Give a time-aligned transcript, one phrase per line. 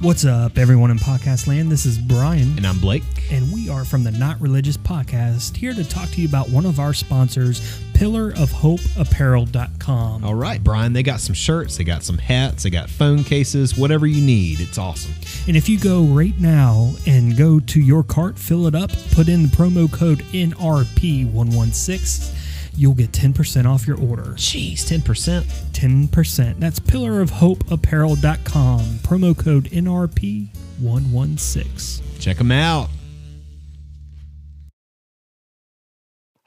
[0.00, 1.70] What's up, everyone in podcast land?
[1.70, 3.02] This is Brian, And I'm Blake.
[3.30, 6.64] and we are from the Not Religious Podcast, here to talk to you about one
[6.64, 7.60] of our sponsors,
[7.92, 10.24] pillarofhopeapparel.com.
[10.24, 13.76] All right, Brian, they got some shirts, they got some hats, they got phone cases,
[13.76, 14.60] whatever you need.
[14.60, 15.12] It's awesome.
[15.46, 19.28] And if you go right now and go to your cart, fill it up, put
[19.28, 22.36] in the promo code NRP116,
[22.80, 24.32] you'll get 10% off your order.
[24.36, 25.42] Jeez, 10%.
[25.42, 26.58] 10%.
[26.58, 28.80] That's pillarofhopeapparel.com.
[28.80, 32.00] Promo code NRP116.
[32.18, 32.88] Check them out.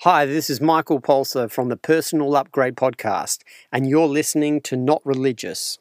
[0.02, 5.02] Hi, this is Michael Polser from the Personal Upgrade Podcast, and you're listening to Not
[5.06, 5.78] Religious.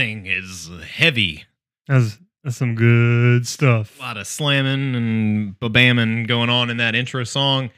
[0.00, 1.44] Thing is heavy.
[1.86, 3.98] That's, that's some good stuff.
[3.98, 7.68] A lot of slamming and babamming going on in that intro song.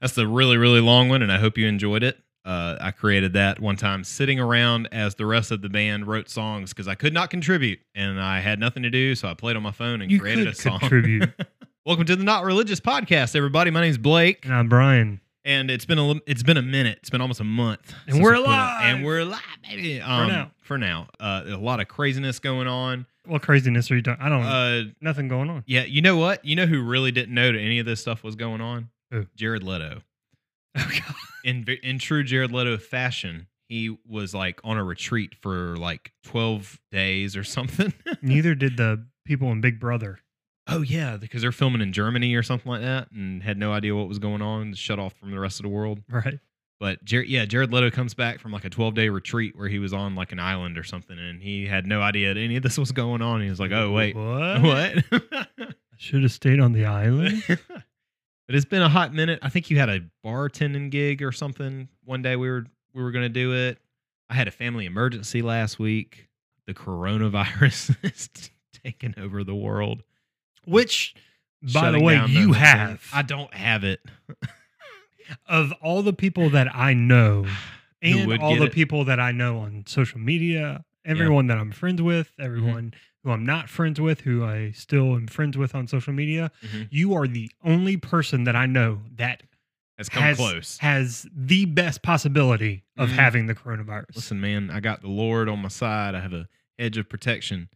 [0.00, 2.18] That's the really, really long one, and I hope you enjoyed it.
[2.44, 6.28] Uh, I created that one time sitting around as the rest of the band wrote
[6.28, 9.56] songs because I could not contribute and I had nothing to do, so I played
[9.56, 10.80] on my phone and You created a song.
[10.80, 11.30] contribute.
[11.86, 13.70] Welcome to the Not Religious Podcast, everybody.
[13.70, 14.44] My name's Blake.
[14.44, 15.20] And I'm Brian.
[15.44, 16.98] And it's been a it's been a minute.
[17.00, 18.80] It's been almost a month, And we're we put it- alive!
[18.84, 20.00] and we're alive, baby.
[20.00, 20.50] Um, now.
[20.62, 23.06] for now, uh, a lot of craziness going on.
[23.26, 24.24] What craziness are you talking?
[24.24, 24.42] I don't.
[24.44, 25.62] Uh, nothing going on.
[25.66, 26.44] yeah, you know what?
[26.44, 28.88] You know who really didn't know that any of this stuff was going on?
[29.10, 29.26] Who?
[29.36, 30.00] Jared Leto.
[30.76, 31.14] Oh God.
[31.42, 36.78] In in true Jared Leto fashion, he was like on a retreat for like twelve
[36.92, 37.92] days or something.
[38.22, 40.20] Neither did the people in Big Brother.
[40.70, 43.94] Oh yeah, because they're filming in Germany or something like that, and had no idea
[43.94, 44.74] what was going on.
[44.74, 46.00] Shut off from the rest of the world.
[46.08, 46.38] Right.
[46.78, 49.78] But Jared, yeah, Jared Leto comes back from like a 12 day retreat where he
[49.78, 52.62] was on like an island or something, and he had no idea that any of
[52.62, 53.42] this was going on.
[53.42, 54.62] He was like, "Oh wait, What?
[54.62, 55.04] what?"
[55.62, 57.42] I should have stayed on the island.
[57.48, 57.84] but
[58.48, 59.40] it's been a hot minute.
[59.42, 62.36] I think you had a bartending gig or something one day.
[62.36, 62.64] We were
[62.94, 63.78] we were gonna do it.
[64.30, 66.28] I had a family emergency last week.
[66.66, 68.30] The coronavirus is
[68.84, 70.02] taking over the world.
[70.70, 71.14] Which,
[71.74, 73.02] by the way, you have.
[73.12, 74.00] I don't have it.
[75.46, 77.46] of all the people that I know,
[78.02, 78.72] and all the it?
[78.72, 82.42] people that I know on social media, everyone that I'm friends with, Mm-hmm.
[82.44, 86.50] everyone who I'm not friends with, who I still am friends with on social media,
[86.64, 86.88] Mhm.
[86.90, 89.42] you are the only person that I know that
[89.98, 90.78] Has come has, close.
[90.78, 93.14] has the best possibility of Mhm.
[93.16, 94.16] having the coronavirus.
[94.16, 96.14] Listen, man, I got the Lord on my side.
[96.14, 96.48] I have a
[96.78, 97.68] edge of protection.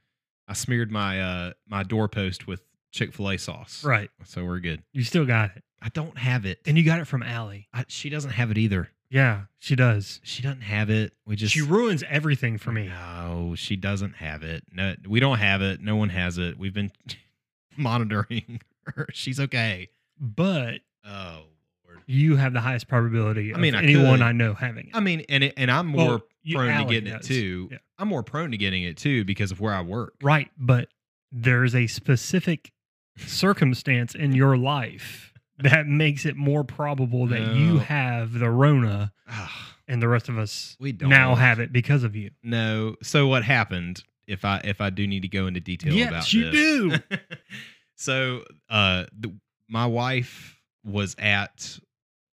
[0.49, 2.63] I smeared my uh my doorpost with
[2.95, 4.09] Chick Fil A sauce, Right.
[4.25, 4.83] So we're good.
[4.93, 5.65] You still got it.
[5.83, 7.69] I don't have it, And you got it from Allie.
[7.75, 8.89] I, she doesn't have it either.
[9.11, 10.19] Yeah, she does.
[10.25, 11.13] She doesn't have it.
[11.27, 12.89] We just she ruins everything for me.
[12.89, 14.65] No, she doesn't have it.
[14.73, 15.81] No, we don't have it.
[15.81, 16.57] No one has it.
[16.59, 16.91] We've been
[17.77, 19.07] monitoring her.
[19.13, 19.91] She's okay.
[20.19, 21.43] But Oh
[21.87, 22.01] Lord.
[22.07, 24.23] you have the highest probability I of mean, I anyone could.
[24.23, 24.97] I know having it.
[24.97, 27.25] I mean, and it, and I'm more Well, you- prone to getting does.
[27.27, 27.69] it too.
[27.73, 27.79] Yeah.
[27.99, 30.15] I'm more prone to getting it too because of where I work.
[30.23, 30.89] Right, but
[31.31, 32.73] there's a specific
[33.17, 39.77] circumstance in your life that makes it more probable that you have the Rona Ah,
[39.89, 42.31] and the rest of us we don't now have it because of you.
[42.43, 42.97] No.
[43.03, 44.03] So what happened?
[44.27, 47.01] If I if I do need to go into detail about Yes, about you this.
[47.11, 47.17] do.
[47.97, 49.33] so uh, the,
[49.69, 51.79] my wife was at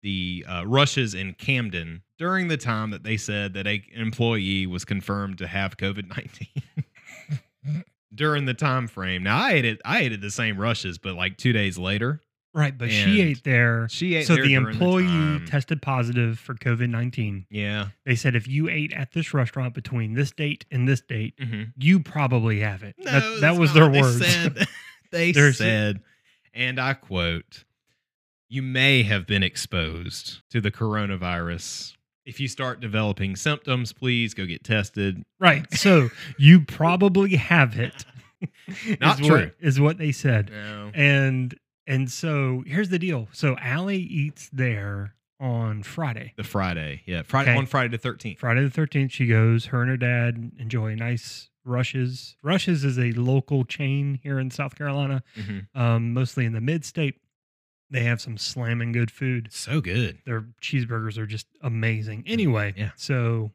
[0.03, 4.85] the uh, rushes in Camden during the time that they said that a, employee was
[4.85, 6.86] confirmed to have COVID nineteen.
[8.15, 9.23] During the time frame.
[9.23, 9.81] Now I ate it.
[9.85, 12.21] I ate it the same rushes, but like two days later.
[12.55, 13.87] Right, but she ate there.
[13.91, 15.47] She ate so the employee time.
[15.47, 17.45] tested positive for COVID 19.
[17.51, 17.89] Yeah.
[18.07, 21.65] They said if you ate at this restaurant between this date and this date, hmm
[21.77, 22.95] you probably have it.
[22.99, 24.21] No, that, that was their words.
[25.13, 26.01] They said, they said,
[26.53, 27.65] and I quote,
[28.49, 31.96] "You may have been exposed to the coronavirus.
[32.27, 35.65] If you start developing symptoms, please go get tested." right.
[35.75, 38.05] So you probably have it.
[39.01, 39.37] Not is true.
[39.45, 40.51] What, is what they said.
[40.51, 40.91] No.
[40.95, 41.55] And
[41.87, 43.29] and so here's the deal.
[43.33, 46.33] So Allie eats there on Friday.
[46.37, 47.59] The Friday, yeah, Friday Okay.
[47.59, 48.39] on Friday the thirteenth.
[48.41, 49.67] Friday the 13th, she goes.
[49.67, 52.37] Her and her dad enjoy nice Rush's.
[52.43, 55.79] Rush's is a local chain here in South Carolina, Mm-hmm.
[55.81, 57.17] um, mostly in the mid state.
[57.91, 59.49] They have some slamming good food.
[59.53, 60.19] So good.
[60.27, 62.25] Their cheeseburgers are just amazing.
[62.27, 62.91] Anyway, Yeah.
[62.97, 63.53] so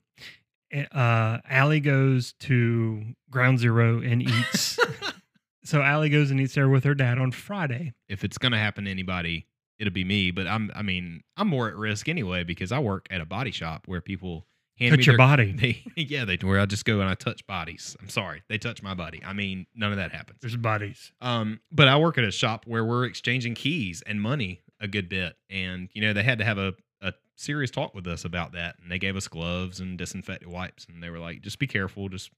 [0.74, 4.80] uh, Allie goes to Ground Zero and eats.
[5.66, 7.94] so Allie goes and eats there with her dad on Friday.
[8.08, 9.48] if it's gonna happen to anybody,
[9.80, 10.32] it'll be me.
[10.32, 13.52] But I'm, I mean, I'm more at risk anyway because I work at a body
[13.52, 14.46] shop where people
[14.82, 15.84] hand Touch your their, body.
[15.96, 17.96] They, yeah, they where I just go and I touch bodies.
[18.02, 19.22] I'm sorry, they touch my body.
[19.24, 20.40] I mean, none of that happens.
[20.42, 21.12] There's bodies.
[21.22, 25.08] Um, but I work at a shop where we're exchanging keys and money a good
[25.08, 28.54] bit, and you know they had to have a a serious talk with us about
[28.54, 31.68] that, and they gave us gloves and disinfectant wipes, and they were like, just be
[31.68, 32.32] careful, just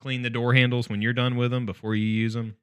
[0.00, 2.56] clean the door handles when you're done with them before you use them.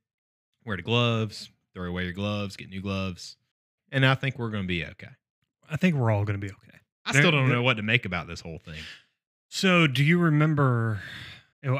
[0.65, 3.37] Wear the gloves, throw away your gloves, get new gloves,
[3.91, 5.11] and I think we're going to be okay.
[5.69, 6.79] I think we're all going to be okay.
[7.05, 8.79] I still don't know what to make about this whole thing.
[9.49, 11.01] So, do you remember?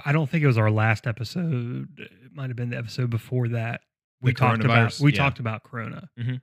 [0.06, 1.90] I don't think it was our last episode.
[2.00, 3.82] It might have been the episode before that.
[4.22, 5.02] We The talked about coronavirus?
[5.02, 5.18] we Yeah.
[5.18, 6.42] talked about Corona, Mhm.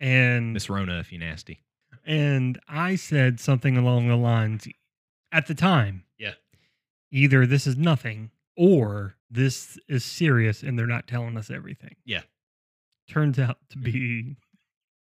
[0.00, 1.62] and Miss Rona, if you nasty.
[2.04, 4.66] and I said something along the lines
[5.30, 6.04] at the time.
[6.18, 6.34] Yeah.
[7.12, 11.94] Either this is nothing, or this is serious, and they're not telling us everything.
[12.04, 12.22] Yeah.
[13.08, 14.36] Turns out to be,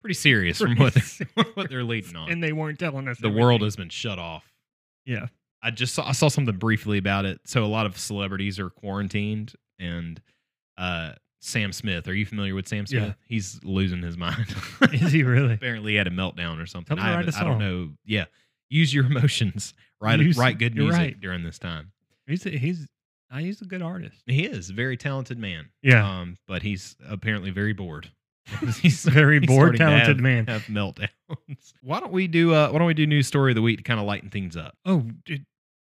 [0.00, 2.31] Pretty serious from what they're, what they're leading on.
[2.31, 4.53] and they weren't telling us the world has been shut off.
[5.09, 5.27] Yeah.
[5.63, 7.41] I just saw I saw something briefly about it.
[7.45, 10.21] So a lot of celebrities are quarantined, and
[10.77, 12.07] uh, Sam Smith.
[12.07, 13.03] Are you familiar with Sam Smith?
[13.03, 13.13] Yeah.
[13.27, 14.55] He's losing his mind.
[14.93, 15.55] Is he really?
[15.55, 16.97] Apparently, he had a meltdown or something.
[16.99, 17.91] I, write haven't- a I don't know.
[18.05, 18.27] Yeah,
[18.71, 19.75] use your emotions.
[20.01, 21.21] Write Use- write good music right.
[21.21, 21.91] during this time.
[22.29, 22.87] He's a, he's
[23.33, 24.23] uh, he's a good artist.
[24.27, 25.71] He is a very talented man.
[25.83, 26.09] Yeah.
[26.21, 28.09] Um, but he's apparently very bored.
[28.81, 30.47] he's Very he's bored, talented have- man.
[30.47, 31.09] Have meltdowns.
[31.83, 32.55] why don't we do?
[32.55, 34.56] Uh, why don't we do news story of the week to kind of lighten things
[34.56, 34.75] up?
[34.87, 35.45] Oh, did,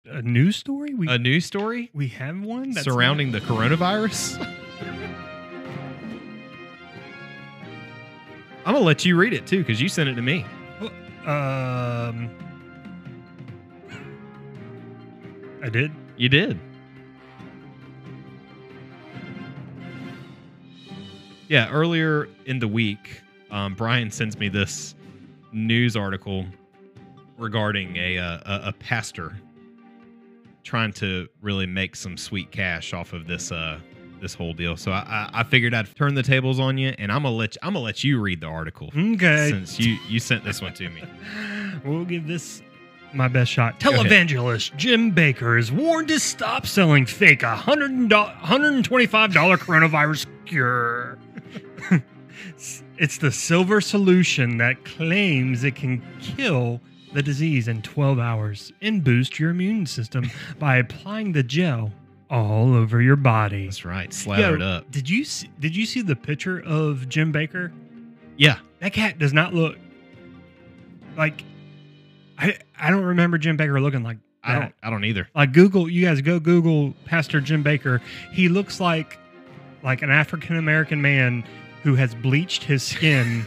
[0.07, 0.95] a news story?
[0.95, 4.41] We A news story we have one that's surrounding the coronavirus.
[8.65, 10.45] I'm gonna let you read it too because you sent it to me.
[11.25, 12.31] um.
[15.63, 15.93] I did.
[16.17, 16.59] You did.
[21.49, 24.95] Yeah, earlier in the week, um, Brian sends me this
[25.53, 26.45] news article
[27.39, 29.37] regarding a, uh, a a pastor
[30.65, 33.79] trying to really make some sweet cash off of this uh
[34.21, 34.77] this whole deal.
[34.77, 37.55] So I I, I figured I'd turn the tables on you, and I'm gonna let
[37.55, 39.51] you, I'm gonna let you read the article Okay.
[39.51, 41.03] since you you sent this one to me.
[41.85, 42.63] We'll give this
[43.13, 43.79] my best shot.
[43.79, 44.07] Go ahead.
[44.07, 51.19] Televangelist Jim Bakker is warned to stop selling fake $100, $125 coronavirus cure.
[52.99, 56.81] It's the silver solution that claims it can kill
[57.13, 61.93] the disease in 12 hours and boost your immune system by applying the gel
[62.31, 63.65] all over your body.
[63.65, 64.91] That's right, slather it Yo, up.
[64.91, 67.73] Did you see, did you see the picture of Jim Bakker?
[68.37, 69.77] Yeah, That cat does not look
[71.17, 71.45] like
[72.39, 75.29] I I don't remember Jim Bakker looking like I don't I don't either.
[75.35, 78.01] Like Google, you guys go Google Pastor Jim Bakker.
[78.33, 79.19] He looks like
[79.83, 81.45] like an African American man
[81.87, 83.45] who has bleached his skin.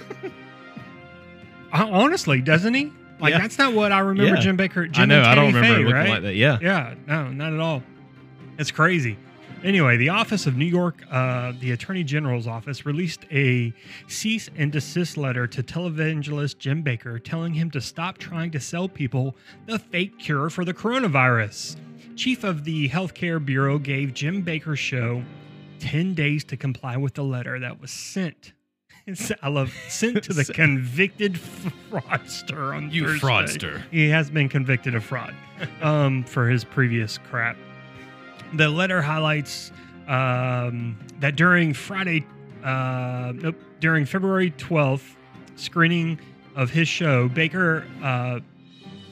[1.74, 2.89] Hon- Honestly, doesn't he?
[3.19, 3.39] Like Yeah.
[3.39, 4.39] that's not what I remember Yeah.
[4.39, 4.89] Jim Bakker.
[4.89, 6.10] Jim I know I don't remember Faye, looking right?
[6.10, 6.36] like that.
[6.36, 6.58] Yeah.
[6.62, 7.84] Yeah, no, not at all.
[8.58, 9.17] It's crazy.
[9.62, 13.74] Anyway, the Office of New York, uh, the Attorney General's office, released a
[14.08, 18.88] cease and desist letter to televangelist Jim Bakker telling him to stop trying to sell
[18.88, 21.75] people the fake cure for the coronavirus.
[22.15, 25.24] Chief of the Healthcare Bureau gave Jim Bakker's show
[25.80, 28.54] 10 days to comply with the letter that was sent.
[29.42, 33.28] I love sent to the convicted fraudster on You Thursday.
[33.28, 33.84] fraudster.
[33.92, 35.34] He has been convicted of fraud
[35.82, 37.58] um, for his previous crap.
[38.54, 39.72] The letter highlights
[40.08, 42.26] um, that during Friday,
[42.64, 45.16] uh, nope, during February 12th
[45.56, 46.20] screening
[46.56, 48.40] of his show, Bakker uh,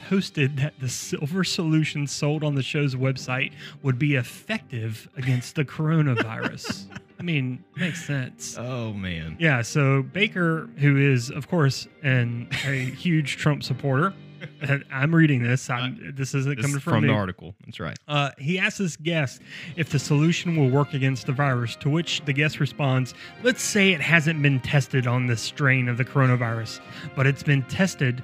[0.08, 3.52] posted that the silver solution sold on the show's website
[3.84, 6.86] would be effective against the coronavirus.
[7.20, 8.56] I mean, makes sense.
[8.60, 9.36] oh man.
[9.40, 14.14] Yeah, so Bakker, who is, of course, an, a huge Trump supporter,
[14.92, 15.68] I'm reading this.
[15.70, 17.08] I'm, this isn't This coming from, from me.
[17.10, 17.56] the article.
[17.66, 17.98] That's right.
[18.08, 19.42] Uh, he asks his guest
[19.76, 23.94] if the solution will work against the virus, to which the guest responds, Let's say
[23.94, 26.82] it hasn't been tested on this strain of the coronavirus,
[27.16, 28.22] but it's been tested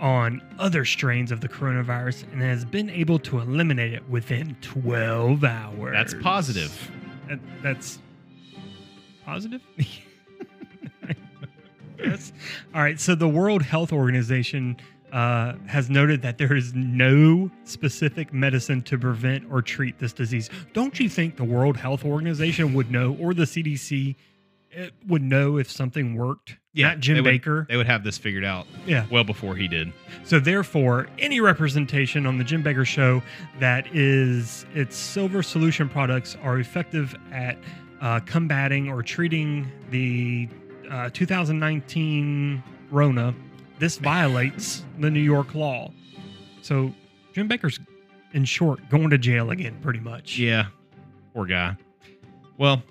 [0.00, 5.44] on other strains of the coronavirus and has been able to eliminate it within 12
[5.44, 5.92] hours.
[5.92, 6.90] That's positive.
[7.28, 7.98] That, that's
[9.24, 9.62] positive?
[11.98, 12.32] yes.
[12.74, 12.98] All right.
[12.98, 14.78] So the World Health Organization
[15.12, 20.50] uh, has noted that there is no specific medicine to prevent or treat this disease.
[20.72, 24.16] Don't you think the World Health Organization would know, or the CDC
[24.78, 26.56] uh, would know if something worked?
[26.74, 27.66] Not Jim they would- Baker.
[27.68, 29.06] They would have this figured out yeah.
[29.10, 29.92] well before he did.
[30.24, 33.22] So therefore, any representation on the Jim Bakker show
[33.58, 37.58] that is its silver solution products are effective at
[38.00, 40.48] uh, combating or treating the
[40.90, 43.34] uh, 2019 Rona.
[43.78, 45.90] This violates the New York law.
[46.62, 46.94] So
[47.32, 47.80] Jim Bakker's,
[48.32, 50.38] in short, going to jail again, pretty much.
[50.38, 50.66] Yeah.
[51.34, 51.76] Poor guy.
[52.58, 52.82] Well,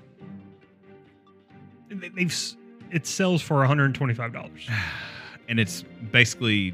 [1.89, 2.55] They've
[2.91, 4.67] it sells for 125 dollars.
[5.49, 6.73] and it's basically,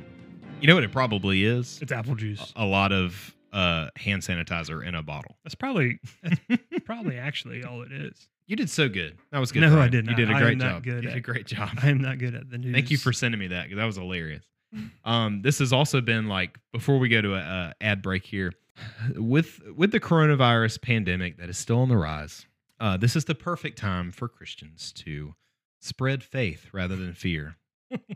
[0.61, 1.79] you know what it probably is?
[1.81, 2.53] It's apple juice.
[2.55, 5.37] A lot of uh, hand sanitizer in a bottle.
[5.43, 6.39] That's probably that's
[6.85, 8.27] probably actually all it is.
[8.47, 9.17] You did so good.
[9.31, 9.61] That was good.
[9.61, 9.91] No, I Brian.
[9.91, 10.17] did You not.
[10.17, 10.83] did a I great job.
[10.83, 11.69] good you at- did a great job.
[11.81, 12.73] I am not good at the news.
[12.73, 14.43] Thank you for sending me that because that was hilarious.
[15.05, 18.51] Um, this has also been like before we go to a, a ad break here,
[19.15, 22.45] with with the coronavirus pandemic that is still on the rise.
[22.79, 25.33] Uh, this is the perfect time for Christians to
[25.81, 27.55] spread faith rather than fear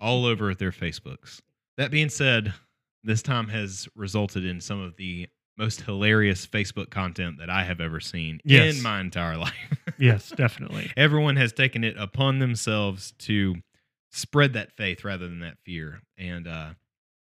[0.01, 1.39] all over their Facebooks.
[1.78, 2.54] That being said,
[3.04, 7.80] this time has resulted in some of the most hilarious Facebook content that I have
[7.82, 8.78] ever seen Yes.
[8.78, 9.54] in my entire life.
[9.98, 10.92] Yes, definitely.
[10.98, 13.56] everyone has taken it upon themselves to
[14.12, 16.70] spread that faith rather than that fear and uh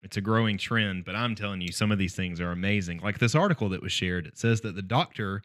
[0.04, 3.20] it's a growing trend but i'm telling you some of these things are amazing like
[3.20, 5.42] this article that was shared it says that the doctor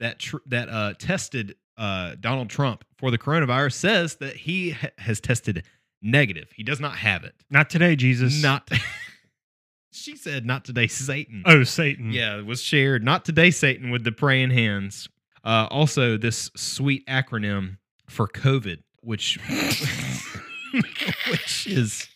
[0.00, 4.88] that tr- that uh tested uh donald trump for the coronavirus says that he ha-
[4.98, 5.64] has tested
[6.02, 8.42] negative he does not have it Not today, Jesus.
[8.42, 8.68] not
[9.92, 12.12] she said not today satan Oh, Satan.
[12.12, 13.02] yeah, it was shared.
[13.04, 15.08] Not today, Satan, with the praying hands.
[15.42, 19.38] Uh, also, this sweet acronym for COVID, which
[21.30, 22.08] which is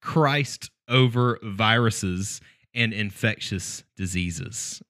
[0.00, 2.40] Christ over viruses
[2.74, 4.80] and infectious diseases.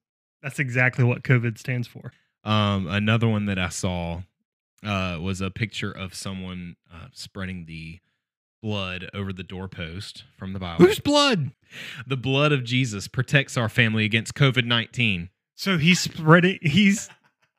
[0.43, 2.13] That's exactly what COVID stands for.
[2.45, 4.23] Um, another one that I saw
[4.85, 8.01] uh, was a picture of someone uh, spreading the
[8.63, 10.85] blood over the doorpost from the Bible.
[10.85, 11.53] Whose blood?
[12.07, 15.31] the blood of Jesus protects our family against COVID nineteen.
[15.55, 16.59] So he's spreading.
[16.63, 17.09] He's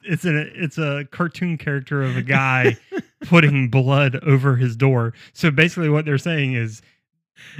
[0.03, 2.77] it's a it's a cartoon character of a guy
[3.25, 5.13] putting blood over his door.
[5.33, 6.81] So basically, what they're saying is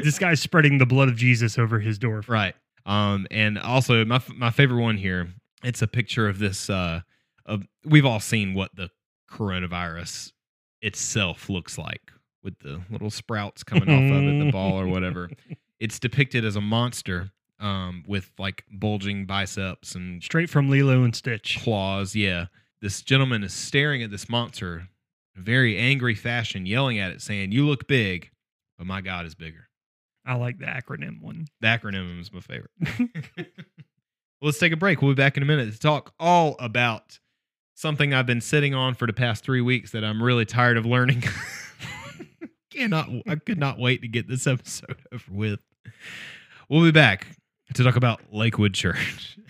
[0.02, 2.24] this guy's spreading the blood of Jesus over his door.
[2.28, 2.56] Right.
[2.86, 5.30] Um, and also my my favorite one here.
[5.64, 6.70] It's a picture of this.
[6.70, 7.02] Uh,
[7.46, 8.90] of we've all seen what the
[9.30, 10.32] coronavirus
[10.82, 12.12] itself looks like
[12.44, 15.30] with the little sprouts coming off of it, the ball or whatever.
[15.80, 21.16] It's depicted as a monster, um, with like bulging biceps and Straight from Lilo and
[21.16, 21.58] Stitch.
[21.64, 22.14] claws.
[22.14, 22.48] Yeah,
[22.82, 24.90] this gentleman is staring at this monster
[25.36, 28.30] in a very angry fashion, yelling at it, saying, "You look big,
[28.78, 29.70] but my God is bigger."
[30.26, 31.48] I like the acronym one.
[31.62, 32.72] The acronym is my favorite.
[33.38, 33.46] well,
[34.42, 35.02] let's take a break.
[35.02, 37.20] We'll be back in a minute to talk all about
[37.80, 40.86] something I've been sitting on for the past three weeks that I'm really tired of
[40.86, 41.24] learning.
[42.70, 45.60] Cannot, I could not wait to get this episode over with.
[46.68, 47.28] We'll be back
[47.74, 49.38] to talk about Lakewood Church.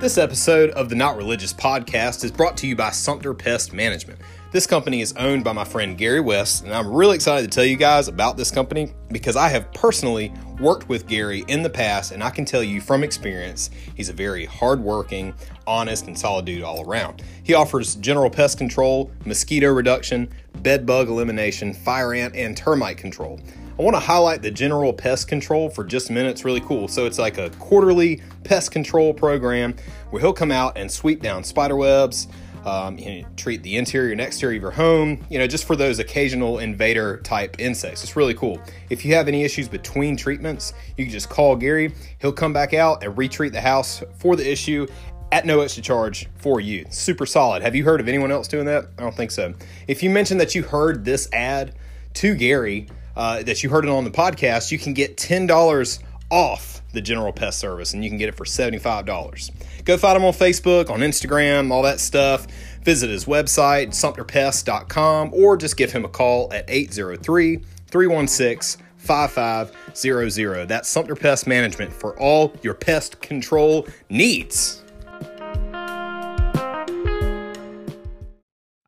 [0.00, 4.20] This episode of the Not Religious podcast is brought to you by Sumter Pest Management.
[4.52, 7.64] This company is owned by my friend Gary West, and I'm really excited to tell
[7.64, 12.12] you guys about this company because I have personally worked with Gary in the past,
[12.12, 15.34] and I can tell you from experience, he's a very hardworking,
[15.66, 17.22] honest, and solid dude all around.
[17.42, 20.28] He offers general pest control, mosquito reduction,
[20.62, 23.40] bed bug elimination, fire ant, and termite control.
[23.76, 26.30] I want to highlight the general pest control for just a minute.
[26.30, 26.86] It's really cool.
[26.86, 29.74] So it's like a quarterly pest control program
[30.10, 32.28] where he'll come out and sweep down spider webs,
[32.64, 35.76] um, you know, treat the interior and exterior of your home, you know, just for
[35.76, 38.02] those occasional invader type insects.
[38.02, 38.60] It's really cool.
[38.90, 41.94] If you have any issues between treatments, you can just call Gary.
[42.20, 44.86] He'll come back out and retreat the house for the issue
[45.32, 46.86] at no extra charge for you.
[46.90, 47.62] Super solid.
[47.62, 48.86] Have you heard of anyone else doing that?
[48.98, 49.54] I don't think so.
[49.88, 51.74] If you mention that you heard this ad
[52.14, 56.73] to Gary, uh, that you heard it on the podcast, you can get $10 off
[56.94, 59.50] the General Pest Service, and you can get it for $75.
[59.84, 62.46] Go find him on Facebook, on Instagram, all that stuff.
[62.82, 70.66] Visit his website, sumterpest.com, or just give him a call at 803 316 5500.
[70.66, 74.82] That's Sumter Pest Management for all your pest control needs.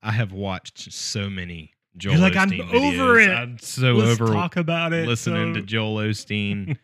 [0.02, 3.26] I have watched so many Joel You're like, I'm Osteen over videos.
[3.26, 3.30] it.
[3.30, 5.06] I'm so Let's over talk about it.
[5.06, 6.76] listening so- to Joel Osteen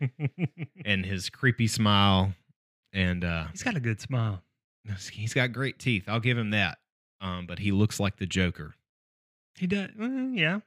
[0.85, 2.33] and his creepy smile.
[2.93, 4.41] And uh, He's got a good smile.
[5.11, 6.03] he's got great teeth.
[6.07, 6.77] I'll give him that.
[7.21, 8.75] Um, but he looks like the Joker.
[9.55, 9.89] He does.
[9.91, 10.59] mm, yeah.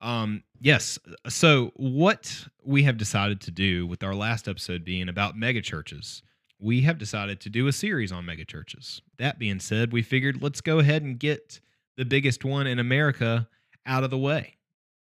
[0.00, 0.98] Um, yes.
[1.28, 6.20] So what we have decided to do with our last episode being about megachurches,
[6.60, 9.00] we have decided to do a series on megachurches.
[9.18, 11.60] That being said, we figured let's go ahead and get
[11.96, 13.48] the biggest one in America
[13.86, 14.56] out of the way.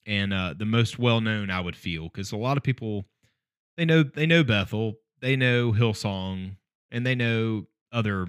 [0.06, 3.06] And uh, the most well known, I would feel, because a lot of people
[3.76, 6.56] they know they know Bethel, they know Hillsong,
[6.90, 8.26] and they know other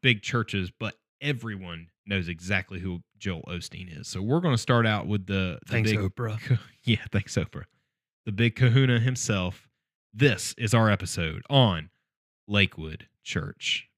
[0.00, 4.08] big churches, but everyone knows exactly who Joel Osteen is.
[4.08, 6.58] So we're going to start out with the, the Thanks, big, Oprah.
[6.84, 7.64] yeah, thanks Oprah,
[8.26, 9.68] the big Kahuna himself.
[10.14, 11.90] This is our episode on
[12.46, 13.88] Lakewood Church.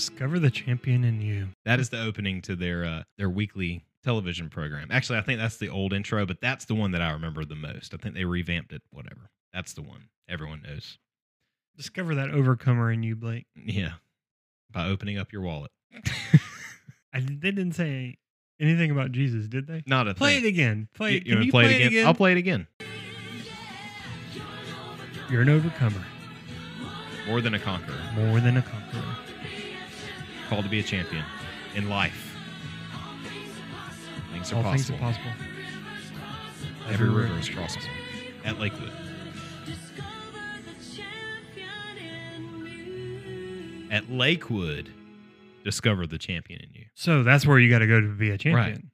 [0.00, 1.48] Discover the champion in you.
[1.66, 4.88] That is the opening to their uh, their weekly television program.
[4.90, 7.54] Actually, I think that's the old intro, but that's the one that I remember the
[7.54, 7.92] most.
[7.92, 8.80] I think they revamped it.
[8.90, 9.28] Whatever.
[9.52, 10.96] That's the one everyone knows.
[11.76, 13.44] Discover that overcomer in you, Blake.
[13.54, 13.92] Yeah,
[14.72, 15.70] by opening up your wallet.
[17.12, 18.16] I, they didn't say
[18.58, 19.82] anything about Jesus, did they?
[19.86, 20.44] Not a Play thing.
[20.46, 20.88] it again.
[20.94, 21.26] Play it.
[21.26, 22.06] you you to play, play it again?
[22.06, 22.66] I'll play it again.
[25.30, 26.02] You're an overcomer,
[27.26, 29.09] More than a conqueror, more than a conqueror.
[30.50, 31.24] Called to be a champion
[31.76, 32.36] in life.
[34.32, 34.72] Things are All possible.
[34.72, 35.30] things are possible.
[36.88, 37.88] Every river is crossable
[38.44, 38.90] at Lakewood.
[43.92, 44.88] At Lakewood,
[45.64, 46.86] discover the champion in you.
[46.94, 48.90] So that's where you got to go to be a champion.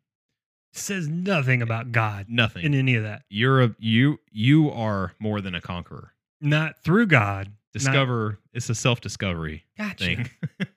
[0.72, 2.64] Says nothing about God Nothing.
[2.64, 3.22] in any of that.
[3.30, 6.12] You're a you you are more than a conqueror.
[6.40, 7.46] Not through God.
[7.48, 10.04] not- Discover it's a self discovery gotcha.
[10.04, 10.30] thing.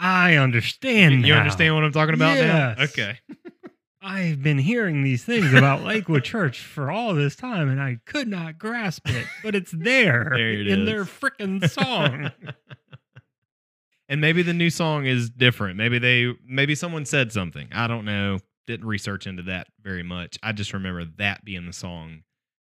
[0.00, 1.26] I understand.
[1.26, 1.40] you now.
[1.40, 2.74] understand what I'm talking about now?
[2.78, 2.90] Yes.
[2.90, 3.18] Okay.
[4.02, 8.28] I've been hearing these things about Lakewood Church for all this time, and I could
[8.28, 10.86] not grasp it, but it's there, There it in is.
[10.86, 12.30] their freaking song.
[14.08, 15.76] and maybe the new song is different.
[15.76, 17.68] Maybe they maybe someone said something.
[17.72, 18.38] I don't know.
[18.66, 20.38] Didn't research into that very much.
[20.42, 22.22] I just remember that being the song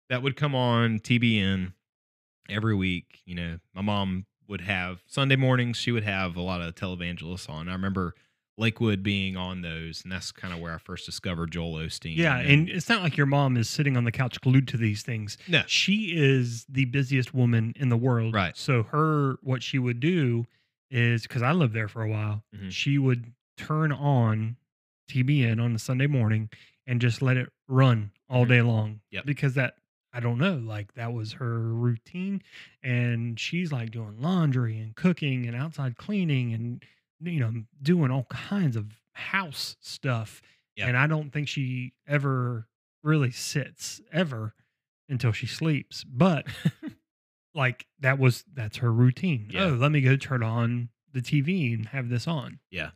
[0.08, 1.74] that would come on TBN
[2.48, 3.20] every week.
[3.26, 7.48] You know, my mom would have Sunday mornings, she would have a lot of televangelists
[7.48, 7.68] on.
[7.68, 8.14] I remember
[8.56, 12.16] Lakewood being on those, and that's kind of where I first discovered Joel Osteen.
[12.16, 14.76] yeah, then- and it's not like your mom is sitting on the couch glued to
[14.76, 15.38] these things.
[15.46, 18.34] no, She is the busiest woman in the world.
[18.34, 18.56] Right.
[18.56, 20.46] So her what she would do
[20.90, 22.72] is because I lived there for a while, Mhm.
[22.72, 24.56] she would turn on
[25.08, 26.48] TBN on a Sunday morning
[26.86, 28.48] and just let it run all Mhm.
[28.48, 29.00] day long.
[29.10, 29.26] Yep.
[29.26, 29.76] Because that
[30.12, 32.42] I don't know, like that was her routine.
[32.82, 36.82] And she's like doing laundry and cooking and outside cleaning and
[37.20, 40.40] you know, doing all kinds of house stuff.
[40.76, 40.88] Yep.
[40.88, 42.68] And I don't think she ever
[43.02, 44.54] really sits ever
[45.08, 46.04] until she sleeps.
[46.04, 46.46] But
[47.54, 49.48] like that was that's her routine.
[49.50, 49.64] Yeah.
[49.64, 52.60] Oh, let me go turn on the TV and have this on.
[52.70, 52.90] Yeah.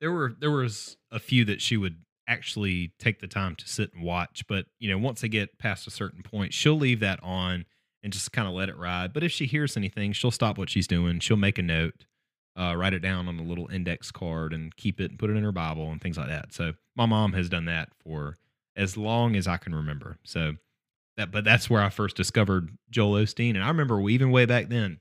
[0.00, 1.96] There were there was a few that she would
[2.28, 5.86] actually take the time to sit and watch, but you know, once they get past
[5.86, 7.64] a certain point, she'll leave that on
[8.02, 9.12] and just kind of let it ride.
[9.12, 11.18] But if she hears anything, she'll stop what she's doing.
[11.20, 12.04] She'll make a note,
[12.56, 15.36] uh, write it down on a little index card and keep it and put it
[15.36, 16.52] in her Bible and things like that.
[16.52, 18.36] So my mom has done that for
[18.76, 20.18] as long as I can remember.
[20.22, 20.52] So
[21.16, 23.50] that but that's where I first discovered Joel Osteen.
[23.50, 25.00] And I remember even way back then,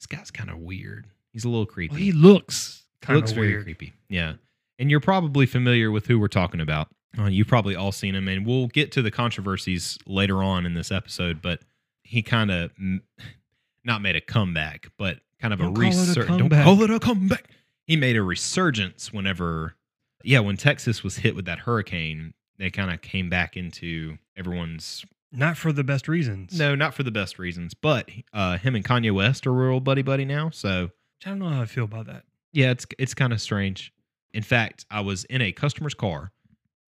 [0.00, 1.06] this guy's kind of weird.
[1.32, 3.92] He's a little creepy Well, he looks kind of looks very creepy.
[4.08, 4.34] Yeah.
[4.82, 6.88] And you're probably familiar with who we're talking about.
[7.16, 10.74] Uh, you've probably all seen him, and we'll get to the controversies later on in
[10.74, 11.40] this episode.
[11.40, 11.60] But
[12.02, 13.04] he kind of m-
[13.84, 16.38] not made a comeback, but kind of Don't a call it a resurgence.
[16.38, 17.48] Don't call it a comeback.
[17.86, 19.76] He made a resurgence whenever,
[20.24, 25.04] yeah, when Texas was hit with that hurricane, they kind of came back into everyone's.
[25.30, 26.58] Not for the best reasons.
[26.58, 30.02] No, not for the best reasons, but uh, him and Kanye West are real buddy
[30.02, 30.50] buddy now.
[30.50, 30.90] So
[31.24, 32.24] I don't know how I feel about that.
[32.52, 33.92] yeah, it's it's kind of strange.
[34.34, 36.32] In fact, I was in a customer's car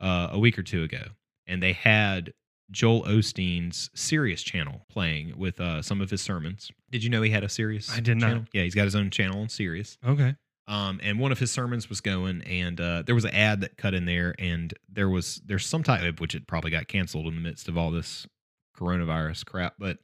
[0.00, 1.02] uh, a week or two ago,
[1.46, 2.32] and they had
[2.70, 6.70] Joel Osteen's Sirius channel playing with uh, some of his sermons.
[6.90, 7.90] Did you know he had a Sirius?
[7.94, 8.26] I did not.
[8.26, 8.44] channel?
[8.52, 9.98] Yeah, he's got his own channel on Sirius.
[10.06, 10.34] Okay.
[10.66, 13.76] Um, and one of his sermons was going, and uh, there was an ad that
[13.76, 17.26] cut in there, and there was there's some type of which it probably got canceled
[17.26, 18.26] in the midst of all this
[18.78, 19.98] coronavirus crap, but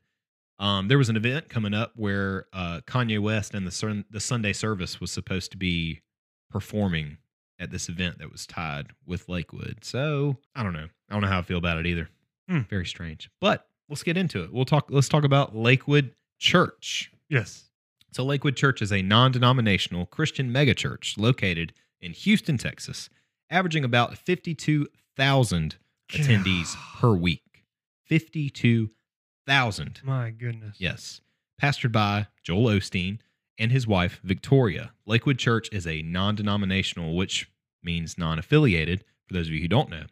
[0.58, 4.52] um, there was an event coming up where uh, Kanye West and the the Sunday
[4.52, 6.02] service was supposed to be
[6.50, 7.16] performing
[7.60, 9.78] at this event that was tied with Lakewood.
[9.84, 10.88] So I don't know.
[11.08, 12.08] I don't know how I feel about it either.
[12.48, 12.60] Hmm.
[12.68, 13.30] Very strange.
[13.40, 14.52] But let's get into it.
[14.52, 14.86] We'll talk.
[14.90, 17.12] Let's talk about Lakewood Church.
[17.28, 17.70] Yes.
[18.12, 23.08] So, Lakewood Church is a non denominational Christian megachurch located in Houston, Texas,
[23.50, 25.76] averaging about 52,000
[26.10, 27.64] attendees per week.
[28.06, 30.00] 52,000.
[30.02, 30.76] My goodness.
[30.80, 31.20] Yes.
[31.62, 33.20] Pastored by Joel Osteen
[33.60, 34.92] and his wife, Victoria.
[35.06, 37.48] Lakewood Church is a non denominational, which
[37.84, 40.06] means non affiliated, for those of you who don't know.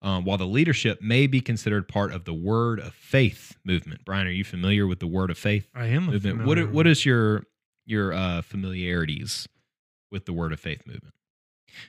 [0.00, 4.04] Um, while the leadership may be considered part of the Word of Faith movement.
[4.04, 5.68] Brian, are you familiar with the Word of Faith?
[5.74, 6.44] I am movement.
[6.44, 7.44] What are, what is your
[7.84, 9.48] your uh, familiarities
[10.10, 11.14] with the Word of Faith movement?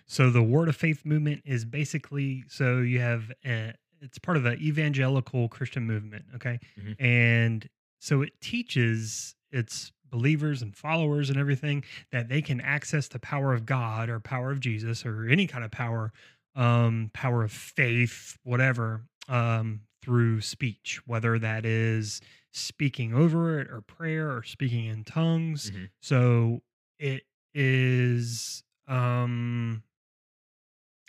[0.06, 3.71] So the Word of Faith movement is basically so you have uh
[4.02, 6.60] it's part of the evangelical Christian movement, okay?
[6.78, 6.95] Mhm.
[6.99, 13.17] And so it teaches its believers and followers and everything that they can access the
[13.17, 16.13] power of God or power of Jesus or any kind of power
[16.56, 22.21] um power of faith, whatever, um through speech, whether that is
[22.52, 25.71] speaking over it or prayer or speaking in tongues.
[25.71, 25.89] Mhm.
[26.04, 26.62] So
[26.99, 27.23] it
[27.56, 29.82] is um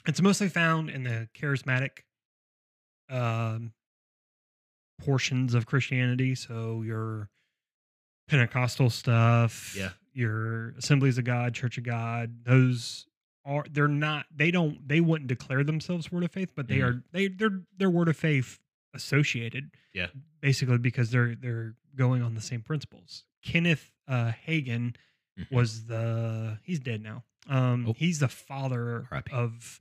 [0.06, 2.04] it's mostly found in the charismatic
[3.10, 3.74] um
[4.98, 6.34] portions of Christianity.
[6.34, 7.28] So your
[8.28, 9.90] Pentecostal stuff, Yeah.
[10.12, 13.06] your Assemblies of God, Church of God, those
[13.44, 16.84] are they're not they don't they wouldn't declare themselves word of faith, but they Mhm.
[16.84, 18.58] are they they're they're word of faith
[18.94, 19.70] associated.
[19.92, 20.08] Yeah.
[20.40, 23.24] Basically because they're they're going on the same principles.
[23.42, 24.96] Kenneth uh Hagin
[25.38, 25.50] Mhm.
[25.50, 27.24] was the he's dead now.
[27.46, 27.92] Um Oh.
[27.92, 29.32] he's the father R.I.P..
[29.32, 29.78] of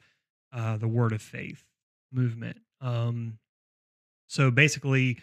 [0.52, 1.64] uh the word of faith
[2.12, 2.60] movement.
[2.82, 3.40] Um
[4.28, 5.20] so basically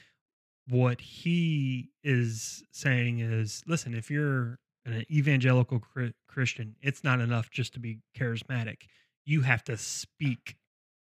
[0.70, 5.82] what he is saying is listen, if you're an evangelical
[6.28, 8.82] Christian, it's not enough just to be charismatic.
[9.24, 10.56] You have to speak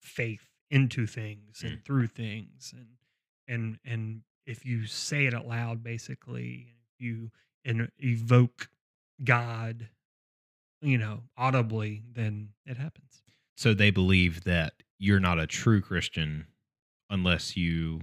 [0.00, 1.66] faith into things hmm.
[1.66, 2.88] and through things and
[3.48, 7.30] and and if you say it out loud basically if you
[7.64, 8.68] and evoke
[9.22, 9.88] god
[10.82, 13.22] you know audibly then it happens
[13.56, 16.46] So they believe that you're not a true Christian
[17.08, 18.02] unless you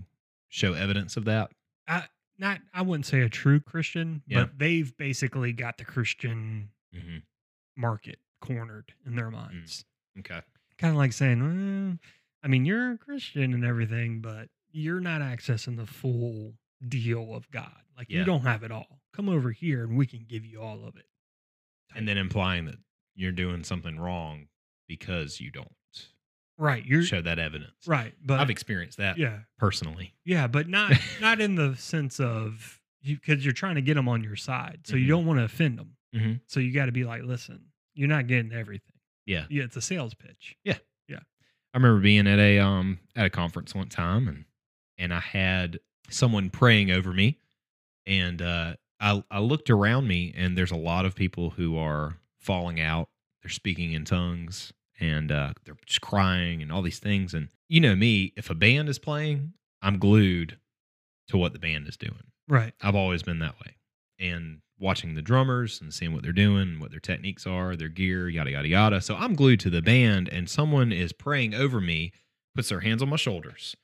[0.51, 1.49] show evidence of that.
[1.87, 2.03] i
[2.37, 4.41] not i wouldn't say a true christian Yeah.
[4.45, 7.17] but they've basically got the christian Mm-hmm.
[7.77, 9.85] market cornered in their minds
[10.19, 10.41] Okay.
[10.77, 11.97] kind of like saying well,
[12.43, 16.53] i mean you're a christian and everything but you're not accessing the full
[16.87, 18.19] deal of god like Yeah.
[18.19, 20.95] you don't have it all come over here and we can give you all of
[20.97, 21.05] it
[21.95, 22.79] And then implying that
[23.15, 24.47] you're doing something wrong
[24.87, 25.71] because you don't
[26.61, 27.71] right you're show that evidence.
[27.87, 30.13] right but I've experienced that yeah personally.
[30.25, 34.07] yeah but not not in the sense of you because you're trying to get them
[34.07, 35.09] on your side so you Mhm.
[35.09, 36.41] don't want to offend them Mhm.
[36.47, 38.93] so you got to be like listen you're not getting everything
[39.25, 39.45] Yeah.
[39.49, 40.77] yeah it's a sales pitch Yeah.
[41.07, 41.19] Yeah.
[41.73, 44.45] I remember being at a um at a conference one time and
[44.97, 47.39] and I had someone praying over me
[48.05, 52.17] and uh I I looked around me and there's a lot of people who are
[52.39, 53.09] falling out.
[53.41, 57.79] They're speaking in tongues and uh they're just crying and all these things and you
[57.79, 60.57] know me, if a band is playing, I'm glued
[61.29, 62.31] to what the band is doing.
[62.47, 63.75] right I've always been that way.
[64.19, 68.27] And watching the drummers and seeing what they're doing, what their techniques are, their gear,
[68.27, 69.01] yada, yada, yada.
[69.01, 72.11] So I'm glued to the band, and someone is praying over me,
[72.55, 73.75] puts their hands on my shoulders.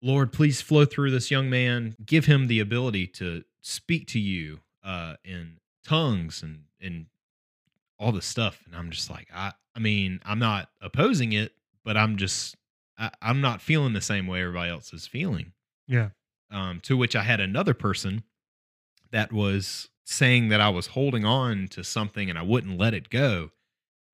[0.00, 1.96] Lord, please flow through this young man.
[2.06, 7.06] Give him the ability to speak to you uh, in tongues and, and
[7.98, 8.62] all this stuff.
[8.66, 11.52] And I'm just like, I, I mean, I'm not opposing it,
[11.84, 12.56] but I'm just,
[12.98, 15.52] I, I'm not feeling the same way everybody else is feeling
[15.86, 16.10] yeah
[16.50, 18.22] um, to which I had another person
[19.10, 23.10] that was saying that I was holding on to something and I wouldn't let it
[23.10, 23.50] go,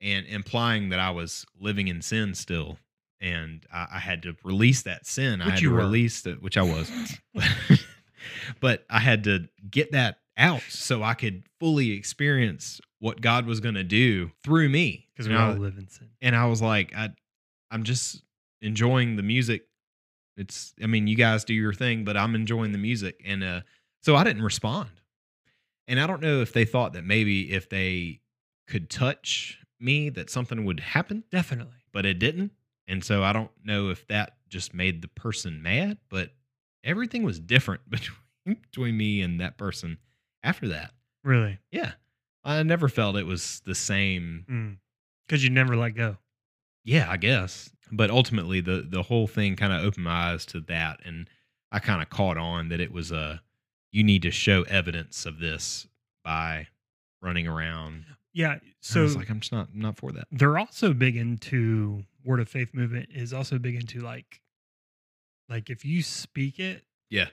[0.01, 2.77] and implying that I was living in sin still,
[3.21, 5.41] and I, I had to release that sin.
[5.41, 5.77] I had to were.
[5.77, 6.91] release it, which I was,
[8.59, 13.59] but I had to get that out so I could fully experience what God was
[13.59, 15.07] going to do through me.
[15.13, 17.09] because And we I- all live in sin and I was like, I,
[17.71, 18.23] I'm just
[18.61, 19.65] enjoying the music.
[20.37, 23.61] It's, I mean, you guys do your thing, but I'm enjoying the music, and uh,
[24.03, 24.89] so I didn't respond.
[25.87, 28.19] And I don't know if they thought that maybe if they
[28.67, 32.51] could touch me, that something would happen, definitely but it didn't.
[32.89, 36.31] And so I don't know if that just made the person mad, but
[36.83, 39.97] everything was different between between me and that person
[40.45, 40.91] after that.
[41.23, 41.59] Really?
[41.71, 41.93] Yeah.
[42.43, 44.45] I never felt it was the same.
[44.47, 44.71] Hmm.
[45.27, 46.17] Because you never let go.
[46.83, 47.71] Yeah, I guess.
[47.91, 51.27] But ultimately the the whole thing kind of opened my eyes to that and
[51.71, 53.41] I kind of caught on that it was a
[53.91, 55.87] you need to show evidence of this
[56.23, 56.67] by
[57.21, 58.05] running around.
[58.33, 58.55] Yeah.
[58.81, 60.27] So So I was like I'm just not I'm not for that.
[60.31, 64.41] they're also big into word of faith movement is also big into like
[65.49, 67.27] like if you speak it Yeah.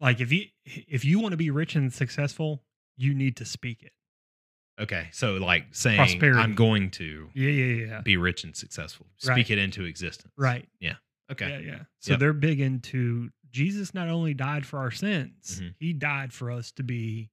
[0.00, 2.62] Like if you if you want to be rich and successful
[2.96, 3.92] you need to speak it
[4.80, 5.08] Okay.
[5.12, 6.38] So like saying Prosperity.
[6.40, 9.06] I'm going to yeah yeah yeah be rich and successful.
[9.18, 9.50] Speak Right.
[9.50, 10.32] it into existence.
[10.38, 10.94] right Yeah.
[11.30, 11.48] Okay.
[11.50, 12.20] yeah yeah so Yep.
[12.20, 15.74] they're big into jesus not only died for our sins Mhm.
[15.78, 17.30] he died for us to be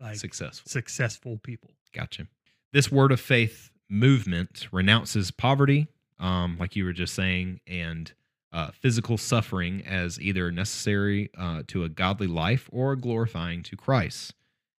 [0.00, 0.68] like Successful.
[0.70, 2.28] successful people Gotcha.
[2.72, 5.86] This word of faith movement renounces poverty,
[6.18, 8.12] um, like you were just saying, and
[8.56, 14.32] uh, physical suffering as either necessary uh, to a godly life or glorifying to Christ,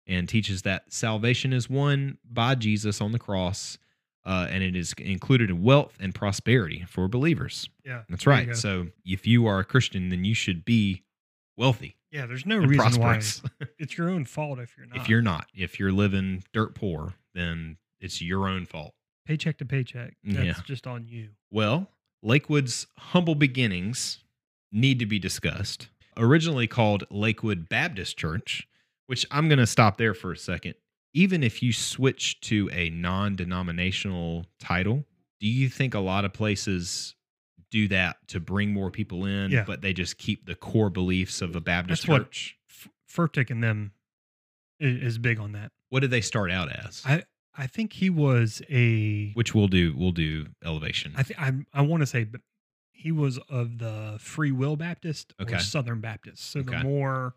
[0.07, 3.77] and teaches that salvation is won by Jesus on the cross,
[4.25, 7.69] uh, and it is included in wealth and prosperity for believers.
[7.85, 8.57] yeah That's you right.
[8.57, 11.03] So if you are a Christian, then you should be
[11.59, 13.43] wealthy yeah there's no reason prosperous.
[13.43, 16.75] why it's your own fault if you're not if you're not, if you're living dirt
[16.75, 18.95] poor, then it's your own fault.
[19.27, 20.55] paycheck to paycheck that's Yeah.
[20.65, 21.89] just on you Well,
[22.23, 24.19] Lakewood's humble beginnings
[24.73, 25.89] need to be discussed.
[26.17, 28.67] Originally called Lakewood Baptist Church,
[29.07, 30.75] which I'm going to stop there for a second.
[31.15, 35.05] Even if you switch to a non denominational title,
[35.41, 37.15] do you think a lot of places
[37.71, 39.65] do that to bring more people in, Yeah.
[39.65, 42.57] but they just keep the core beliefs of a Baptist That's what- church?
[42.69, 43.93] F- Furtick and them
[44.79, 47.03] is big on that What did they start out as?
[47.07, 47.25] I
[47.59, 49.95] I think he was a which we'll do.
[49.97, 51.15] We'll do elevation.
[51.17, 52.41] I think I I want to say, but
[52.93, 56.51] he was of the Free Will Baptist or Southern Baptist.
[56.51, 56.77] So Okay.
[56.79, 57.35] the more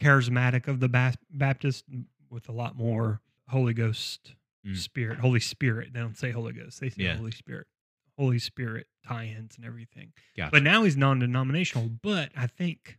[0.00, 1.84] charismatic of the Bas- Baptist,
[2.30, 4.34] with a lot more Holy Ghost
[4.66, 4.76] Mm.
[4.76, 5.92] Spirit, Holy Spirit.
[5.92, 7.16] They don't say Holy Ghost; they say Yeah.
[7.16, 7.66] Holy Spirit,
[8.16, 10.12] Holy Spirit tie-ins and everything.
[10.36, 10.52] Gotcha.
[10.52, 11.88] But now he's non-denominational.
[12.00, 12.98] But I think,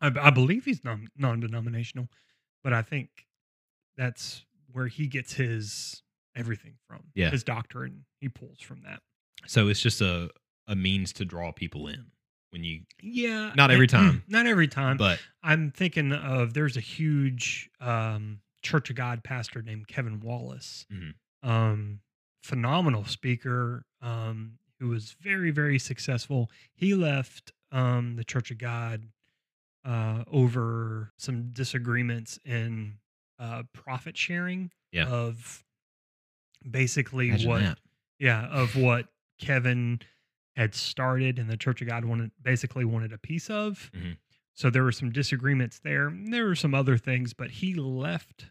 [0.00, 2.08] I, I believe he's non non-denominational.
[2.62, 3.26] But I think
[3.96, 6.02] that's where he gets his
[6.36, 7.04] everything from.
[7.14, 7.30] Yeah.
[7.30, 9.00] his doctrine he pulls from that.
[9.46, 10.30] so it's just a
[10.66, 12.06] a means to draw people in
[12.50, 14.22] when you Yeah, Not every and- time.
[14.28, 14.96] Not every time.
[14.96, 20.86] but I'm thinking of there's a huge um, Church of God pastor named Kevin Wallace,
[20.92, 21.14] Mhm.
[21.42, 22.00] um,
[22.42, 26.50] phenomenal speaker um, who was very very successful.
[26.74, 29.08] He left um, the Church of God
[29.84, 32.98] uh, over some disagreements in
[33.38, 35.08] uh, profit sharing Yeah.
[35.08, 35.64] of
[36.68, 37.78] basically imagine what that.
[38.18, 40.00] yeah of what Kevin
[40.56, 43.90] had started and the Church of God wanted basically wanted a piece of.
[43.94, 44.16] Mhm.
[44.54, 46.10] So there were some disagreements there.
[46.10, 48.50] There were some other things, but he left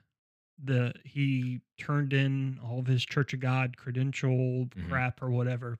[0.62, 4.90] the he turned in all of his Church of God credential Mhm.
[4.90, 5.80] crap or whatever.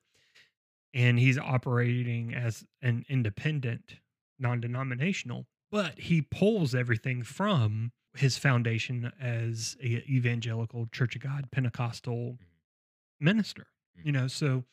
[0.94, 4.00] And he's operating as an independent,
[4.38, 12.38] non-denominational, but he pulls everything from his foundation as a evangelical Church of God Pentecostal
[13.20, 13.66] minister.
[14.02, 14.64] You know, so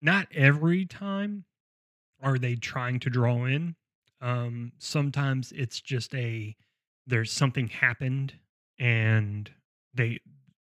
[0.00, 1.44] not every time
[2.22, 3.76] are they trying to draw in.
[4.20, 6.56] Um, sometimes it's just a
[7.06, 8.34] there's something happened
[8.78, 9.50] and
[9.94, 10.20] they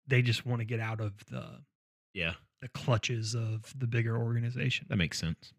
[0.08, 1.46] they just want to get out of the
[2.14, 4.88] Yeah, the clutches of the bigger organization.
[4.90, 5.54] that makes sense.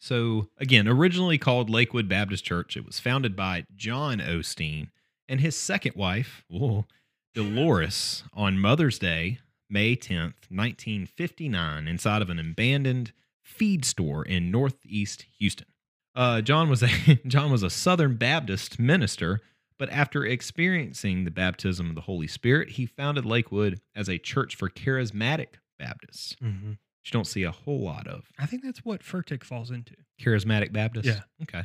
[0.00, 4.88] So again, originally called Lakewood Baptist Church, it was founded by John Osteen
[5.28, 6.86] and his second wife, whoa,
[7.34, 9.38] Dolores, on Mother's Day,
[9.70, 13.12] May 10th, 1959, inside of an abandoned
[13.42, 15.66] feed store in northeast Houston.
[16.14, 16.88] Uh, John was a
[17.26, 19.40] John was a Southern Baptist minister,
[19.78, 24.56] but after experiencing the baptism of the Holy Spirit, he founded Lakewood as a church
[24.56, 26.70] for charismatic Baptists, Mm-hmm.
[26.70, 28.24] which you don't see a whole lot of.
[28.38, 29.94] I think that's what Furtick falls into.
[30.20, 31.06] Charismatic Baptist.
[31.06, 31.20] Yeah.
[31.42, 31.62] Okay.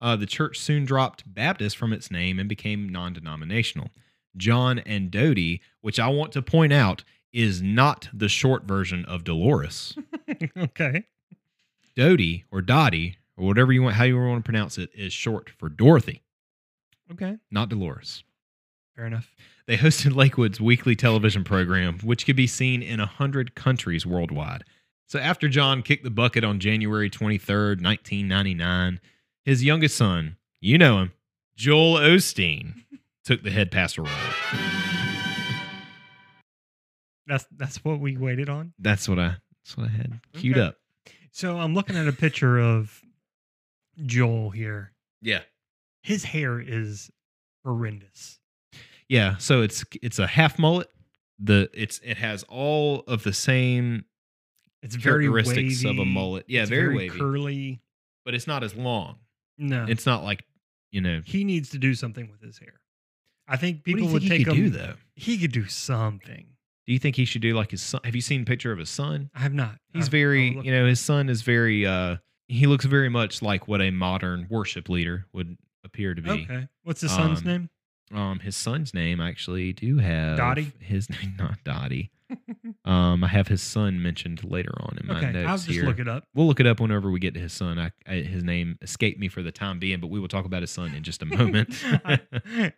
[0.00, 3.90] Uh, the church soon dropped Baptist from its name and became non-denominational.
[4.36, 9.24] John and Dodie, which I want to point out, is not the short version of
[9.24, 9.96] Dolores.
[10.56, 11.04] okay.
[11.96, 15.50] Doty or Dottie or whatever you want, how you want to pronounce it, is short
[15.50, 16.22] for Dorothy,
[17.10, 17.36] Okay.
[17.50, 18.22] not Dolores.
[18.94, 19.34] Fair enough.
[19.66, 24.64] They hosted Lakewood's weekly television program, which could be seen in a hundred countries worldwide.
[25.06, 29.00] So after John kicked the bucket on January 23rd, 1999,
[29.48, 31.12] his youngest son, you know him,
[31.56, 32.84] Joel Osteen,
[33.24, 34.12] took the head pastor role.
[37.26, 38.72] That's that's what we waited on.
[38.78, 40.66] That's what I That's what I had queued Okay.
[40.66, 40.76] up.
[41.30, 43.02] So I'm looking at a picture of
[44.04, 44.92] Joel here.
[45.20, 45.40] Yeah.
[46.02, 47.10] His hair is
[47.64, 48.38] horrendous.
[49.08, 50.88] Yeah, so it's it's a half mullet.
[51.38, 54.04] The it's it has all of the same
[54.82, 55.88] It's very characteristics wavy.
[55.90, 56.44] of a mullet.
[56.48, 57.80] Yeah, It's very, wavy, curly.
[58.24, 59.16] but it's not as long.
[59.58, 60.44] No, It's not like
[60.92, 61.20] you know.
[61.24, 62.80] he needs to do something with his hair.
[63.46, 64.70] I think people you would think he take could him.
[64.70, 64.94] do though?
[65.16, 66.46] He could do something.
[66.86, 68.00] Do you think he should do like his son?
[68.04, 69.30] Have you seen a picture of his son?
[69.34, 69.76] I have not.
[69.92, 71.84] He's I've- very, you know, his son is very.
[71.86, 72.16] uh
[72.48, 76.30] He looks very much like what a modern worship leader would appear to be.
[76.30, 76.68] Okay.
[76.84, 77.70] What's his son's Um, name?
[78.10, 80.72] Um, his son's name I actually do have Dodie?
[80.80, 82.10] His name not Dodie.
[82.84, 85.84] um, I have his son mentioned later on in my Okay, notes I'll just here.
[85.84, 86.24] look it up.
[86.34, 87.78] We'll look it up whenever we get to his son.
[87.78, 90.62] I, I, his name escaped me for the time being, but we will talk about
[90.62, 91.74] his son in just a moment.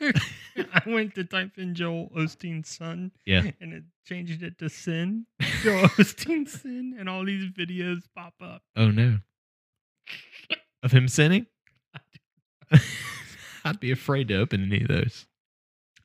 [0.00, 3.12] I went to type in Joel Osteen's son.
[3.24, 3.50] Yeah.
[3.60, 5.26] And it changed it to sin.
[5.62, 8.62] Joel Osteen's sin, and all these videos pop up.
[8.76, 9.18] oh no,
[10.82, 11.46] of him sinning.
[13.64, 15.26] I'd be afraid to open any of those.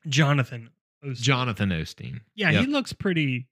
[0.08, 0.70] Jonathan
[1.04, 1.16] Osteen.
[1.22, 2.22] Jonathan Osteen.
[2.36, 2.62] Yeah, Yep.
[2.66, 3.48] he looks pretty,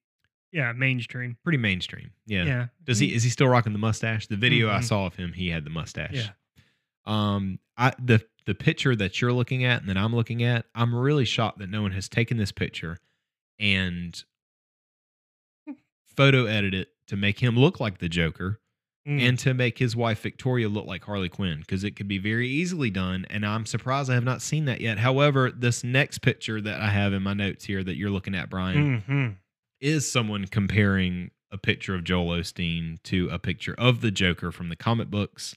[0.52, 1.38] yeah, mainstream.
[1.44, 2.12] pretty mainstream.
[2.26, 2.44] Yeah.
[2.46, 2.68] Yeah.
[2.84, 3.14] Does he?
[3.14, 4.28] Is he still rocking the mustache?
[4.28, 4.84] The video I Mhm.
[4.84, 6.14] saw of him, he had the mustache.
[6.14, 6.30] Yeah.
[7.06, 10.94] Um, I the the picture that you're looking at and that I'm looking at, I'm
[10.94, 12.98] really shocked that no one has taken this picture
[13.60, 14.24] and
[16.06, 18.60] photo edited it to make him look like the Joker
[19.08, 19.22] Mm.
[19.22, 22.50] and to make his wife Victoria look like Harley Quinn because it could be very
[22.50, 23.28] easily done.
[23.30, 24.98] And I'm surprised I have not seen that yet.
[24.98, 28.50] However, this next picture that I have in my notes here that you're looking at,
[28.50, 29.36] Brian, Mhm.
[29.80, 34.70] is someone comparing a picture of Joel Osteen to a picture of the Joker from
[34.70, 35.54] the comic books.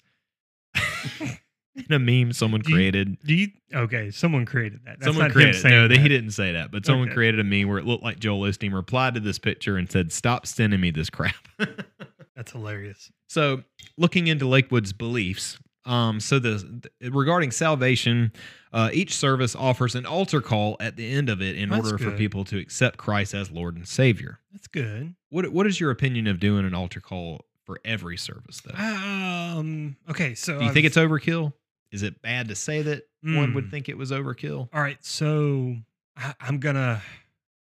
[1.21, 3.17] in a meme someone Do you- created.
[3.25, 3.49] Do you?
[3.73, 4.99] Okay, someone created that.
[5.01, 5.55] That's someone not created.
[5.55, 5.97] saying No, that.
[5.99, 7.15] he didn't say that, but someone Okay.
[7.15, 10.13] created a meme where it looked like Joel Osteen replied to this picture and said,
[10.13, 11.49] "Stop sending me this crap."
[12.39, 13.11] That's hilarious.
[13.29, 13.65] So,
[13.97, 18.31] looking into Lakewood's beliefs, um, so the, the- regarding salvation,
[18.73, 21.99] uh, each service offers an altar call at the end of it in That's order
[21.99, 24.39] for people to accept Christ as Lord and Savior.
[24.53, 25.17] That's good.
[25.31, 28.79] What What is your opinion of doing an altar call for every service, though?
[28.79, 29.97] Um.
[30.09, 30.37] Okay.
[30.37, 31.53] So Do you think I've- it's overkill?
[31.91, 33.71] Is it bad to say that one would Mm.
[33.73, 34.69] think it was overkill?
[34.73, 35.05] all right?
[35.05, 35.77] So
[36.17, 37.03] I, I'm gonna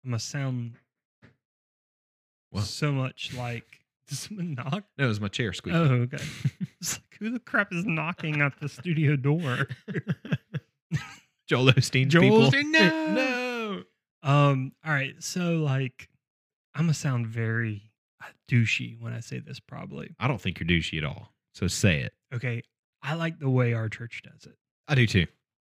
[0.04, 0.74] I'm gonna sound
[2.50, 2.64] What?
[2.64, 3.79] so much like
[4.16, 4.84] someone knock?
[4.98, 5.80] No, it was my chair squeaking.
[5.80, 6.22] Oh, okay.
[6.80, 9.66] It's like who the crap is knocking at the studio door?
[11.46, 12.50] Joel Osteen's Joel people.
[12.50, 13.12] Osteen, no!
[13.12, 13.82] no.
[14.22, 14.72] Um.
[14.84, 15.14] All right.
[15.22, 16.08] So like,
[16.74, 17.90] I'm gonna sound very
[18.22, 19.60] uh, douchey when I say this.
[19.60, 20.14] Probably.
[20.18, 21.32] I don't think you're douchey at all.
[21.54, 22.12] So say it.
[22.34, 22.62] Okay.
[23.02, 24.56] I like the way our church does it.
[24.88, 25.26] I do too.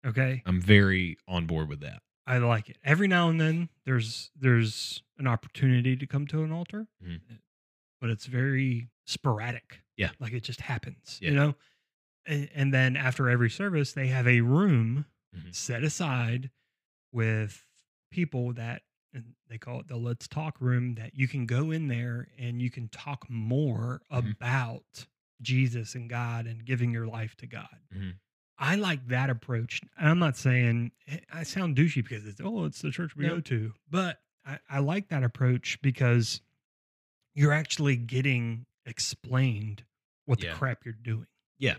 [0.06, 0.42] Okay.
[0.46, 2.00] I'm very on board with that.
[2.26, 2.76] I like it.
[2.84, 7.20] Every now and then there's there's an opportunity to come to an altar, Mhm.
[8.02, 9.80] But it's very sporadic.
[9.96, 10.10] Yeah.
[10.18, 11.30] Like it just happens, Yeah.
[11.30, 11.54] you know?
[12.26, 15.54] And, and then after every service, they have a room Mhm.
[15.54, 16.50] set aside
[17.12, 17.64] with
[18.10, 18.82] people that
[19.14, 22.60] and they call it the let's talk room that you can go in there and
[22.62, 24.30] you can talk more Mhm.
[24.32, 25.06] about
[25.42, 27.78] Jesus and God and giving your life to God.
[27.94, 28.14] Mhm.
[28.58, 29.80] I like that approach.
[29.98, 33.34] I'm not saying eh, I sound douchey because it's oh, it's the church we No.
[33.36, 36.40] go to, but I, I like that approach because
[37.34, 39.84] you're actually getting explained
[40.26, 40.54] what the Yeah.
[40.54, 41.26] crap you're doing.
[41.58, 41.76] Yeah.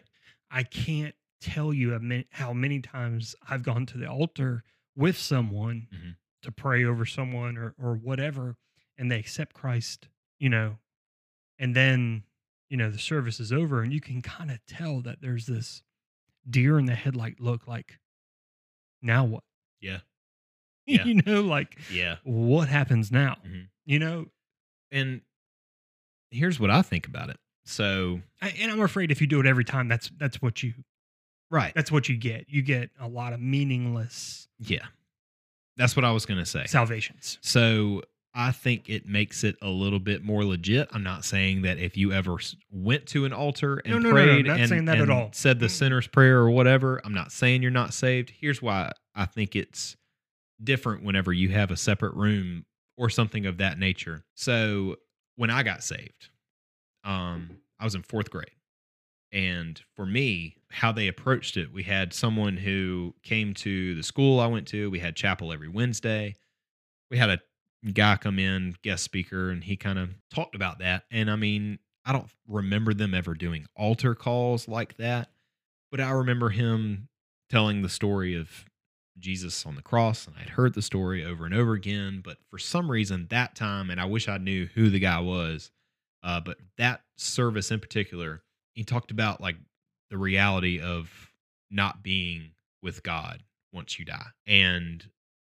[0.51, 1.91] I can't tell you
[2.31, 4.63] how many times I've gone to the altar
[4.95, 6.17] with someone Mhm.
[6.43, 8.57] to pray over someone or or whatever,
[8.97, 10.07] and they accept Christ,
[10.39, 10.79] you know,
[11.59, 12.25] and then
[12.69, 15.83] you know the service is over, and you can kind of tell that there's this
[16.49, 17.99] deer in the headlight look like
[19.01, 19.43] now what
[19.81, 20.01] Yeah.
[20.85, 21.05] Yeah.
[21.05, 22.17] you know like Yeah.
[22.23, 23.69] what happens now Mhm.
[23.85, 24.31] you know
[24.91, 25.21] And
[26.33, 27.37] here's what I think about it.
[27.65, 30.73] So, I, and i'm afraid if you do it every time that's that's what you
[31.49, 31.71] right.
[31.73, 34.85] that's what you get you get a lot of meaningless Yeah.
[35.77, 36.65] That's what I was going to say.
[36.67, 38.01] salvations So
[38.35, 40.89] I think it makes it a little bit more legit.
[40.91, 42.37] I'm not saying that if you ever
[42.71, 45.03] went to an altar and No, no, no, no, prayed not and, saying that at
[45.03, 45.29] and all.
[45.33, 48.31] said the sinner's prayer or whatever, I'm not saying you're not saved.
[48.35, 49.95] Here's why I think it's
[50.63, 52.65] different whenever you have a separate room
[52.97, 54.25] or something of that nature.
[54.35, 54.97] So
[55.35, 56.29] when I got saved,
[57.03, 58.51] um, I was in fourth grade.
[59.31, 64.39] And for me, how they approached it, we had someone who came to the school
[64.39, 64.91] I went to.
[64.91, 66.35] We had chapel every Wednesday.
[67.09, 67.39] We had a
[67.93, 71.05] guy come in, guest speaker, and he kind of talked about that.
[71.11, 75.31] And I mean, I don't remember them ever doing altar calls like that,
[75.89, 77.07] but I remember him
[77.49, 78.65] telling the story of
[79.19, 82.21] Jesus on the cross, and I'd heard the story over and over again.
[82.23, 85.71] But for some reason, that time, and I wish I knew who the guy was,
[86.23, 88.41] uh, but that service in particular,
[88.73, 89.57] he talked about like
[90.09, 91.09] the reality of
[91.69, 92.51] not being
[92.81, 93.41] with God
[93.71, 94.27] once you die.
[94.47, 95.05] And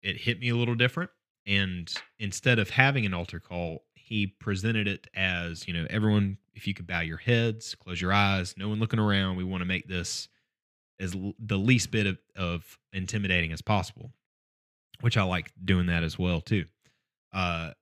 [0.03, 1.11] it hit me a little different.
[1.47, 6.67] And instead of having an altar call, he presented it as, you know, everyone, if
[6.67, 9.67] you could bow your heads, close your eyes, no one looking around, we want to
[9.67, 10.29] make this
[11.01, 14.13] as l- the least bit of, of intimidating as possible,
[15.01, 16.67] which I like doing that as well, too.
[17.33, 17.73] Uh,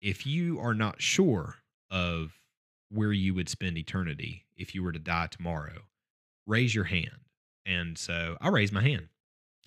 [0.00, 1.56] if you are not sure
[1.90, 2.32] of
[2.90, 5.82] where you would spend eternity if you were to die tomorrow,
[6.46, 7.20] raise your hand.
[7.64, 9.08] And so I raised my hand.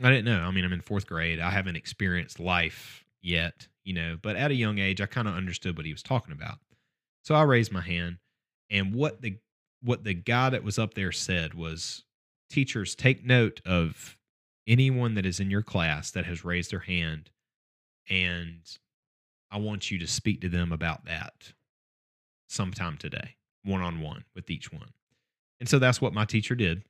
[0.04, 0.42] I didn't know.
[0.42, 1.40] I mean, I'm in fourth grade.
[1.40, 5.36] I haven't experienced life yet, you know, but at a young age, I kind of
[5.36, 6.60] understood what he was talking about.
[7.24, 8.18] So I raised my hand,
[8.70, 9.38] and what the
[9.82, 12.04] what the guy that was up there said was,
[12.50, 14.18] "Teachers, take note of
[14.68, 17.32] anyone that is in your class that has raised their hand,
[18.10, 18.62] and
[19.52, 21.54] I want you to speak to them about that
[22.48, 24.94] sometime today, one on one with each one."
[25.60, 26.84] And so that's what my teacher did.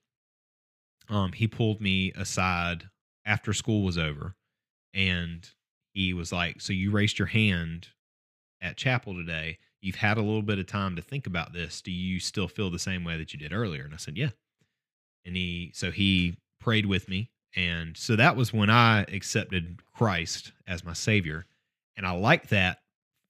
[1.10, 2.90] Um, he pulled me aside
[3.26, 4.36] after school was over
[4.94, 5.48] and
[5.94, 7.90] he was like, So you raised your hand
[8.62, 9.60] at chapel today.
[9.82, 11.82] You've had a little bit of time to think about this.
[11.82, 13.84] Do you still feel the same way that you did earlier?
[13.84, 14.32] And I said, Yeah.
[15.26, 17.32] And he, so he prayed with me.
[17.56, 21.46] And so that was when I accepted Christ as my savior.
[21.98, 22.80] And I like that.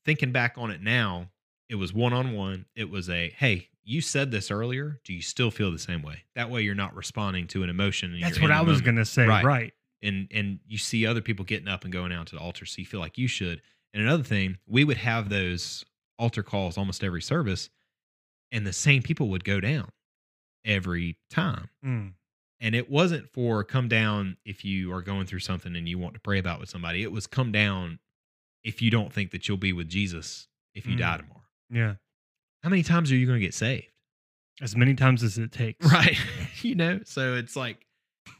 [0.03, 1.29] Thinking back on it now,
[1.69, 2.65] it was one on one.
[2.75, 4.99] It was a, hey, you said this earlier.
[5.03, 6.23] Do you still feel the same way?
[6.35, 8.17] That way you're not responding to an emotion.
[8.19, 9.25] That's what I was going to say.
[9.27, 9.45] Right.
[9.45, 9.73] Right.
[10.01, 12.79] and and you see other people getting up and going out to the altar so
[12.79, 13.61] you feel like you should
[13.93, 15.85] and another thing we would have those
[16.19, 17.69] altar calls almost every service
[18.51, 19.89] and the same people would go down
[20.65, 22.13] every time Mm.
[22.59, 26.13] and it wasn't for come down if you are going through something and you want
[26.15, 27.99] to pray about with somebody it was come down
[28.63, 30.99] if you don't think that you'll be with jesus if you Mm.
[30.99, 31.95] die tomorrow Yeah.
[32.63, 33.87] how many times are you going to get saved
[34.61, 35.85] As many times as it takes.
[35.91, 36.17] right
[36.63, 37.85] you know so it's like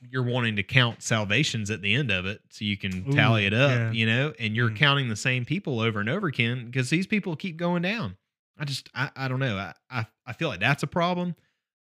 [0.10, 3.46] you're wanting to count salvations at the end of it so you can Ooh, tally
[3.46, 3.92] it up yeah.
[3.92, 4.76] you know and you're Mm.
[4.78, 8.18] counting the same people over and over again because these people keep going down
[8.58, 11.36] i just i, I don't know I, I i feel like that's a problem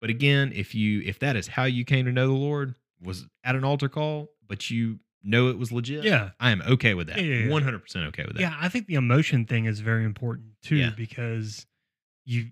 [0.01, 3.25] but again if you if that is how you came to know the lord was
[3.43, 6.29] at an altar call but you know it was legit Yeah.
[6.39, 7.51] i am okay with that Yeah, yeah, yeah.
[7.51, 10.91] 100% okay with that Yeah, I think the emotion thing is very important too Yeah.
[10.95, 11.65] because
[12.25, 12.49] you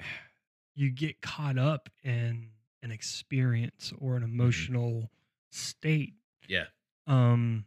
[0.74, 2.50] you get caught up in
[2.82, 5.10] an experience or an emotional
[5.50, 6.14] state.
[6.48, 6.64] yeah
[7.06, 7.64] Um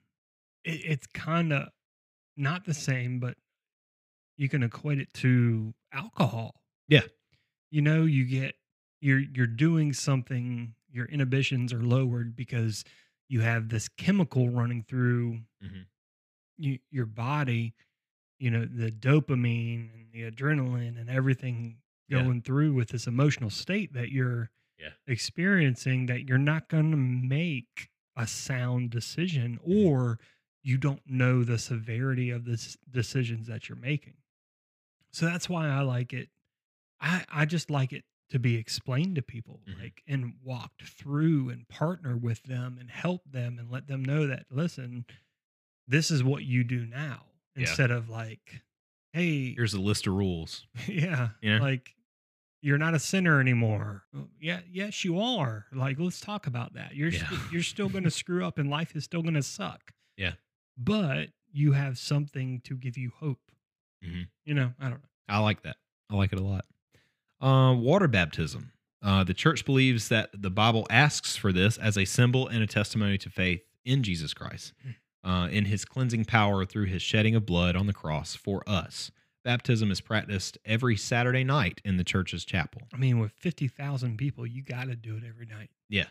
[0.63, 1.69] it, it's kind of
[2.37, 3.35] not the same, but
[4.37, 6.55] you can equate it to alcohol.
[6.87, 7.01] Yeah.
[7.69, 8.55] You know, you get
[9.01, 12.83] you're you're doing something, your inhibitions are lowered because
[13.27, 15.85] you have this chemical running through Mhm.
[16.57, 17.73] you, your body,
[18.39, 22.23] you know, the dopamine and the adrenaline and everything Yeah.
[22.23, 24.93] going through with this emotional state that you're Yeah.
[25.07, 29.71] experiencing that you're not going to make a sound decision Mm-hmm.
[29.87, 30.19] or
[30.63, 34.17] you don't know the severity of the decisions that you're making.
[35.11, 36.29] So that's why I like it.
[36.99, 39.79] I I just like it to be explained to people Mhm.
[39.81, 44.25] like and walked through and partner with them and help them and let them know
[44.27, 45.05] that listen,
[45.87, 47.25] this is what you do now
[47.55, 47.61] Yeah.
[47.61, 48.63] instead of like
[49.13, 51.29] hey here's a list of rules yeah.
[51.41, 51.59] Yeah.
[51.59, 51.95] Like
[52.63, 54.03] you're not a sinner anymore.
[54.13, 55.65] "Oh, Yeah, yes, you are.
[55.71, 56.95] Like, let's talk about that.
[56.95, 57.27] You're Yeah.
[57.27, 59.93] st- you're still going to screw up, and life is still going to suck.
[60.15, 60.33] Yeah.
[60.77, 63.51] but you have something to give you hope.
[64.03, 64.29] Mhm.
[64.45, 65.09] You know, I don't know.
[65.27, 65.77] I like that.
[66.09, 66.65] I like it a lot.
[67.41, 68.71] Uh, water baptism.
[69.03, 72.67] Uh, the church believes that the Bible asks for this as a symbol and a
[72.67, 74.73] testimony to faith in Jesus Christ,
[75.23, 79.09] uh, in his cleansing power through his shedding of blood on the cross for us.
[79.43, 82.83] Baptism is practiced every Saturday night in the church's chapel.
[82.93, 85.71] I mean, with fifty thousand people, you got to do it every night.
[85.89, 86.05] Yeah.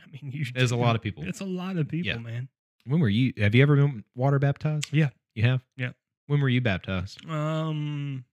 [0.00, 0.44] I mean, you.
[0.54, 1.24] There's a lot of people.
[1.26, 2.18] It's a lot of people, Yeah.
[2.18, 2.48] man.
[2.86, 3.32] When were you?
[3.38, 4.86] Have you ever been water baptized?
[4.92, 5.08] Yeah.
[5.34, 5.64] You have?
[5.76, 5.90] Yeah.
[6.28, 7.28] When were you baptized?
[7.28, 8.24] Um,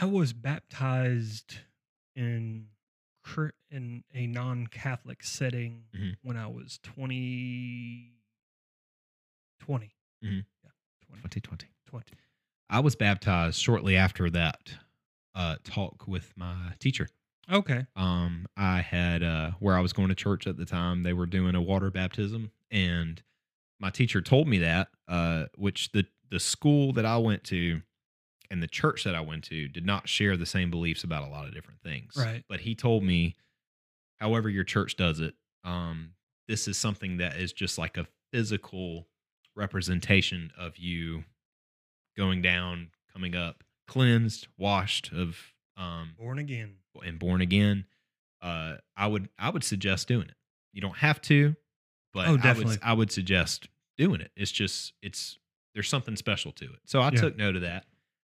[0.00, 1.56] I was baptized
[2.16, 2.68] in
[3.70, 6.16] in a non-Catholic setting Mhm.
[6.22, 8.14] when I was 20,
[9.60, 9.94] 20.
[10.24, 10.44] Mhm.
[10.64, 10.70] Yeah,
[11.06, 11.68] 20, 2020.
[11.86, 12.16] 20.
[12.70, 14.78] I was baptized shortly after that
[15.34, 17.08] uh, talk with my teacher.
[17.50, 17.86] Okay.
[17.96, 21.24] um i had uh where i was going to church at the time they were
[21.24, 23.22] doing a water baptism and
[23.80, 27.80] my teacher told me that uh which the the school that i went to
[28.50, 31.30] and the church that i went to did not share the same beliefs about a
[31.30, 32.44] lot of different things Right.
[32.48, 33.36] but he told me
[34.18, 35.34] however your church does it
[35.64, 36.10] um
[36.48, 39.06] this is something that is just like a physical
[39.56, 41.24] representation of you
[42.16, 45.36] going down, coming up, cleansed, washed of
[45.76, 46.76] um Born again.
[47.04, 47.84] and born again,
[48.42, 50.34] uh, I would I would suggest doing it.
[50.72, 51.54] You don't have to,
[52.14, 53.68] but Oh, I would I would suggest
[53.98, 54.30] doing it.
[54.36, 55.38] It's just it's
[55.74, 56.80] there's something special to it.
[56.86, 57.20] So I Yeah.
[57.20, 57.84] took note of that,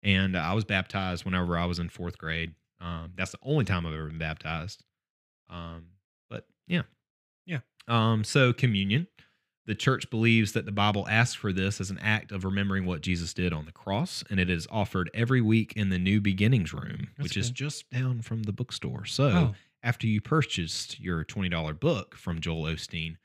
[0.03, 2.53] and I was baptized whenever I was in fourth grade.
[2.81, 4.83] Um, that's the only time I've ever been baptized.
[5.49, 5.85] Um,
[6.29, 6.83] but yeah,
[7.45, 7.59] Yeah.
[7.87, 9.07] Um, so communion.
[9.65, 12.99] The church believes that the Bible asks for this as an act of remembering what
[13.01, 16.73] Jesus did on the cross, and it is offered every week in the New Beginnings
[16.73, 19.05] room, That's which is just down from the bookstore.
[19.05, 23.15] So Oh, after you purchased your $20 book from Joel Osteen,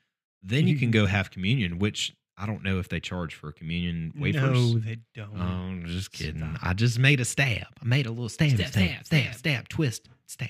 [0.41, 3.51] then you You- can go have communion, which I don't know if they charge for
[3.51, 4.41] communion wafers.
[4.73, 5.31] no, they don't.
[5.37, 6.41] Oh, I'm just kidding.
[6.55, 6.59] Stop.
[6.65, 7.67] I just made a stab.
[7.81, 9.69] I made a little stab, Stab, stab, stab, stab, stab.
[9.69, 10.49] twist, stab.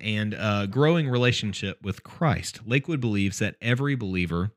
[0.00, 2.60] And uh, growing relationship with Christ.
[2.66, 4.50] Lakewood believes that every believer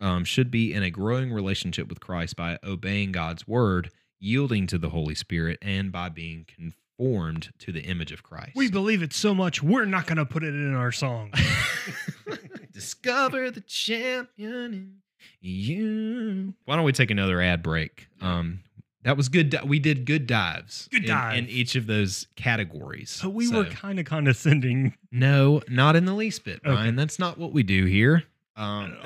[0.00, 3.90] um, should be in a growing relationship with Christ by obeying God's word,
[4.20, 8.52] yielding to the Holy Spirit, and by being conformed to the image of Christ.
[8.54, 11.32] we believe it so much, we're not going to put it in our song.
[12.72, 14.96] Discover the champion
[15.40, 16.54] you.
[16.64, 18.06] Why don't we take another ad break?
[18.20, 18.60] Um,
[19.02, 19.50] that was good.
[19.50, 20.88] di- We did good dives.
[20.90, 21.36] Good in- dive.
[21.38, 23.10] in, each of those categories.
[23.10, 24.94] so we were kind of condescending.
[25.12, 26.70] no, not in the least bit, Okay.
[26.70, 26.96] Ryan.
[26.96, 28.24] That's not what we do here.
[28.56, 28.96] Um,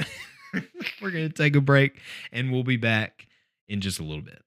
[1.02, 2.00] we're gonna take a break,
[2.32, 3.26] and we'll be back
[3.68, 4.42] in just a little bit.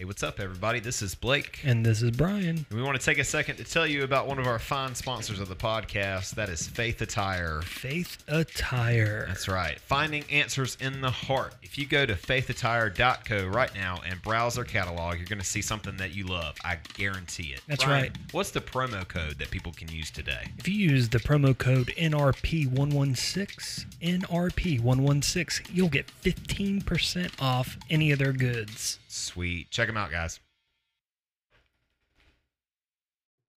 [0.00, 0.80] Hey, what's up, everybody?
[0.80, 1.60] This is Blake.
[1.62, 2.64] And this is Brian.
[2.70, 4.94] And we want to take a second to tell you about one of our fine
[4.94, 6.36] sponsors of the podcast.
[6.36, 7.60] That is Faith Attire.
[7.60, 9.26] Faith Attire.
[9.28, 9.78] That's right.
[9.78, 11.54] Finding answers in the heart.
[11.62, 15.60] If you go to faithattire.co right now and browse their catalog, you're going to see
[15.60, 16.56] something that you love.
[16.64, 17.60] I guarantee it.
[17.68, 18.16] That's Brian, right.
[18.32, 20.46] What's the promo code that people can use today?
[20.56, 28.32] If you use the promo code NRP116, NRP116, you'll get 15% off any of their
[28.32, 28.98] goods.
[29.12, 29.70] Sweet.
[29.72, 30.38] Check them out, guys.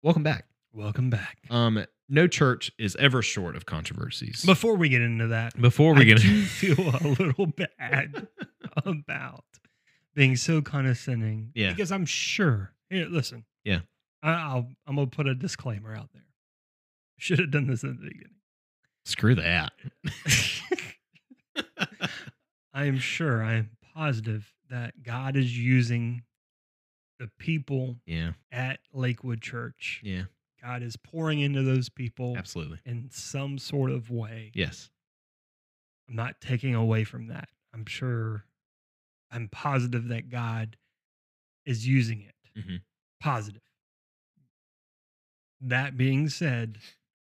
[0.01, 0.46] Welcome back.
[0.72, 1.38] Welcome back.
[1.51, 4.44] Um, no church is ever short of controversies.
[4.44, 8.28] Before we get into that, Before we I get do feel a little bad
[8.86, 9.44] about
[10.14, 11.51] being so condescending.
[11.57, 11.70] Yeah.
[11.70, 12.72] Because I'm sure.
[12.88, 13.44] Here, listen.
[13.64, 13.80] Yeah.
[14.22, 14.68] I, I'll.
[14.86, 16.22] I'm gonna put a disclaimer out there.
[17.18, 18.36] Should have done this in the beginning.
[19.05, 19.72] screw that.
[22.72, 23.42] I am sure.
[23.42, 26.23] I am positive that God is using
[27.18, 30.01] the people yeah, at Lakewood Church.
[30.03, 30.23] yeah,
[30.62, 32.79] God is pouring into those people absolutely.
[32.87, 34.51] in some sort of way.
[34.55, 34.91] Yes.
[36.09, 37.49] I'm not taking away from that.
[37.75, 38.45] I'm sure,
[39.31, 40.77] I'm positive that God
[41.66, 42.35] is using it.
[42.59, 42.81] Mhm.
[43.21, 43.62] Positive.
[45.61, 46.79] That being said,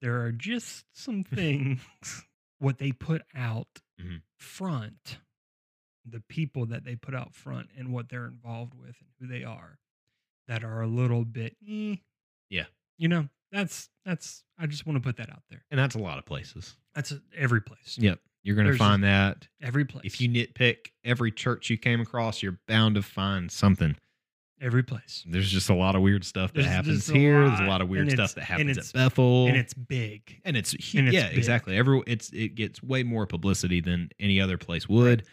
[0.00, 1.80] there are just some things,
[2.58, 4.22] what they put out Mhm.
[4.38, 5.18] front,
[6.08, 9.44] the people that they put out front and what they're involved with and who they
[9.44, 9.78] are,
[10.48, 11.96] that are a little bit, eh.
[12.50, 12.64] Yeah.
[12.98, 15.64] You know, that's, that's, I just want to put that out there.
[15.70, 16.76] And that's a lot of places.
[16.94, 17.96] That's every place.
[17.98, 18.20] Yep.
[18.42, 19.48] You're going to There's find that.
[19.62, 20.04] Every place.
[20.04, 23.96] If you nitpick every church you came across, you're bound to find something.
[24.60, 25.24] every place.
[25.26, 27.48] There's just a lot of weird stuff that There's happens a here.
[27.48, 29.46] There's a lot, of weird stuff that happens at Bethel.
[29.46, 30.40] and it's big.
[30.44, 31.38] and it's, hu- and it's yeah, big.
[31.38, 31.76] exactly.
[31.76, 35.24] Every it's it gets way more publicity than any other place would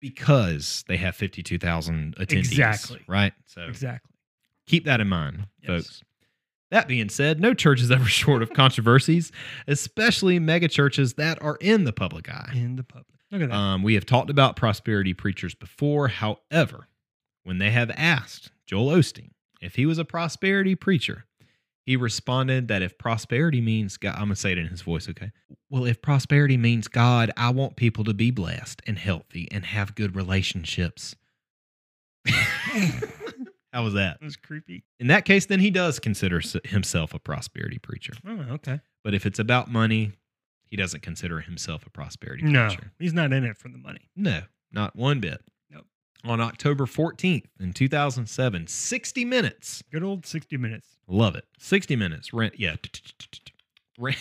[0.00, 2.38] because they have 52,000 attendees.
[2.38, 3.00] Exactly.
[3.08, 3.32] Right?
[3.46, 4.12] So Exactly.
[4.66, 5.68] keep that in mind, Yes.
[5.68, 6.02] folks.
[6.70, 9.32] That being said, no church is ever short of controversies,
[9.66, 12.52] especially mega churches that are in the public eye.
[12.54, 13.06] In the public.
[13.30, 13.54] Look at that.
[13.56, 16.08] Um, we have talked about prosperity preachers before.
[16.08, 16.88] However,
[17.44, 19.30] when they have asked Joel Osteen
[19.60, 21.24] if he was a prosperity preacher,
[21.88, 25.08] he responded that if prosperity means God, I'm going to say it in his voice,
[25.08, 25.30] okay?
[25.70, 29.94] Well, if prosperity means God, I want people to be blessed and healthy and have
[29.94, 31.16] good relationships.
[33.72, 34.20] How was that?
[34.20, 34.84] that was creepy.
[35.00, 38.12] In that case, then he does consider himself a prosperity preacher.
[38.26, 38.80] Oh, okay.
[39.02, 40.12] But if it's about money,
[40.66, 42.92] he doesn't consider himself a prosperity No, preacher.
[42.98, 44.10] he's not in it for the money.
[44.14, 45.42] No, not one bit.
[46.24, 49.82] On October 14th in 2007, 60 Minutes.
[49.92, 50.96] Good old 60 minutes.
[51.06, 51.44] Love it.
[51.58, 52.32] 60 Minutes.
[52.32, 52.76] Ran, yeah.
[53.98, 54.14] Ran,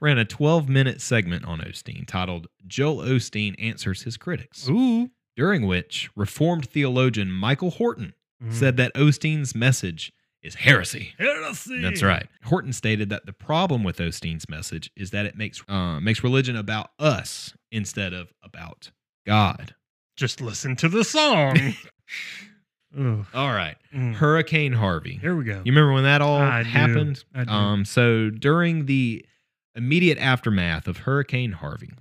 [0.00, 5.10] ran a 12 minute segment on Osteen titled Joel Osteen Answers His Critics, Ooh.
[5.36, 8.52] during which Reformed theologian Michael Horton Mm.
[8.54, 10.12] said that Osteen's message
[10.44, 11.12] is heresy.
[11.18, 11.82] Heresy.
[11.82, 12.28] That's right.
[12.44, 16.54] Horton stated that the problem with Osteen's message is that it makes uh, makes religion
[16.54, 18.92] about us instead of about
[19.26, 19.74] God.
[20.18, 21.74] Just listen to the song.
[22.98, 23.76] All right.
[23.94, 24.14] Mm.
[24.14, 25.16] Hurricane Harvey.
[25.22, 25.62] Here we go.
[25.64, 26.68] You remember when that all I do.
[26.70, 27.22] happened?
[27.32, 27.50] I do.
[27.52, 29.24] Um, so during the
[29.76, 31.92] immediate aftermath of Hurricane Harvey,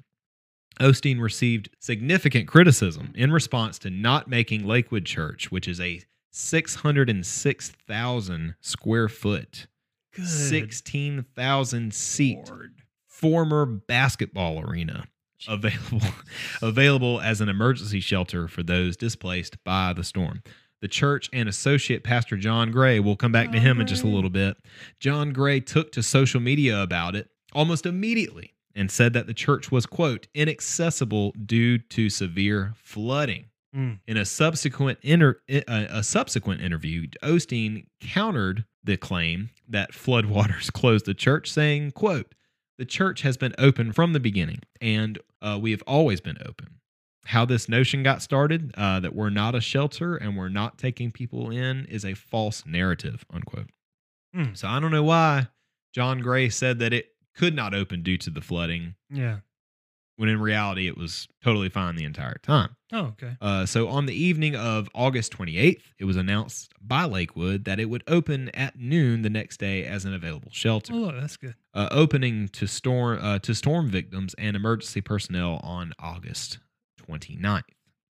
[0.80, 6.01] Osteen received significant criticism in response to not making Lakewood Church, which is a
[6.32, 9.68] 606,000 square foot,
[10.15, 12.74] 16,000 seat Lord.
[13.05, 15.05] former basketball arena
[15.47, 16.01] available
[16.61, 20.41] available as an emergency shelter for those displaced by the storm.
[20.81, 24.03] The church and associate pastor John Gray, we'll come back to John him in just
[24.03, 24.57] a little bit.
[24.99, 29.71] John Gray took to social media about it almost immediately and said that the church
[29.71, 33.45] was quote inaccessible due to severe flooding.
[33.75, 33.99] Mm.
[34.07, 41.05] In a subsequent inter- a, a subsequent interview, Osteen countered the claim that floodwaters closed
[41.05, 42.33] the church, saying, "quote
[42.78, 46.80] The church has been open from the beginning, and uh, we have always been open.
[47.25, 51.11] How this notion got started, uh, that we're not a shelter and we're not taking
[51.11, 53.69] people in, is a false narrative." Unquote.
[54.34, 54.53] Hmm.
[54.53, 55.47] So I don't know why
[55.93, 59.39] John Gray said that it could not open due to the flooding, Yeah.
[60.15, 62.75] when in reality it was totally fine the entire time.
[62.93, 63.35] Oh, okay.
[63.41, 67.85] Uh, so on the evening of August 28th, it was announced by Lakewood that it
[67.89, 71.55] would open at noon the next day as an available shelter, Oh, look, that's good.
[71.73, 76.59] uh, opening to storm uh, to storm victims and emergency personnel on August
[77.09, 77.63] 29th.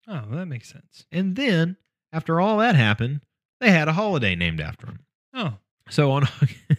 [0.07, 1.05] Oh, well, that makes sense.
[1.11, 1.77] And then,
[2.13, 3.21] after all that happened,
[3.59, 4.99] they had a holiday named after him.
[5.33, 5.53] Oh,
[5.89, 6.27] So on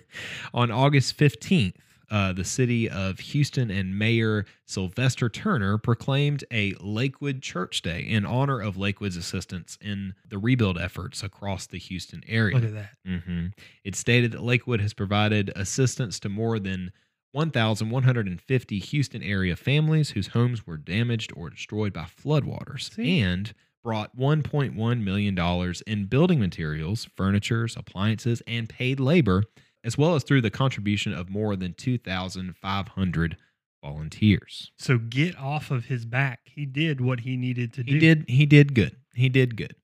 [0.54, 1.74] on August 15th,
[2.10, 8.24] uh, the city of Houston and Mayor Sylvester Turner proclaimed a Lakewood Church Day in
[8.24, 12.54] honor of Lakewood's assistance in the rebuild efforts across the Houston area.
[12.56, 12.90] look at that.
[13.06, 13.46] hmm
[13.84, 16.92] It stated that Lakewood has provided assistance to more than
[17.32, 23.20] 1,150 Houston area families whose homes were damaged or destroyed by floodwaters See?
[23.20, 23.52] and
[23.84, 29.44] brought $1.1 million in building materials, furnitures, appliances, and paid labor,
[29.84, 33.36] as well as through the contribution of more than 2,500
[33.82, 34.72] volunteers.
[34.78, 36.40] So get off of his back.
[36.44, 37.94] He did what he needed to do.
[37.94, 38.96] He did he did good.
[39.14, 39.74] He did good.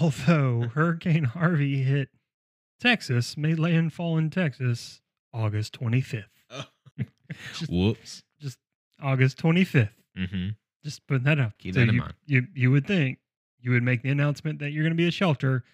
[0.00, 2.08] Although Hurricane Harvey hit
[2.80, 5.00] Texas, made landfall in Texas
[5.32, 6.24] August 25th.
[7.58, 8.22] Just Whoops.
[8.40, 8.58] Just
[9.02, 9.90] August 25th.
[10.16, 10.48] hmm
[10.84, 11.52] Just putting that up.
[11.58, 12.14] Keep that in you, mind.
[12.26, 13.18] You, you would think
[13.60, 15.64] you would make the announcement that you're going to be a shelter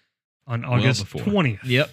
[0.47, 1.21] on August before.
[1.21, 1.59] 20th.
[1.63, 1.91] Yep.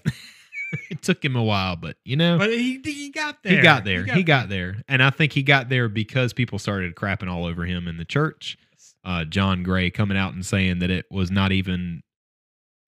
[0.90, 3.56] it took him a while, but you know, But he, he got there.
[3.56, 4.04] he got there.
[4.04, 4.82] He got, there.
[4.88, 8.04] And I think he got there because people started crapping all over him in the
[8.04, 8.56] church.
[9.04, 12.02] Uh, John Gray coming out and saying that it was not even,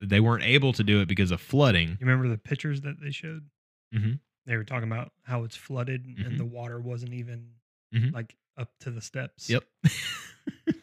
[0.00, 1.88] they weren't able to do it because of flooding.
[1.90, 3.46] You remember the pictures that they showed?
[3.94, 4.18] Mhm.
[4.46, 6.26] They were talking about how it's flooded Mhm.
[6.26, 7.46] and the water wasn't even
[7.94, 8.12] Mhm.
[8.12, 9.48] like up to the steps.
[9.48, 9.64] Yep.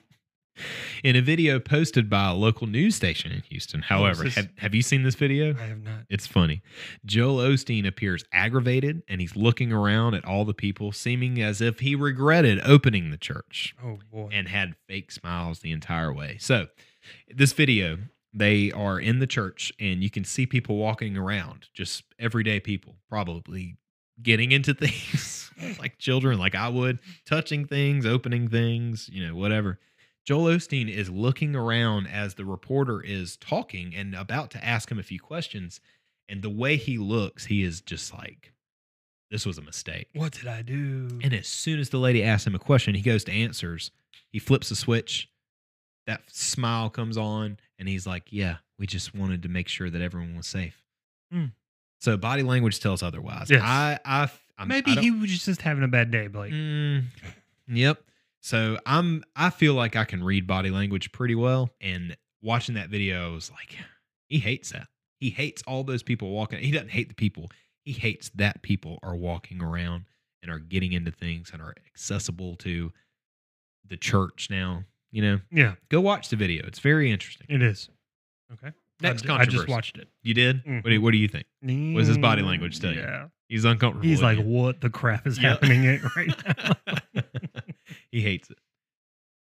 [1.04, 4.50] in a video posted by a local news station in Houston, oh, however, this- have,
[4.58, 5.56] have you seen this video?
[5.58, 6.02] I have not.
[6.10, 6.62] It's funny.
[7.06, 11.80] Joel Osteen appears aggravated and he's looking around at all the people, seeming as if
[11.80, 14.30] he regretted opening the church Oh boy.
[14.32, 16.38] and had fake smiles the entire way.
[16.40, 16.68] So,
[17.34, 17.98] this video,
[18.34, 22.96] they are in the church and you can see people walking around, just everyday people,
[23.10, 23.78] probably
[24.22, 25.50] getting into things
[25.80, 29.80] like children, like I would, touching things, opening things, you know, whatever.
[30.26, 35.00] Joel Osteen is looking around as the reporter is talking and about to ask him
[35.00, 35.80] a few questions.
[36.28, 38.54] And the way he looks, he is just like,
[39.32, 40.08] this was a mistake.
[40.14, 41.20] what did I do?
[41.24, 43.92] And as soon as the lady asks him a question, he goes to answers.
[44.32, 45.30] He flips a switch.
[46.08, 50.02] That smile comes on, and he's like, "Yeah, we just wanted to make sure that
[50.02, 50.84] everyone was safe."
[51.32, 51.46] Hmm.
[52.00, 53.52] So body language tells otherwise.
[53.52, 53.62] Yes.
[53.64, 56.52] I, I, I'm, Maybe I he was just having a bad day, Blake.
[56.54, 57.04] Mm,
[57.68, 58.02] yep.
[58.42, 59.24] So I'm.
[59.36, 63.34] I feel like I can read body language pretty well, and watching that video, I
[63.34, 63.76] was like,
[64.28, 64.88] he hates that.
[65.20, 66.60] He hates all those people walking.
[66.60, 67.50] He doesn't hate the people.
[67.84, 70.06] He hates that people are walking around
[70.42, 72.92] and are getting into things and are accessible to
[73.86, 74.84] the church now.
[75.12, 76.66] You know, Yeah, go watch the video.
[76.68, 77.48] It's very interesting.
[77.50, 77.90] it is.
[78.54, 78.72] Okay.
[79.02, 80.08] Next I, d- I just watched it.
[80.22, 80.58] You did?
[80.58, 81.04] What, do you, mm-hmm.
[81.04, 81.46] what do you think?
[81.62, 83.00] What does his body language tell you?
[83.02, 83.28] Yeah.
[83.48, 84.08] He's uncomfortable.
[84.08, 84.44] He's like, you.
[84.46, 85.50] what the crap is Yeah.
[85.50, 87.22] happening right now?
[88.12, 88.58] he hates it.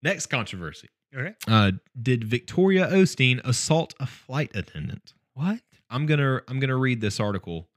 [0.03, 0.89] Next controversy.
[1.17, 1.35] okay.
[1.47, 5.15] Uh, did Victoria Osteen assault a flight attendant?
[5.35, 5.61] What?
[5.91, 7.69] I'm gonna I'm gonna read this article.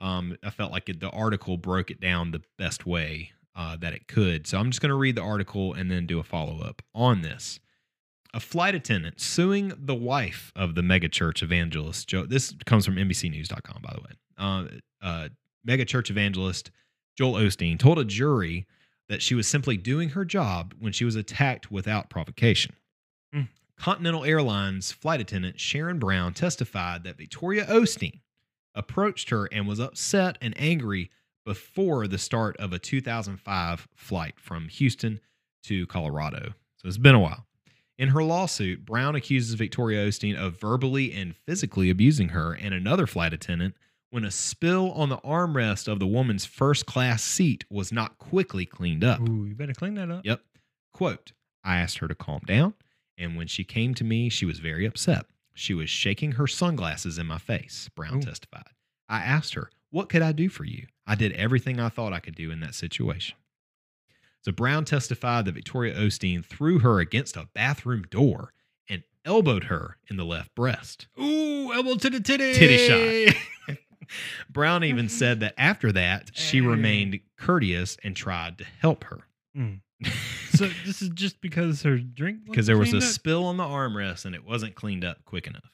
[0.00, 3.92] Um, I felt like it, the article broke it down the best way uh, that
[3.92, 4.46] it could.
[4.46, 7.60] So I'm just gonna read the article and then do a follow up on this.
[8.34, 12.08] A flight attendant suing the wife of the megachurch evangelist.
[12.08, 14.10] Joe, this comes from NBCNews.com, by the way.
[14.38, 14.64] Uh,
[15.06, 15.28] uh,
[15.68, 16.70] megachurch evangelist
[17.16, 18.66] Joel Osteen told a jury
[19.08, 22.74] that she was simply doing her job when she was attacked without provocation.
[23.32, 23.42] Hmm.
[23.76, 28.20] Continental Airlines flight attendant Sharon Brown testified that Victoria Osteen
[28.74, 31.10] approached her and was upset and angry
[31.44, 35.20] before the start of a 2005 flight from Houston
[35.64, 36.54] to Colorado.
[36.76, 37.46] So it's been a while.
[37.98, 43.06] In her lawsuit, Brown accuses Victoria Osteen of verbally and physically abusing her and another
[43.06, 43.74] flight attendant
[44.12, 48.66] when a spill on the armrest of the woman's first class seat was not quickly
[48.66, 49.26] cleaned up.
[49.26, 50.26] Ooh, you better clean that up.
[50.26, 50.42] Yep.
[50.92, 51.32] Quote
[51.64, 52.74] I asked her to calm down,
[53.16, 55.24] and when she came to me, she was very upset.
[55.54, 58.22] She was shaking her sunglasses in my face, Brown Ooh.
[58.22, 58.66] testified.
[59.08, 60.88] I asked her, What could I do for you?
[61.06, 63.36] I did everything I thought I could do in that situation.
[64.42, 68.52] So Brown testified that Victoria Osteen threw her against a bathroom door
[68.90, 71.06] and elbowed her in the left breast.
[71.18, 72.52] Ooh, elbow to the titty.
[72.52, 73.78] Titty shot.
[74.50, 79.20] Brown even said that after that, she remained courteous and tried to help her.
[79.56, 79.80] Mm.
[80.54, 83.02] so this is just because her drink because there was a up?
[83.04, 85.70] spill on the armrest and it wasn't cleaned up quick enough.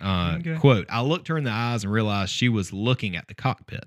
[0.00, 0.56] Uh, Okay.
[0.58, 3.84] Quote, I looked her in the eyes and realized she was looking at the cockpit.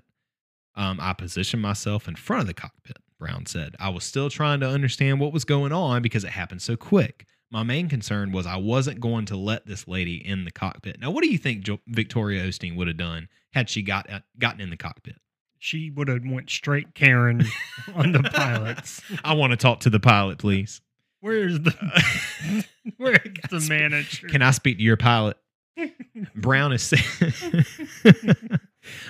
[0.74, 3.76] Um, I positioned myself in front of the cockpit, Brown said.
[3.80, 7.26] I was still trying to understand what was going on because it happened so quick.
[7.50, 11.00] My main concern was I wasn't going to let this lady in the cockpit.
[11.00, 14.20] Now, what do you think jo- Victoria Osteen would have done had she got uh,
[14.38, 15.16] gotten in the cockpit?
[15.58, 17.44] She would have went straight Karen
[17.94, 19.00] on the pilots.
[19.24, 20.80] I want to talk to the pilot, please.
[21.20, 22.64] Where's the
[22.98, 23.20] where's
[23.50, 24.28] the manager?
[24.28, 25.36] Can I speak to your pilot?
[26.34, 26.92] Brown is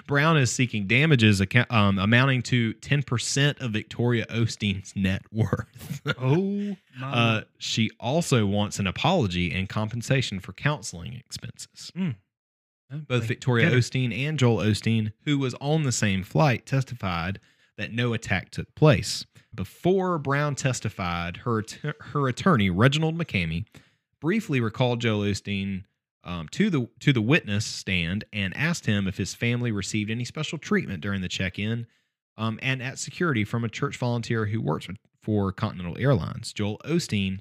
[0.06, 6.02] Brown is seeking damages account, um, amounting to ten percent of Victoria Osteen's net worth.
[6.20, 7.12] Oh my!
[7.12, 11.92] uh, she also wants an apology and compensation for counseling expenses.
[12.88, 13.70] Both Like, Victoria.
[13.70, 17.40] Osteen and Joel Osteen, who was on the same flight, testified
[17.76, 19.26] that no attack took place.
[19.54, 23.64] Before Brown testified, her her attorney Reginald McKamie
[24.20, 25.84] briefly recalled Joel Osteen
[26.26, 30.24] um, to the to the witness stand and asked him if his family received any
[30.24, 31.86] special treatment during the check-in
[32.36, 34.88] um, and at security from a church volunteer who works
[35.22, 36.52] for Continental Airlines.
[36.52, 37.38] Joel Osteen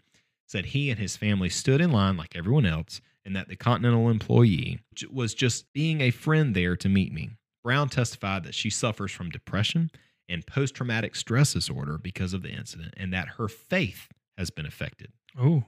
[0.48, 4.10] said he and his family stood in line like everyone else and that the Continental
[4.10, 4.80] employee
[5.12, 7.32] was just being a friend there to meet me.
[7.64, 9.90] Brown testified that she suffers from depression
[10.30, 14.08] and post traumatic stress disorder because of the incident and that her faith
[14.38, 15.12] has been affected.
[15.40, 15.64] Oh,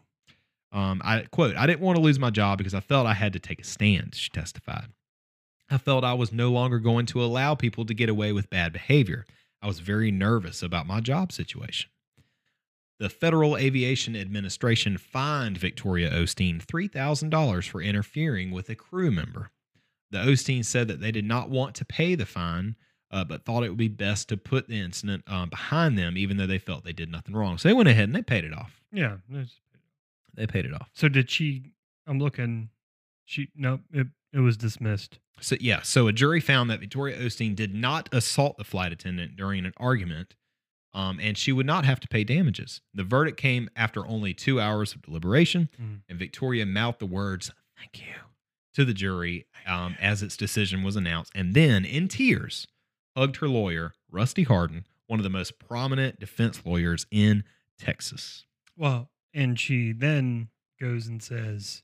[0.71, 3.33] Um, I quote, I didn't want to lose my job because I felt I had
[3.33, 4.87] to take a stand, she testified.
[5.69, 8.71] I felt I was no longer going to allow people to get away with bad
[8.73, 9.25] behavior.
[9.61, 11.89] I was very nervous about my job situation.
[12.99, 19.51] The Federal Aviation Administration fined Victoria Osteen $3,000 for interfering with a crew member.
[20.09, 22.75] The Osteen said that they did not want to pay the fine,
[23.11, 26.37] uh, but thought it would be best to put the incident um, behind them, even
[26.37, 27.57] though they felt they did nothing wrong.
[27.57, 28.81] So they went ahead and they paid it off.
[28.91, 29.17] yeah.
[29.29, 29.55] there's-
[30.37, 30.89] They paid it off.
[30.93, 31.73] So did she?
[32.07, 32.69] I'm looking.
[33.25, 35.19] She no, It it was dismissed.
[35.41, 39.35] So yeah, so a jury found that Victoria Osteen did not assault the flight attendant
[39.35, 40.35] during an argument,
[40.93, 42.81] um, and she would not have to pay damages.
[42.93, 46.01] The verdict came after only two hours of deliberation, Mm.
[46.09, 48.13] and Victoria mouthed the words "Thank you"
[48.73, 52.67] to the jury um, as its decision was announced, and then, in tears,
[53.15, 57.43] hugged her lawyer Rusty Hardin, one of the most prominent defense lawyers in
[57.77, 58.45] Texas.
[58.75, 60.49] Well, and she then
[60.79, 61.83] goes and says,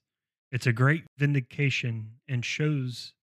[0.52, 3.14] "It's a great vindication and shows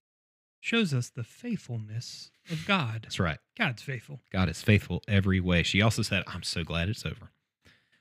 [0.62, 3.03] shows us the faithfulness of God.
[3.03, 3.39] That's right.
[3.57, 5.62] God's faithful." God is faithful every way.
[5.62, 7.33] She also said, I'm so glad it's over.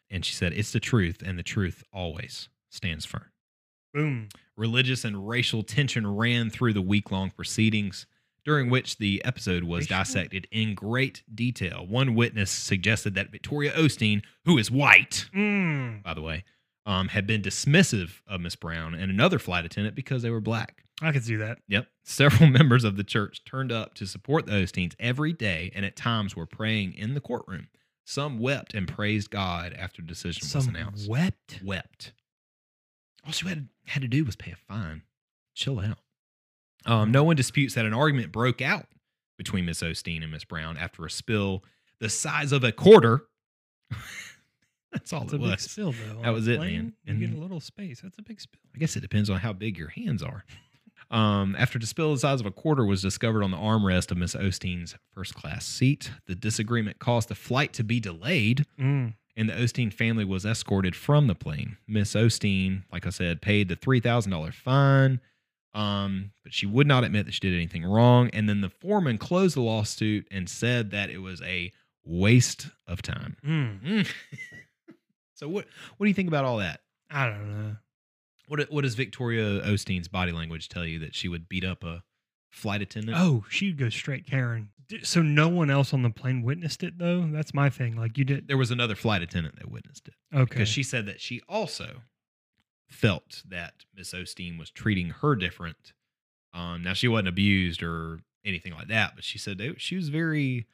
[0.09, 3.31] And she said, It's the truth, and the truth always stands firm.
[3.93, 4.29] Boom.
[4.55, 8.05] Religious and racial tension ran through the week long proceedings,
[8.49, 11.85] during which the episode was dissected in great detail.
[11.87, 16.01] One witness suggested that Victoria Osteen, who is white, Mm.
[16.01, 16.43] by the way,
[16.87, 20.83] um, had been dismissive of Miss Brown and another flight attendant because they were black.
[20.99, 21.59] I could see that.
[21.67, 21.89] Yep.
[22.03, 25.95] Several members of the church turned up to support the Osteens every day and at
[25.95, 27.67] times were praying in the courtroom.
[28.03, 31.07] Some wept and praised God after the decision was announced.
[31.07, 31.59] wept.
[31.63, 32.13] Wept.
[33.23, 35.03] All she had, had to do was pay a fine.
[35.53, 35.99] Chill out.
[36.85, 38.85] Um, no one disputes that an argument broke out
[39.37, 41.63] between Miss Osteen and Miss Brown after a spill
[41.99, 43.23] the size of a quarter.
[44.91, 45.61] That's all It's it a big was.
[45.61, 46.21] spill, though.
[46.23, 46.93] That was it, man.
[47.05, 48.01] You get a little space.
[48.01, 48.59] That's a big spill.
[48.75, 50.43] I guess it depends on how big your hands are.
[51.11, 54.17] Um, after the spill the size of a quarter was discovered on the armrest of
[54.17, 59.13] Miss Osteen's first class seat, the disagreement caused the flight to be delayed, Mm.
[59.37, 61.77] and the Osteen family was escorted from the plane.
[61.87, 65.19] Miss Osteen, like I said, paid the three thousand dollar fine,
[65.73, 68.29] um, but she would not admit that she did anything wrong.
[68.33, 71.71] And then the foreman closed the lawsuit and said that it was a
[72.03, 73.37] waste of time.
[73.45, 73.81] Mm.
[73.83, 74.07] Mm.
[75.35, 75.65] so what
[75.97, 76.81] what do you think about all that?
[77.09, 77.75] I don't know.
[78.47, 82.03] What what does Victoria Osteen's body language tell you that she would beat up a
[82.49, 83.15] flight attendant.
[83.19, 84.69] Oh, she'd go straight Karen.
[85.03, 87.27] So no one else on the plane witnessed it though.
[87.31, 87.95] That's my thing.
[87.95, 88.47] Like you did.
[88.47, 90.45] There was another flight attendant that witnessed it Okay.
[90.45, 92.01] because she said that she also
[92.89, 95.93] felt that Miss Osteen was treating her different.
[96.53, 100.09] Um, now she wasn't abused or anything like that, but she said they, she was
[100.09, 100.65] very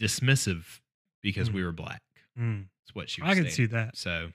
[0.00, 0.80] dismissive
[1.22, 1.66] because we Hmm.
[1.66, 2.02] were black.
[2.38, 3.54] Mm, That's what she was I can saying.
[3.54, 3.96] see that.
[3.96, 4.32] So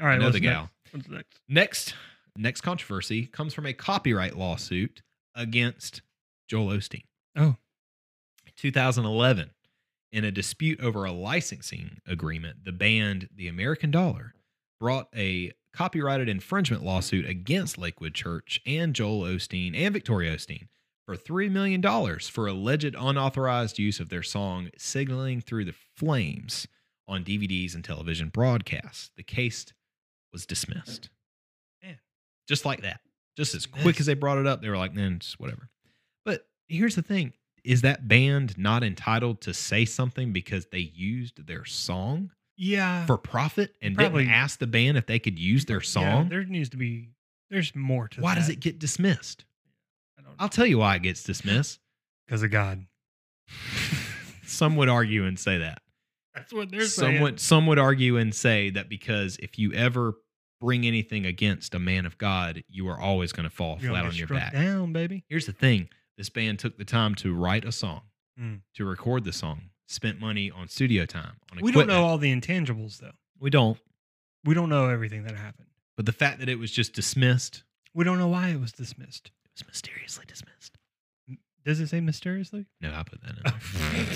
[0.00, 0.20] All right.
[0.20, 0.70] What's gal.
[0.92, 1.08] next?
[1.08, 1.38] Next?
[1.48, 1.94] Next,
[2.36, 5.02] next controversy comes from a copyright lawsuit
[5.34, 6.02] against
[6.48, 7.04] Joel Osteen.
[7.36, 7.56] Oh.
[8.56, 9.50] 2011,
[10.12, 14.34] in a dispute over a licensing agreement, the band The American Dollar
[14.80, 20.68] brought a copyrighted infringement lawsuit against Lakewood Church and Joel Osteen and Victoria Osteen
[21.06, 21.82] for $3 million
[22.20, 26.66] for alleged unauthorized use of their song Signaling Through the Flames
[27.06, 29.10] on DVDs and television broadcasts.
[29.16, 29.66] The case
[30.32, 31.08] was dismissed.
[32.46, 33.00] Just like that.
[33.36, 35.70] Just as quick as they brought it up, they were like, then just whatever.
[36.24, 37.32] But here's the thing
[37.64, 42.30] is that band not entitled to say something because they used their song
[42.60, 43.06] Yeah.
[43.06, 46.28] for profit and Probably- didn't ask the band if they could use their Yeah, song?
[46.28, 47.08] there needs to be.
[47.50, 48.20] There's more to.
[48.20, 49.44] why does it get dismissed?
[50.18, 50.34] I don't.
[50.38, 51.78] I'll tell you why it gets dismissed.
[52.26, 52.84] Because of God.
[54.44, 55.80] some would argue and say that.
[56.34, 57.22] That's what they're some saying.
[57.22, 60.14] would some would argue and say that because if you ever
[60.60, 64.04] bring anything against a man of God, you are always going to fall You're flat
[64.04, 64.52] on your back.
[64.52, 65.24] down, baby.
[65.28, 68.02] Here's the thing: this band took the time to write a song,
[68.40, 68.60] Mm.
[68.74, 71.88] to record the song, spent money on studio time, on We don't equipment.
[71.88, 73.12] know all the intangibles though.
[73.40, 73.78] we don't.
[74.44, 75.66] We don't know everything that happened.
[75.96, 77.64] But the fact that it was just dismissed,
[77.94, 79.32] We don't know why it was dismissed.
[79.44, 80.76] it was mysteriously dismissed.
[81.64, 82.66] Does it say mysteriously?
[82.80, 83.42] No, I put that in.
[84.06, 84.14] there.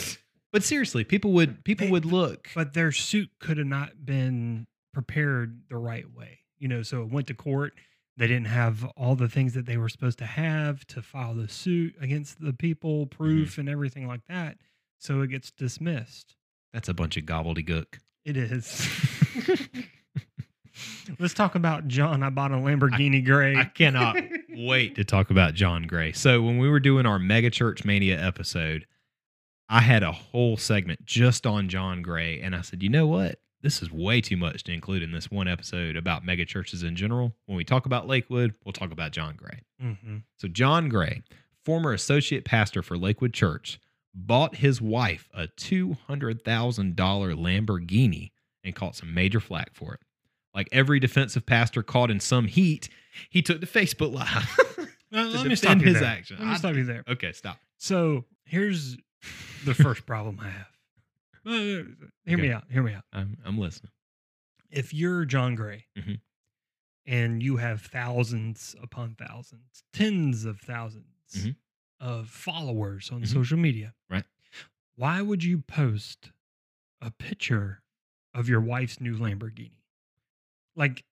[0.52, 2.48] but seriously, people would people would look.
[2.54, 6.40] But their suit could have not been prepared the right way.
[6.58, 7.72] You know, so it went to court.
[8.16, 11.48] They didn't have all the things that they were supposed to have to file the
[11.48, 13.16] suit against the people, Mm-hmm.
[13.16, 14.56] proof, and everything like that.
[15.02, 16.36] So it gets dismissed.
[16.72, 17.98] That's a bunch of gobbledygook.
[18.24, 18.88] It is.
[21.18, 22.22] Let's talk about John.
[22.22, 23.56] I bought a Lamborghini Gray.
[23.56, 24.16] I cannot
[24.50, 26.12] wait to talk about John Gray.
[26.12, 28.86] So when we were doing our Mega Church Mania episode,
[29.68, 33.40] I had a whole segment just on John Gray, and I said, you know what?
[33.60, 36.94] This is way too much to include in this one episode about mega churches in
[36.94, 37.34] general.
[37.46, 39.62] When we talk about Lakewood, we'll talk about John Gray.
[39.80, 41.22] hmm So John Gray,
[41.64, 43.80] former associate pastor for Lakewood Church,
[44.14, 48.30] bought his wife a two hundred thousand dollar Lamborghini
[48.64, 50.00] and caught some major flack for it.
[50.54, 52.88] Like every defensive pastor caught in some heat,
[53.30, 54.88] he took to Facebook Live.
[55.12, 56.08] Well, To let me stop you his there.
[56.08, 56.36] action.
[56.38, 57.04] Let me I- stop you there.
[57.06, 57.58] okay, stop.
[57.76, 58.96] So here's
[59.66, 60.66] the first problem I have.
[61.44, 61.82] Uh,
[62.24, 62.64] hear me out.
[62.70, 63.02] Hear me out.
[63.12, 63.90] I'm I'm listening.
[64.70, 66.20] If you're John Gray Mhm.
[67.04, 71.02] and you have thousands upon thousands, tens of 1000s
[71.36, 71.56] Mhm.
[72.02, 73.28] Of followers on Mhm.
[73.28, 74.24] social media, Right.
[74.96, 76.32] Why would you post
[77.00, 77.82] a picture
[78.34, 79.80] of your wife's new Lamborghini?
[80.76, 81.04] Like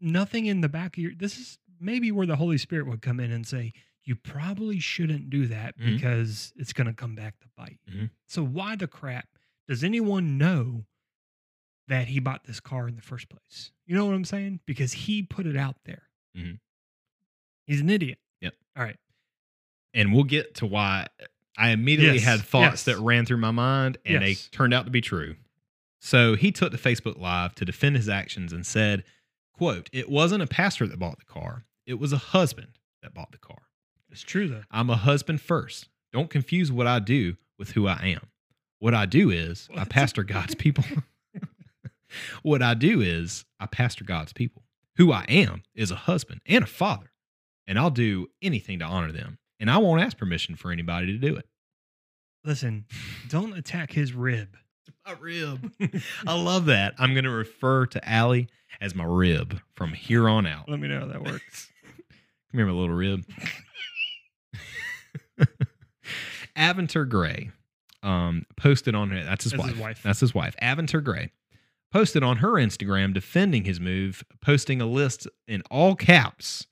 [0.00, 1.14] nothing in the back of your.
[1.14, 3.72] This is maybe where the Holy Spirit would come in and say,
[4.04, 5.96] you probably shouldn't do that Mhm.
[5.96, 7.80] because it's going to come back to bite.
[7.88, 8.10] Mhm.
[8.26, 9.28] So why the crap
[9.66, 10.86] does anyone know
[11.88, 13.72] that he bought this car in the first place?
[13.86, 14.60] You know what I'm saying?
[14.66, 16.08] Because he put it out there.
[16.36, 16.60] Mhm.
[17.66, 18.20] He's an idiot.
[18.40, 18.54] Yep.
[18.76, 18.98] All right.
[19.96, 21.06] And we'll get to why
[21.56, 22.82] I immediately Yes, had thoughts yes.
[22.84, 24.48] that ran through my mind and Yes.
[24.50, 25.36] they turned out to be true.
[26.00, 29.02] So he took to Facebook Live to defend his actions and said,
[29.54, 31.64] quote, it wasn't a pastor that bought the car.
[31.86, 33.62] It was a husband that bought the car.
[34.10, 34.62] It's true though.
[34.70, 35.88] I'm a husband first.
[36.12, 38.28] Don't confuse what I do with who I am.
[38.78, 40.84] What I do is I pastor God's people.
[42.42, 44.62] what I do is I pastor God's people.
[44.96, 47.10] Who I am is a husband and a father,
[47.66, 49.38] and I'll do anything to honor them.
[49.58, 51.46] And I won't ask permission for anybody to do it.
[52.44, 52.86] Listen,
[53.28, 54.56] don't attack his rib.
[55.06, 55.72] My rib.
[56.26, 56.94] I love that.
[56.98, 58.48] I'm going to refer to Allie
[58.80, 60.68] as my rib from here on out.
[60.68, 61.70] Let me know how that works.
[62.52, 63.24] Come here, my little rib.
[66.56, 67.50] Aventer Gray
[68.02, 69.24] um, posted on her.
[69.24, 69.72] That's his That's wife.
[69.72, 70.02] his wife.
[70.02, 70.56] That's his wife.
[70.62, 71.32] Aventer Gray
[71.92, 76.66] posted on her Instagram defending his move, posting a list in all caps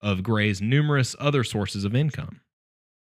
[0.00, 2.40] of Gray's numerous other sources of income.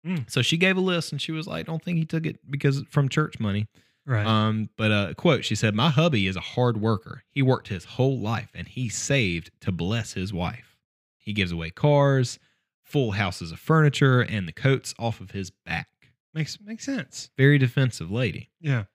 [0.06, 0.30] Mm.
[0.30, 2.84] So she gave a list and she was like, "Don't think he took it because
[2.90, 3.68] from church money."
[4.06, 4.26] Right.
[4.26, 7.24] Um, but uh, quote, she said, "My hubby is a hard worker.
[7.30, 10.78] He worked his whole life and he saved to bless his wife.
[11.18, 12.40] He gives away cars,
[12.84, 15.88] full houses of furniture, and the coats off of his back.
[16.34, 17.30] makes makes sense.
[17.38, 18.86] Very defensive lady." Yeah.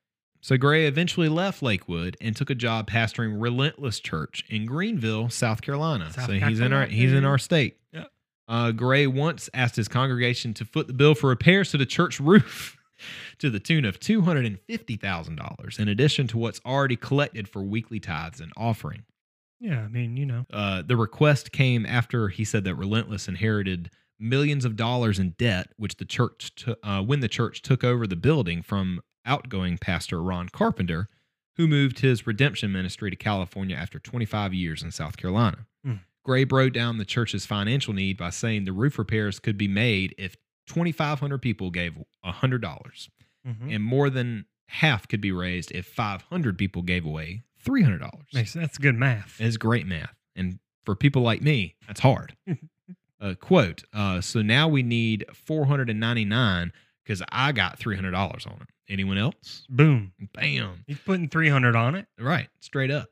[0.43, 5.63] So Gray eventually left Lakewood and took a job pastoring Relentless Church in Greenville, South
[5.63, 6.13] Carolina.
[6.13, 7.79] South so he's in our he's in our state.
[7.93, 8.05] Yeah.
[8.49, 12.19] Uh, Gray once asked his congregation to foot the bill for repairs to the church
[12.19, 12.77] roof
[13.39, 18.53] to the tune of $250,000, in addition to what's already collected for weekly tithes and
[18.57, 19.05] offering.
[19.61, 20.45] Yeah, I mean, you know.
[20.53, 25.69] Uh, the request came after he said that Relentless inherited millions of dollars in debt,
[25.77, 30.23] which the church, t- uh, when the church took over the building from outgoing pastor
[30.23, 31.09] Ron Carpenter,
[31.57, 35.67] who moved his redemption ministry to California after 25 years in South Carolina.
[35.85, 35.95] Hmm.
[36.25, 40.15] Gray broke down the church's financial need by saying the roof repairs could be made
[40.19, 40.37] if
[40.69, 41.95] 2,500 people gave
[42.25, 43.09] $100,
[43.47, 43.75] Mhm.
[43.75, 48.53] and more than half could be raised if 500 people gave away $300.
[48.55, 49.41] That's good math.
[49.41, 50.15] It's great math.
[50.35, 52.37] And for people like me, that's hard.
[53.23, 56.73] uh, quote, uh, so now we need 499
[57.05, 58.15] because I got $300
[58.47, 58.69] on it.
[58.93, 59.65] Anyone else?
[59.71, 60.13] Boom.
[60.35, 60.85] Bam.
[60.87, 62.07] He's putting 300 on it.
[62.19, 62.49] Right.
[62.61, 63.09] Straight up.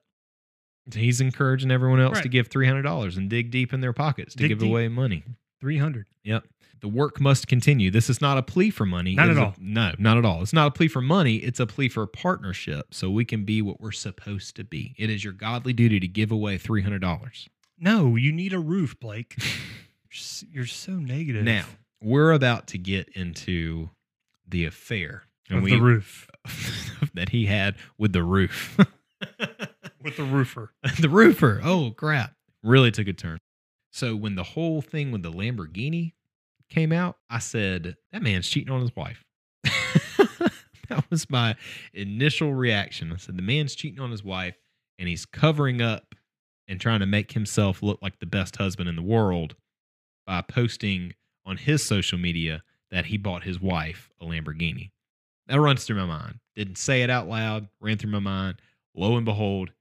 [0.92, 4.48] He's encouraging everyone else to give $300 and dig deep in their pockets to Dig
[4.50, 4.68] give deep.
[4.68, 5.22] away money.
[5.60, 6.06] 300.
[6.24, 6.44] Yep.
[6.80, 7.90] The work must continue.
[7.90, 9.14] This is not a plea for money.
[9.14, 9.54] Not It at is a- all.
[9.60, 10.42] no, not at all.
[10.42, 11.36] It's not a plea for money.
[11.36, 14.94] It's a plea for partnership so we can be what we're supposed to be.
[14.98, 17.48] It is your godly duty to give away $300.
[17.78, 19.36] No, you need a roof, Blake.
[20.50, 21.44] You're so negative.
[21.44, 21.66] Now,
[22.02, 23.90] we're about to get into
[24.48, 26.28] the affair and of the roof
[27.14, 28.76] that he had with the roof.
[30.02, 30.72] with the roofer.
[31.00, 31.60] the roofer.
[31.62, 32.34] Oh, crap.
[32.62, 33.38] Really took a turn.
[33.92, 36.12] So, when the whole thing with the Lamborghini
[36.68, 39.24] came out, I said, that man's cheating on his wife.
[39.64, 41.56] that was my
[41.92, 43.12] initial reaction.
[43.12, 44.56] I said, the man's cheating on his wife
[44.98, 46.14] and he's covering up
[46.68, 49.56] and trying to make himself look like the best husband in the world
[50.30, 51.12] by posting
[51.44, 52.62] on his social media
[52.92, 54.92] that he bought his wife a Lamborghini.
[55.48, 56.38] That runs through my mind.
[56.54, 58.62] Didn't say it out loud, ran through my mind.
[58.94, 59.72] Lo and behold,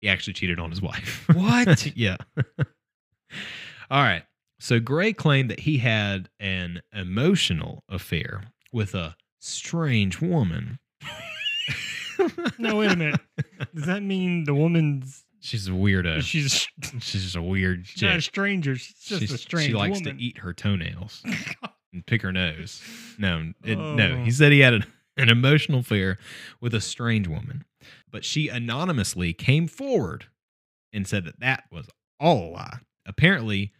[0.00, 1.26] he actually cheated on his wife.
[1.34, 1.86] What?
[1.96, 2.18] yeah.
[3.90, 4.22] All right.
[4.60, 10.78] So Gray claimed that he had an emotional affair with a strange woman.
[12.58, 13.20] No, wait a minute.
[13.74, 16.20] Does that mean the woman's She's a weirdo.
[16.22, 16.52] she's
[17.00, 18.74] She's just a weird she's not a stranger?
[18.76, 20.16] She's just She's- a strange she likes woman.
[20.18, 21.22] to eat her toenails
[21.92, 22.82] and pick her nose.
[23.18, 24.18] No, it, no.
[24.20, 24.24] Oh.
[24.24, 24.84] He said he had an,
[25.16, 26.18] an emotional affair
[26.60, 27.64] with a strange woman,
[28.10, 30.26] but she anonymously came forward
[30.92, 31.88] and said that that was
[32.18, 32.78] all a lie.
[33.06, 33.72] Apparently,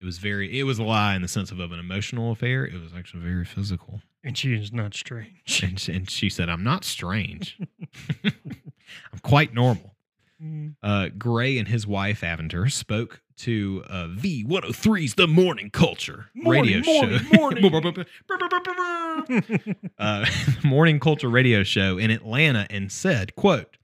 [0.00, 0.58] it was very.
[0.58, 2.66] It was a lie in the sense of, of an emotional affair.
[2.66, 4.02] It was actually very physical.
[4.22, 5.62] And she is not strange.
[5.62, 7.58] And and she said, "I'm not strange.
[8.24, 9.93] I'm quite normal."
[10.44, 10.74] Mm.
[10.82, 17.18] Uh, Gray and his wife Aventer spoke to uh, V103's The Morning Culture radio Morning,
[17.18, 17.36] show.
[17.36, 18.06] morning,
[19.98, 20.26] uh,
[20.64, 23.76] Morning Culture radio show in Atlanta and said, quote,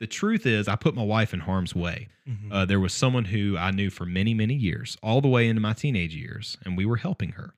[0.00, 2.08] the truth is I put my wife in harm's way.
[2.28, 2.52] Mhm.
[2.52, 5.60] Uh, there was someone who I knew for many, many years, all the way into
[5.60, 7.54] my teenage years, and we were helping her.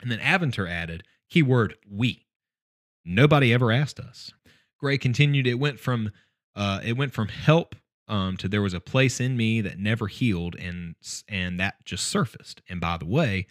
[0.00, 2.26] And then Aventer added, keyword we.
[3.04, 4.32] Nobody ever asked us.
[4.80, 6.10] Gray continued, it went from
[6.56, 7.76] uh, it went from help
[8.08, 10.94] um, to there was a place in me that never healed, and
[11.28, 12.62] and that just surfaced.
[12.68, 13.46] And by the way,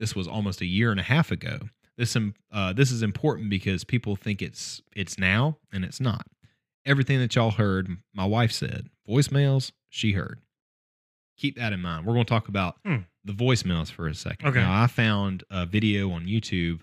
[0.00, 1.58] this was almost a year and a half ago.
[1.96, 6.26] This um, uh, this is important because people think it's it's now, and it's not.
[6.86, 10.40] Everything that y'all heard, my wife said, voicemails, she heard.
[11.36, 12.06] Keep that in mind.
[12.06, 12.98] We're going to talk about Hmm.
[13.24, 14.48] the voicemails for a second.
[14.48, 14.60] Okay.
[14.60, 16.80] Now, I found a video on YouTube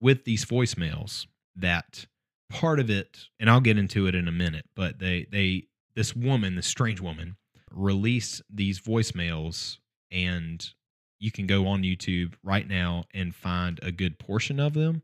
[0.00, 2.06] with these voicemails that
[2.48, 5.66] part of it, and I'll get into it in a minute, but they they
[6.00, 7.36] this woman, this strange woman,
[7.70, 9.76] released these voicemails
[10.10, 10.72] and
[11.18, 15.02] you can go on YouTube right now and find a good portion of them,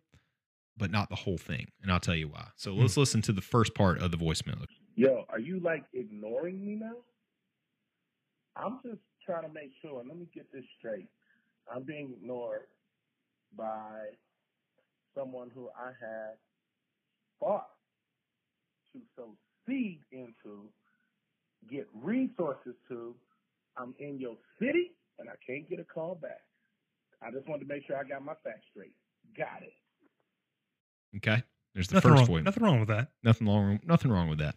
[0.74, 1.66] but not the whole thing.
[1.82, 2.46] And I'll tell you why.
[2.56, 3.00] So let's hmm.
[3.00, 4.64] listen to the first part of the voicemail.
[4.94, 6.96] Yo, are you like ignoring me now?
[8.56, 10.02] I'm just trying to make sure.
[10.02, 11.08] Let me get this straight.
[11.70, 12.68] I'm being ignored
[13.54, 14.12] by
[15.14, 16.36] someone who I had
[17.38, 17.68] fought
[18.94, 19.34] to sow
[19.66, 20.70] seed into,
[21.70, 23.14] get resources to.
[23.76, 26.40] I'm in your city and I can't get a call back.
[27.22, 28.92] I just wanted to make sure I got my facts straight.
[29.36, 29.72] Got it.
[31.18, 31.42] Okay.
[31.74, 32.26] There's the Nothing first wrong.
[32.26, 32.44] voice.
[32.44, 33.08] Nothing wrong with that.
[33.22, 33.80] Nothing wrong.
[33.84, 34.54] Nothing wrong with that.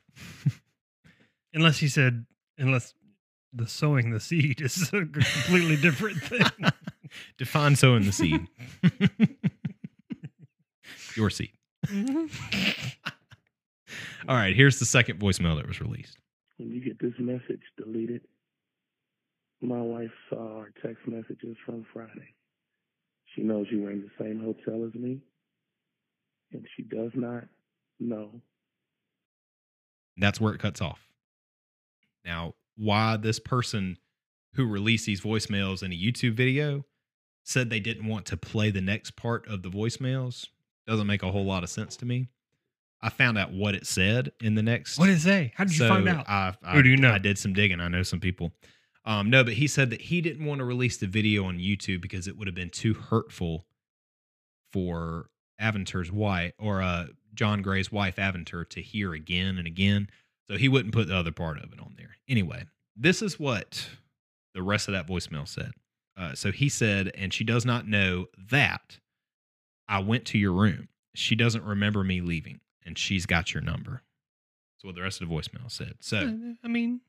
[1.54, 2.26] Unless he said,
[2.60, 2.94] unless
[3.54, 6.46] the sowing the seed is a completely different thing.
[7.40, 8.48] Define sowing the seed.
[11.16, 11.52] Your seed.
[11.88, 12.28] Mm-hmm.
[14.30, 14.56] All right.
[14.56, 16.18] Here's the second voicemail that was released.
[16.60, 18.22] When you get this message, deleted.
[19.62, 22.36] My wife saw our text messages from Friday.
[23.34, 25.22] She knows you were in the same hotel as me,
[26.52, 27.46] and she does not
[28.00, 28.42] know.
[30.18, 31.00] That's where it cuts off.
[32.26, 33.98] Now, why this person
[34.56, 36.84] who released these voicemails in a YouTube video
[37.46, 40.48] said they didn't want to play the next part of the voicemails.
[40.86, 42.28] Doesn't make a whole lot of sense to me.
[43.02, 44.98] I found out what it said in the next.
[44.98, 45.54] What did it say?
[45.56, 46.28] How did you find out?
[46.28, 47.12] I, I, Or do you know?
[47.12, 47.80] I did some digging.
[47.80, 48.52] I know some people.
[49.06, 52.02] Um, no, but he said that he didn't want to release the video on YouTube
[52.02, 53.66] because it would have been too hurtful
[54.74, 55.30] for
[55.62, 60.10] Aventer's wife or uh, John Gray's wife, Aventur, to hear again and again.
[60.50, 62.18] So he wouldn't put the other part of it on there.
[62.28, 63.88] Anyway, this is what
[64.54, 65.72] the rest of that voicemail said.
[66.18, 69.00] Uh, so he said, and she does not know that
[69.88, 70.90] I went to your room.
[71.16, 74.02] She doesn't remember me leaving, and she's got your number.
[74.76, 75.94] That's what the rest of the voicemail said.
[76.00, 77.02] So, I mean,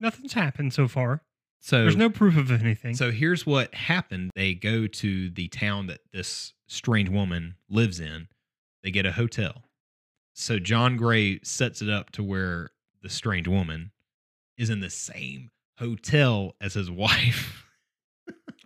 [0.00, 1.22] nothing's happened so far.
[1.60, 2.94] so There's no proof of anything.
[2.94, 4.30] So here's what happened.
[4.34, 8.28] They go to the town that this strange woman lives in.
[8.84, 9.62] They get a hotel.
[10.34, 12.70] So John Gray sets it up to where
[13.02, 13.92] the strange woman
[14.58, 17.64] is in the same hotel as his wife.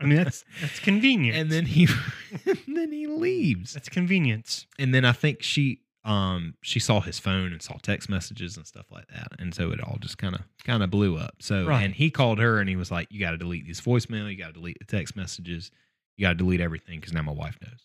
[0.01, 1.37] I mean, that's that's convenient.
[1.39, 1.87] and then he
[2.47, 3.75] and then he leaves.
[3.75, 4.67] that's convenience.
[4.79, 8.67] And then I think she um she saw his phone and saw text messages and
[8.67, 9.29] stuff like that.
[9.39, 11.35] And so it all just kind of kind of blew up.
[11.41, 11.83] So Right.
[11.83, 14.53] and he called her and he was like, You gotta delete these voicemail, you gotta
[14.55, 15.71] delete the text messages,
[16.17, 17.81] you gotta delete everything because now my wife knows.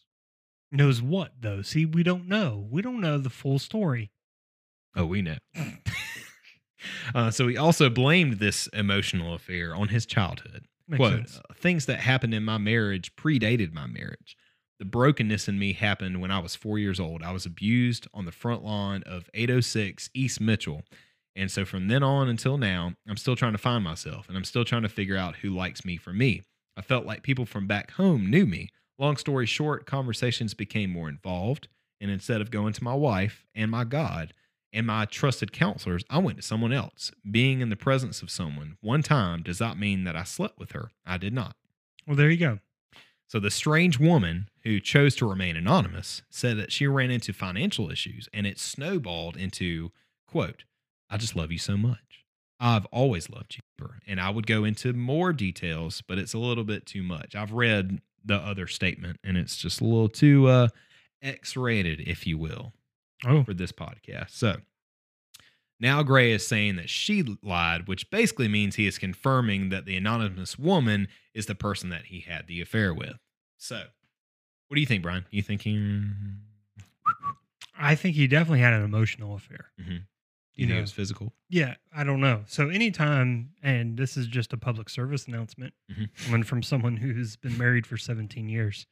[0.71, 1.61] Knows what though?
[1.63, 2.67] See, we don't know.
[2.69, 4.11] We don't know the full story.
[4.95, 5.37] Oh, we know.
[7.15, 10.65] uh, so he also blamed this emotional affair on his childhood.
[10.87, 11.37] Makes Quote, sense.
[11.49, 14.35] "Uh, things that happened in my marriage predated my marriage.
[14.81, 17.21] The brokenness in me happened when I was four years old.
[17.21, 20.81] I was abused on the front lawn of 806 East Mitchell.
[21.35, 24.43] And so from then on until now, I'm still trying to find myself and I'm
[24.43, 26.41] still trying to figure out who likes me for me.
[26.75, 28.69] I felt like people from back home knew me.
[28.97, 31.67] Long story short, conversations became more involved.
[31.99, 34.33] And instead of going to my wife and my God
[34.73, 37.11] and my trusted counselors, I went to someone else.
[37.29, 40.71] Being in the presence of someone one time does not mean that I slept with
[40.71, 40.89] her.
[41.05, 41.55] I did not.
[42.07, 42.59] Well, there you go.
[43.31, 47.89] So the strange woman who chose to remain anonymous said that she ran into financial
[47.89, 49.93] issues and it snowballed into
[50.27, 50.65] quote,
[51.09, 52.25] I just love you so much.
[52.59, 53.87] I've always loved you.
[54.05, 57.33] And I would go into more details, but it's a little bit too much.
[57.33, 60.67] I've read the other statement and it's just a little too uh
[61.21, 62.73] X-rated, if you will
[63.25, 64.31] Oh, for this podcast.
[64.31, 64.57] So
[65.81, 69.97] now Gray is saying that she lied, which basically means he is confirming that the
[69.97, 73.17] anonymous woman is the person that he had the affair with.
[73.57, 73.83] So,
[74.67, 75.25] what do you think, Brian?
[75.31, 75.99] You think he?
[77.77, 79.71] I think he definitely had an emotional affair.
[79.77, 80.77] you You think know.
[80.77, 81.33] it was physical?
[81.49, 82.43] Yeah, I don't know.
[82.47, 86.09] So anytime, and this is just a public service announcement Mhm.
[86.25, 88.85] coming from someone who's been married for 17 years.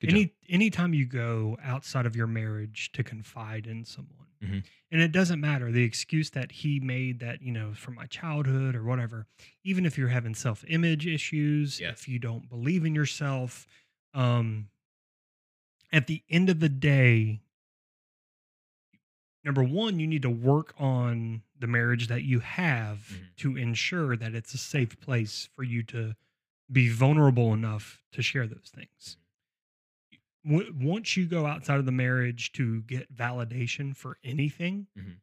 [0.00, 0.34] Good Any job.
[0.50, 4.64] anytime you go outside of your marriage to confide in someone, Mhm.
[4.90, 8.74] and it doesn't matter the excuse that he made that you know from my childhood
[8.74, 9.26] or whatever.
[9.64, 11.90] Even if you're having self image issues, Yeah.
[11.90, 13.66] if you don't believe in yourself,
[14.14, 14.68] um,
[15.92, 17.40] at the end of the day,
[19.44, 23.36] number one, you need to work on the marriage that you have Mhm.
[23.36, 26.14] to ensure that it's a safe place for you to
[26.70, 29.16] be vulnerable enough to share those things.
[30.46, 35.20] W- Once you go outside of the marriage to get validation for anything, Mhm.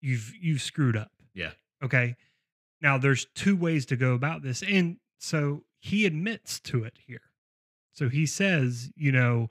[0.00, 1.12] you've you've screwed up.
[1.34, 1.52] Yeah.
[1.82, 2.16] Okay.
[2.80, 7.30] Now there's two ways to go about this, and so he admits to it here.
[7.92, 9.50] So he says, you know,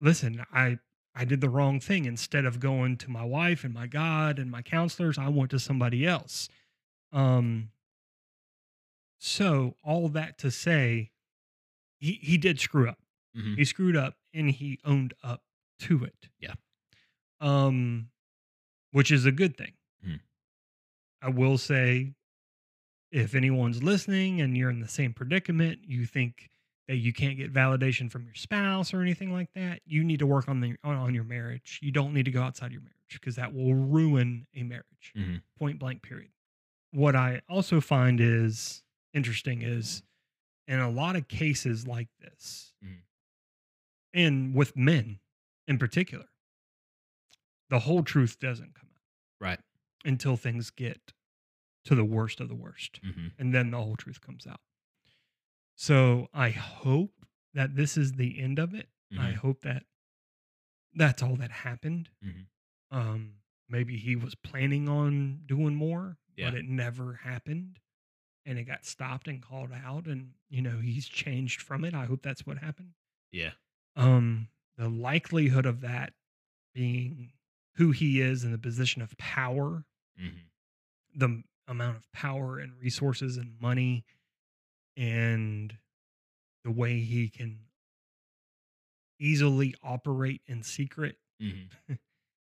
[0.00, 0.78] listen, I
[1.14, 2.04] I did the wrong thing.
[2.06, 5.58] Instead of going to my wife and my God and my counselors, I went to
[5.58, 6.48] somebody else.
[7.12, 7.70] Um.
[9.18, 11.12] So all that to say,
[11.98, 12.98] he he did screw up.
[13.36, 13.56] Mhm.
[13.56, 15.42] He screwed up, and he owned up
[15.80, 16.28] to it.
[16.38, 16.54] Yeah.
[17.40, 18.10] Um,
[18.92, 19.74] which is a good thing.
[20.04, 20.20] Mhm.
[21.20, 22.14] I will say,
[23.10, 26.50] if anyone's listening and you're in the same predicament, you think
[26.86, 30.26] that you can't get validation from your spouse or anything like that, you need to
[30.26, 31.78] work on the on, on your marriage.
[31.82, 35.12] You don't need to go outside your marriage because that will ruin a marriage.
[35.16, 35.42] Mhm.
[35.56, 36.02] Point blank.
[36.02, 36.30] Period.
[36.90, 38.82] What I also find is
[39.12, 40.02] interesting is
[40.68, 42.73] in a lot of cases like this.
[44.14, 45.20] And with men
[45.68, 46.26] in particular,
[47.68, 49.00] the whole truth doesn't come out
[49.40, 49.60] Right.
[50.04, 51.12] until things get
[51.84, 54.60] to the worst of the worst hmm and then the whole truth comes out.
[55.76, 58.88] So I hope that this is the end of it.
[59.18, 59.34] I Mhm.
[59.36, 59.86] hope that
[60.94, 62.10] that's all that happened.
[62.22, 62.46] Mhm.
[62.90, 66.50] Um, maybe he was planning on doing more, Yeah.
[66.50, 67.80] but it never happened,
[68.44, 71.94] and it got stopped and called out, and you know he's changed from it.
[71.94, 72.94] I hope that's what happened.
[73.32, 73.54] Yeah.
[73.96, 76.12] Um, the likelihood of that
[76.74, 77.32] being
[77.76, 79.84] who he is in the position of power
[80.18, 80.28] hmm
[81.16, 84.04] the amount of power and resources and money
[84.96, 85.76] and
[86.64, 87.60] the way he can
[89.20, 91.68] easily operate in secret, Mhm.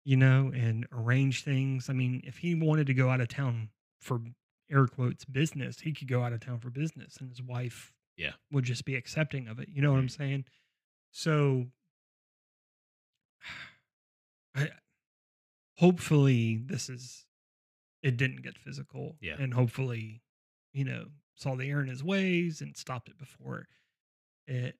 [0.05, 1.89] you know, and arrange things.
[1.89, 4.21] I mean, if he wanted to go out of town for
[4.69, 8.33] air quotes business, he could go out of town for business and his wife Yeah.
[8.51, 9.67] would just be accepting of it.
[9.69, 10.45] You know what I'm saying?
[11.17, 11.67] So
[14.55, 14.69] I
[15.77, 17.25] hopefully this is
[18.03, 19.15] it didn't get physical.
[19.21, 19.35] Yeah.
[19.39, 20.21] And hopefully,
[20.73, 21.05] you know,
[21.35, 23.67] saw the error in his ways and stopped it before
[24.45, 24.75] it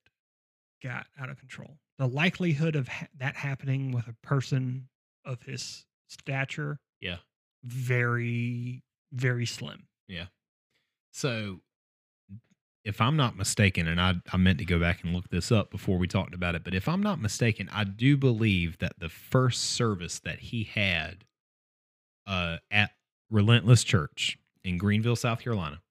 [0.84, 1.78] got out of control.
[1.98, 4.90] The likelihood of ha- that happening with a person
[5.24, 7.18] of his stature, Yeah.
[7.64, 9.88] very, very slim.
[10.08, 10.28] Yeah.
[11.12, 11.62] So,
[12.86, 15.72] if I'm not mistaken, and I, I meant to go back and look this up
[15.72, 19.10] before we talked about it, but if I'm not mistaken, I do believe that the
[19.10, 21.26] first service that he had
[22.28, 22.92] uh, at
[23.32, 25.82] Relentless Church in Greenville, South Carolina,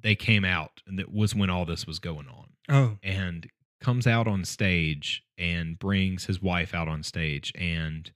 [0.00, 2.46] they came out, and that was when all this was going on.
[2.68, 3.48] Oh, and
[3.80, 8.10] comes out on stage and brings his wife out on stage and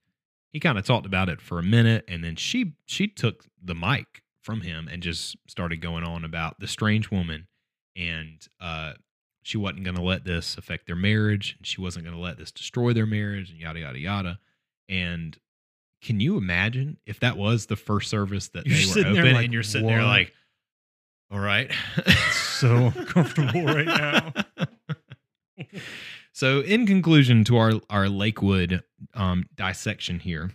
[0.50, 3.74] he kind of talked about it for a minute and then she she took the
[3.74, 7.46] mic from him and just started going on about the strange woman
[7.96, 8.92] and uh
[9.42, 12.38] she wasn't going to let this affect their marriage and she wasn't going to let
[12.38, 14.38] this destroy their marriage and yada yada yada.
[14.88, 15.36] And
[16.00, 19.44] can you imagine if that was the first service that You're they were open like,
[19.44, 20.32] and you're sitting there like
[21.30, 21.70] all right.
[22.32, 24.32] So uncomfortable right now.
[26.32, 28.82] so, in conclusion to our our Lakewood
[29.14, 30.52] um, dissection here,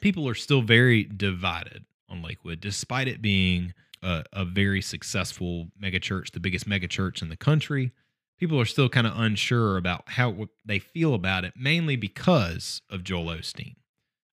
[0.00, 6.32] people are still very divided on Lakewood, despite it being a, a very successful megachurch,
[6.32, 7.92] the biggest megachurch in the country.
[8.38, 12.82] People are still kind of unsure about how what they feel about it, mainly because
[12.90, 13.76] of Joel Osteen.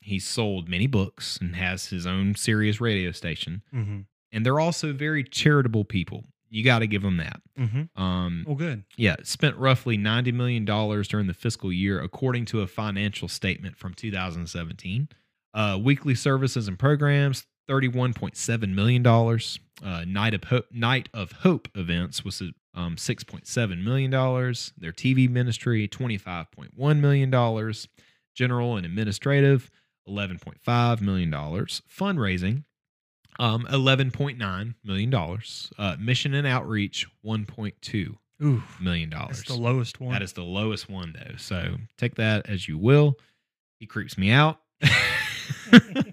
[0.02, 4.02] He's sold many books and has his own Sirius radio station, mm-hmm.
[4.34, 6.26] and they're also very charitable people.
[6.50, 7.42] You got to give them that.
[7.58, 8.00] Mm-hmm.
[8.00, 8.84] Um, Well, good.
[8.96, 13.96] yeah, spent roughly $90 million during the fiscal year, according to a financial statement from
[13.96, 15.08] 2017.
[15.56, 19.06] Uh, weekly services and programs, $31.7 million.
[19.84, 22.42] Uh, Night, of Hope, Night of Hope events was
[22.74, 24.12] um, $6.7 million.
[24.12, 27.74] Their TV ministry, $25.1 million.
[28.36, 29.70] General and administrative,
[30.10, 31.32] $11.5 million.
[31.32, 32.64] Fundraising,
[33.40, 35.40] um, $11.9 million.
[35.78, 39.38] Uh, mission and outreach, $1.2 Ooh, million dollars.
[39.38, 40.14] that's the lowest one.
[40.14, 41.36] That is the lowest one though.
[41.38, 43.18] So take that as you will.
[43.80, 44.60] He creeps me out.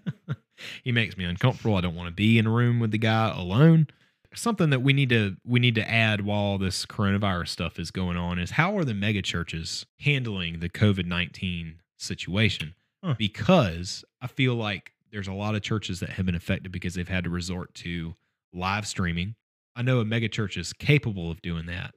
[0.82, 1.76] he makes me uncomfortable.
[1.76, 3.88] I don't want to be in a room with the guy alone.
[4.34, 8.16] Something that we need to we need to add while this coronavirus stuff is going
[8.16, 12.74] on is how are the mega churches handling the COVID nineteen situation?
[13.02, 13.14] Huh.
[13.18, 17.08] Because I feel like there's a lot of churches that have been affected because they've
[17.08, 18.14] had to resort to
[18.52, 19.34] live streaming.
[19.74, 21.94] I know a mega church is capable of doing that,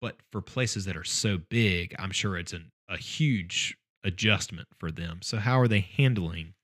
[0.00, 4.90] but for places that are so big, I'm sure it's an, a huge adjustment for
[4.90, 5.20] them.
[5.22, 6.54] So, how are they handling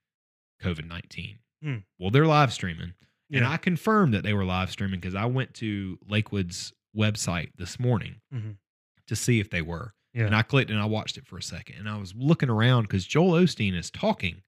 [0.63, 1.39] COVID 19?
[1.63, 1.77] Hmm.
[1.99, 2.95] Well, they're live streaming.
[3.35, 7.81] And I confirmed that they were live streaming because I went to Lakewood's website this
[7.81, 8.57] morning Mhm.
[9.07, 9.95] to see if they were.
[10.13, 10.27] Yeah.
[10.27, 11.77] And I clicked and I watched it for a second.
[11.77, 14.43] And I was looking around because Joel Osteen is talking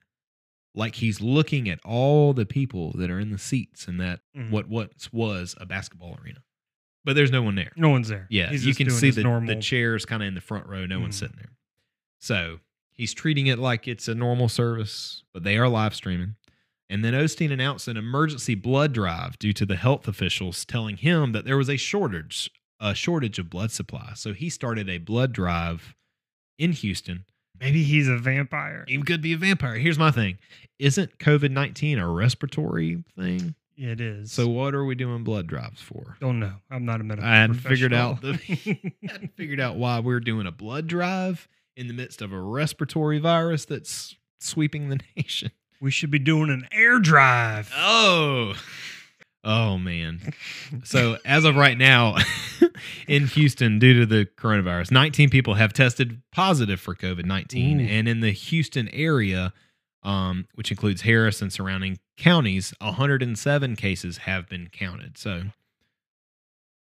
[0.75, 4.51] like he's looking at all the people that are in the seats in that Mhm.
[4.51, 6.43] what once was a basketball arena.
[7.05, 7.73] But there's no one there.
[7.77, 8.27] no one's there.
[8.29, 9.55] Yeah, He's you can see the, normal.
[9.55, 10.85] the chairs kind of in the front row.
[10.85, 11.21] No one's Mhm.
[11.21, 11.53] sitting there.
[12.21, 12.61] So
[12.95, 16.37] he's treating it like it's a normal service, but they are live streaming.
[16.89, 21.33] And then Osteen announced an emergency blood drive due to the health officials telling him
[21.33, 22.51] that there was a shortage,
[22.81, 24.13] a shortage of blood supply.
[24.15, 25.95] So he started a blood drive
[26.59, 27.25] in Houston.
[27.59, 28.85] Maybe he's a vampire.
[28.87, 29.75] He could be a vampire.
[29.77, 30.39] Here's my thing:
[30.79, 33.55] Isn't COVID nineteen a respiratory thing?
[33.77, 34.31] It is.
[34.33, 36.17] So what are we doing blood drives for?
[36.21, 36.55] don't know.
[36.71, 37.29] I'm not a medical.
[37.29, 38.35] I hadn't figured out the
[39.09, 43.19] hadn't figured out why we're doing a blood drive in the midst of a respiratory
[43.19, 45.51] virus that's sweeping the nation.
[45.81, 47.71] we should be doing an air drive.
[47.77, 48.55] Oh.
[49.47, 50.21] Oh man.
[50.85, 52.17] So as of right now
[53.09, 57.85] in Houston due to the coronavirus, 19 people have tested positive for COVID-19 Ooh.
[57.85, 59.53] and in the Houston area
[60.03, 65.17] um, which includes Harris and surrounding counties, 107 cases have been counted.
[65.19, 65.45] So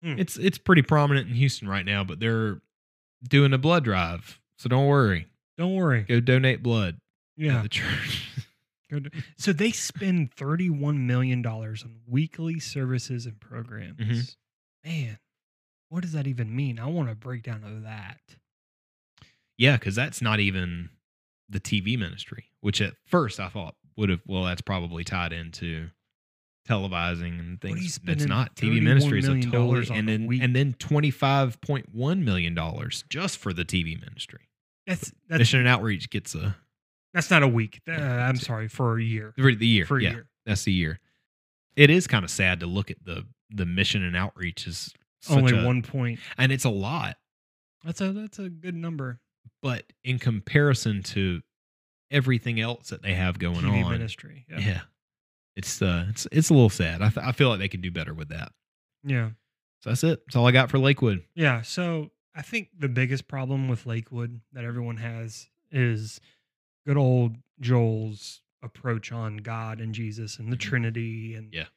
[0.03, 0.15] Hmm.
[0.17, 2.59] it's it's pretty prominent in Houston right now, but they're
[3.29, 4.39] doing a blood drive.
[4.61, 5.25] So don't worry.
[5.57, 6.03] Don't worry.
[6.03, 6.97] Go donate blood
[7.35, 7.63] Yeah.
[7.63, 8.27] the church.
[9.37, 11.75] So they spend $31 million on
[12.05, 13.97] weekly services and programs.
[14.01, 14.35] Mhm.
[14.83, 15.17] Man,
[15.87, 16.77] what does that even mean?
[16.77, 18.19] I want a breakdown of that.
[19.57, 20.89] Yeah, because that's not even
[21.47, 24.19] the TV ministry, which at first I thought would have.
[24.27, 25.89] Well, that's probably tied into
[26.67, 27.99] televising and What are you things.
[28.07, 31.93] It's not TV $31 ministry is a totally and then and then twenty five point
[31.93, 34.49] one million dollars just for the TV ministry.
[34.87, 36.55] That's that's Mission and Outreach gets a
[37.13, 37.81] that's not a week.
[37.87, 39.33] Uh, I'm sorry for a year.
[39.37, 39.85] for the year.
[39.85, 40.27] For a yeah, year.
[40.45, 40.99] that's the year.
[41.75, 44.93] It is kind of sad to look at the the Mission and Outreach is
[45.29, 45.83] Only a- one
[46.37, 47.17] and it's a lot.
[47.83, 49.19] That's a that's a good number.
[49.61, 51.41] but in comparison to
[52.09, 54.45] everything else that they have going TV on, ministry.
[54.49, 54.59] yeah.
[54.59, 54.81] Yeah.
[55.55, 57.01] it's uh, it's it's a little sad.
[57.01, 58.51] I, th- I feel like they could do better with that.
[59.03, 59.29] Yeah.
[59.81, 60.21] So that's it.
[60.27, 61.23] That's all I got for Lakewood.
[61.35, 61.61] Yeah.
[61.63, 66.19] So I think the biggest problem with Lakewood that everyone has is
[66.85, 70.61] good old Joel's approach on God and Jesus and the Mhm.
[70.61, 71.67] Trinity and Yeah.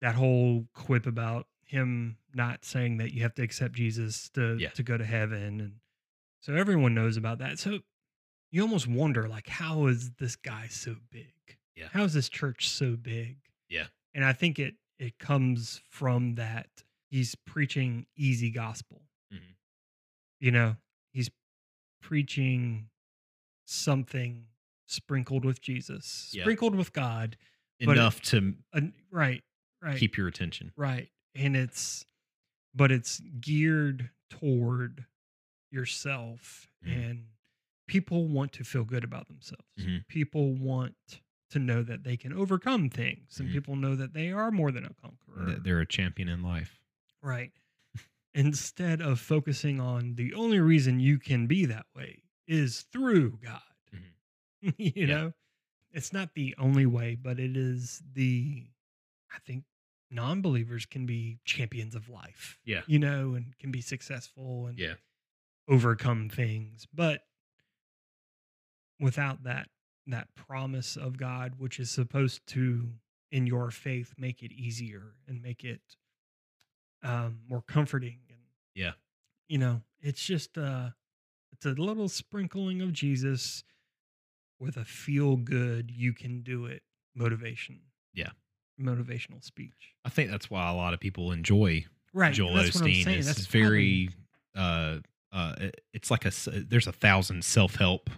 [0.00, 4.70] that whole quip about him not saying that you have to accept Jesus to Yeah.
[4.70, 5.80] to go to heaven and
[6.40, 7.58] so everyone knows about that.
[7.58, 7.82] So
[8.50, 11.58] you almost wonder like how is this guy so big?
[11.74, 11.88] Yeah.
[11.88, 13.38] How is this church so big?
[13.68, 13.88] Yeah.
[14.12, 19.03] And I think it it comes from that he's preaching easy gospel.
[20.44, 20.76] You know,
[21.14, 21.30] he's
[22.02, 22.90] preaching
[23.64, 24.44] something
[24.86, 26.42] sprinkled with Jesus, Yeah.
[26.42, 27.38] sprinkled with God.
[27.80, 29.42] Enough to Uh, right,
[29.80, 30.70] right, keep your attention.
[30.76, 31.10] right.
[31.34, 32.04] And it's,
[32.74, 35.06] but it's geared toward
[35.70, 36.68] yourself.
[36.84, 36.92] Mhm.
[37.10, 37.26] And
[37.88, 39.64] people want to feel good about themselves.
[39.78, 40.06] Mhm.
[40.08, 43.40] People want to know that they can overcome things.
[43.40, 43.52] And Mhm.
[43.52, 45.46] people know that they are more than a conqueror.
[45.46, 46.80] That they're a champion in life.
[47.22, 47.52] Right.
[48.34, 53.60] Instead of focusing on the only reason you can be that way is through God.
[53.94, 54.70] Mm-hmm.
[54.78, 55.06] you Yeah.
[55.06, 55.32] know,
[55.92, 58.64] it's not the only way, but it is the,
[59.32, 59.64] I think
[60.10, 62.58] non believers can be champions of life.
[62.64, 62.82] Yeah.
[62.88, 64.94] You know, and can be successful and Yeah.
[65.68, 66.86] overcome things.
[66.92, 67.22] But
[69.00, 69.68] without that,
[70.06, 72.88] that promise of God, which is supposed to,
[73.30, 75.80] in your faith, make it easier and make it
[77.04, 78.18] um, more comforting.
[78.28, 78.38] And,
[78.74, 78.92] Yeah.
[79.48, 80.90] you know, it's just, uh,
[81.52, 83.62] it's a little sprinkling of Jesus
[84.58, 86.82] with a feel good, you can do it
[87.14, 87.80] motivation.
[88.14, 88.30] Yeah.
[88.80, 89.94] Motivational speech.
[90.04, 92.32] I think that's why a lot of people enjoy Right.
[92.32, 93.06] Joel that's Osteen.
[93.06, 94.10] It's That's very
[94.54, 94.98] uh
[95.32, 95.54] uh
[95.92, 98.08] it's like a there's a thousand self-help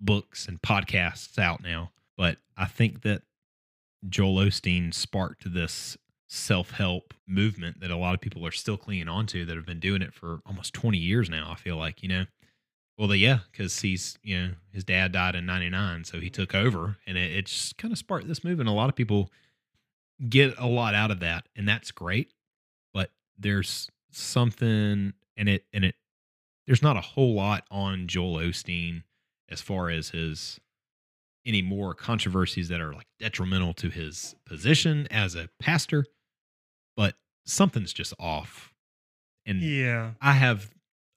[0.00, 3.22] books and podcasts out now, but I think that
[4.08, 5.96] Joel Osteen sparked this
[6.32, 10.00] self-help movement that a lot of people are still clinging onto that have been doing
[10.02, 12.24] it for almost 20 years now, I feel like, you know.
[12.96, 16.54] Well, they, yeah, because he's, you know, his dad died in 99, so he took
[16.54, 18.68] over and it just kind of sparked this movement.
[18.68, 19.30] A lot of people
[20.28, 22.32] get a lot out of that, and that's great
[22.92, 25.94] but there's something and it and it
[26.66, 29.02] there's not a whole lot on Joel Osteen
[29.48, 30.60] as far as his
[31.46, 36.04] any more controversies that are like detrimental to his position as a pastor
[37.00, 37.14] but
[37.46, 38.74] something's just off
[39.46, 40.10] and yeah.
[40.20, 40.70] I have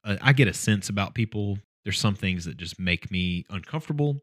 [0.06, 4.22] uh, I get a sense about people there's some things that just make me uncomfortable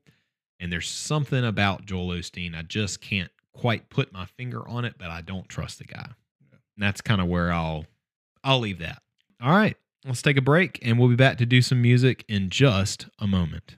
[0.59, 4.95] and there's something about Joel Osteen I just can't quite put my finger on it
[4.99, 6.09] but I don't trust the guy
[6.51, 7.85] and that's kind of where I'll
[8.43, 9.03] I'll leave that.
[9.43, 9.77] All right,
[10.07, 13.27] let's take a break and we'll be back to do some music in just a
[13.27, 13.77] moment.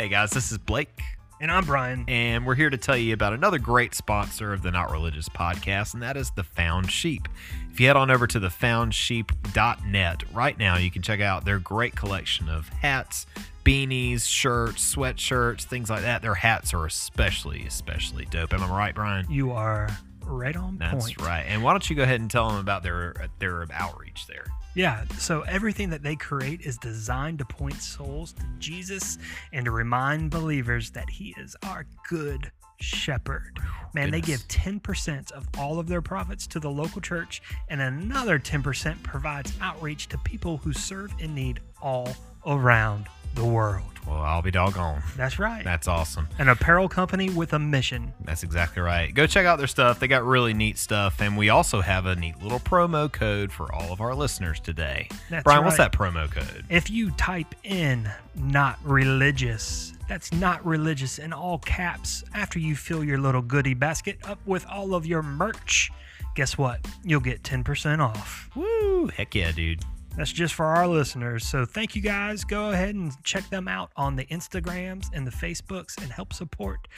[0.00, 1.02] Hey guys, this is Blake,
[1.42, 2.06] And I'm Brian.
[2.08, 5.92] and we're here to tell you about another great sponsor of the Not Religious podcast,
[5.92, 7.28] and that is The Found Sheep.
[7.70, 11.94] If you head on over to thefoundsheep.net right now, you can check out their great
[11.96, 13.26] collection of hats,
[13.62, 16.22] beanies, shirts, sweatshirts, things like that.
[16.22, 18.54] Their hats are especially, especially dope.
[18.54, 19.30] Am I right, Brian?
[19.30, 19.90] You are
[20.24, 21.20] right on That's point.
[21.20, 21.44] right.
[21.46, 24.46] And why don't you go ahead and tell them about their their outreach there?
[24.74, 29.18] Yeah, so everything that they create is designed to point souls to Jesus
[29.52, 33.58] and to remind believers that he is our good shepherd.
[33.94, 38.38] Man, they give 10% of all of their profits to the local church, and another
[38.38, 42.08] 10% provides outreach to people who serve in need all
[42.46, 43.99] around the world.
[44.06, 45.02] Well, I'll be doggone.
[45.16, 45.64] That's right.
[45.64, 46.28] That's awesome.
[46.38, 48.12] An apparel company with a mission.
[48.24, 49.14] That's exactly right.
[49.14, 50.00] Go check out their stuff.
[50.00, 53.72] They got really neat stuff, and we also have a neat little promo code for
[53.72, 55.08] all of our listeners today.
[55.28, 55.90] That's Brian, what's right.
[55.90, 56.64] that promo code?
[56.68, 63.04] If you type in not religious, that's not religious in all caps after you fill
[63.04, 65.92] your little goodie basket up with all of your merch,
[66.34, 66.80] guess what?
[67.04, 68.50] You'll get 10% off.
[68.56, 69.08] Woo!
[69.08, 69.82] Heck yeah, dude.
[70.16, 71.46] That's just for our listeners.
[71.46, 72.44] So thank you guys.
[72.44, 76.88] Go ahead and check them out on the Instagrams and the Facebooks and help support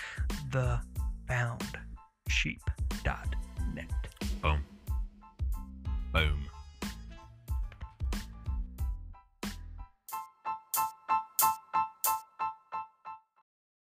[0.51, 0.80] the
[1.28, 3.90] foundsheep.net.
[4.40, 4.64] Boom.
[6.12, 6.44] Boom.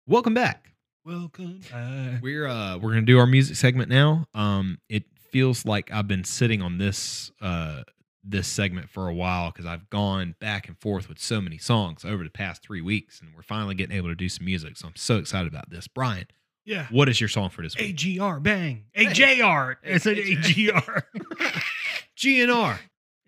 [0.07, 0.71] Welcome back.
[1.03, 2.21] Welcome back.
[2.21, 4.25] We're uh we're gonna do our music segment now.
[4.33, 7.83] Um, it feels like I've been sitting on this uh
[8.29, 12.03] this segment for a while because I've gone back and forth with so many songs
[12.03, 14.75] over the past three weeks, and we're finally getting able to do some music.
[14.77, 15.87] So I'm so excited about this.
[15.87, 16.25] Brian,
[16.65, 16.87] Yeah.
[16.91, 17.91] what is your song for this week?
[18.03, 18.83] AGR bang.
[18.95, 19.75] AJR.
[19.83, 21.03] It's an AGR.
[22.17, 22.79] GNR.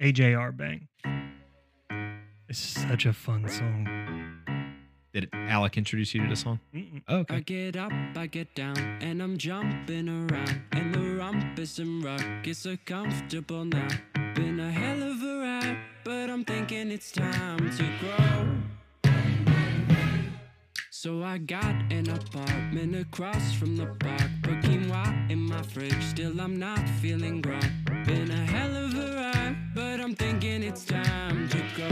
[0.02, 0.88] AJR bang.
[2.50, 3.88] It's such a fun song.
[5.14, 6.60] Did Alec introduce you to the song?
[6.74, 7.02] Mm-mm.
[7.08, 10.62] Oh, I get up, I get down, and I'm jumping around.
[10.72, 13.88] And the rumpus and ruckus are comfortable now.
[14.40, 19.11] Been a hell of a ride, but I'm thinking it's time to grow.
[20.91, 24.32] So I got an apartment across from the park.
[24.44, 27.84] Put quinoa in my fridge, still I'm not feeling grown.
[28.06, 31.90] Been a hell of a ride, but I'm thinking it's time to go.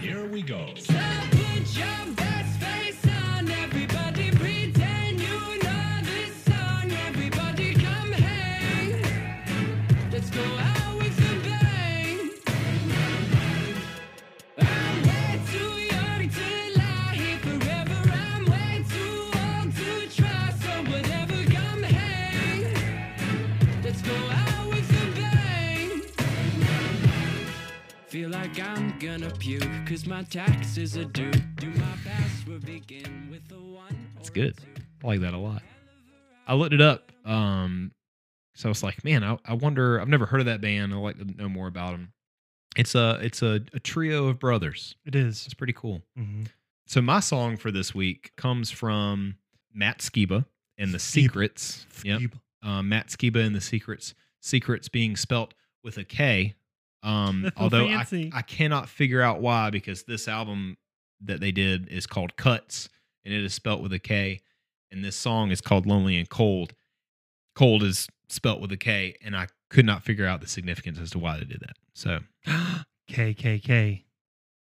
[0.00, 0.72] Here we go.
[0.76, 0.94] So
[1.32, 2.47] put your best
[28.28, 31.30] Feel like I'm gonna puke, cause my taxes are due.
[31.30, 34.06] Do my password begin with a one?
[34.16, 34.54] That's or a good.
[35.02, 35.62] I like that a lot.
[36.46, 37.10] I looked it up.
[37.24, 37.90] Um,
[38.54, 39.98] so I was like, man, I, I wonder.
[39.98, 40.92] I've never heard of that band.
[40.92, 42.12] I'd like to know more about them.
[42.76, 44.94] It's a it's a, a trio of brothers.
[45.06, 45.46] It is.
[45.46, 46.02] It's pretty cool.
[46.18, 46.48] Mhm.
[46.86, 49.36] So my song for this week comes from
[49.72, 50.44] Matt Skiba
[50.76, 51.86] and the Sekrets.
[52.04, 52.32] Yep.
[52.62, 54.12] Um, Matt Skiba and the Sekrets.
[54.42, 56.56] Sekrets being spelt with a K.
[57.02, 58.04] Um, although I.
[58.32, 60.76] I cannot figure out why because this album
[61.22, 62.88] that they did is called Kuts
[63.24, 64.40] and it is spelt with a K,
[64.90, 66.74] and this song is called Lonely and Cold.
[67.54, 71.10] Cold is spelt with a K, and I could not figure out the significance as
[71.10, 71.76] to why they did that.
[71.94, 72.20] So
[73.10, 74.04] KKK.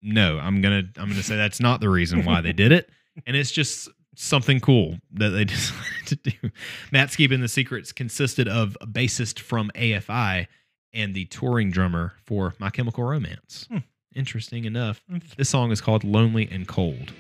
[0.02, 2.90] no, I'm gonna I'm gonna say that's not the reason why they did it,
[3.28, 6.52] and it's just something cool that they decided to do.
[6.92, 10.48] Matt Skiba and the Sekrets consisted of a bassist from AFI
[10.94, 13.68] and the touring drummer for My Chemical Romance.
[13.70, 13.78] Hmm.
[14.16, 15.04] Interesting enough,
[15.38, 17.14] this song is called "Lonely and Cold."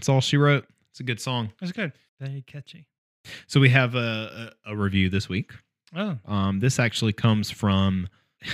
[0.00, 0.64] That's all she wrote.
[0.92, 1.52] It's a good song.
[1.60, 1.92] It's good.
[2.18, 2.86] Very catchy.
[3.46, 5.52] So we have a, a, a review this week.
[5.94, 6.16] Oh.
[6.24, 8.08] Um, this actually comes from.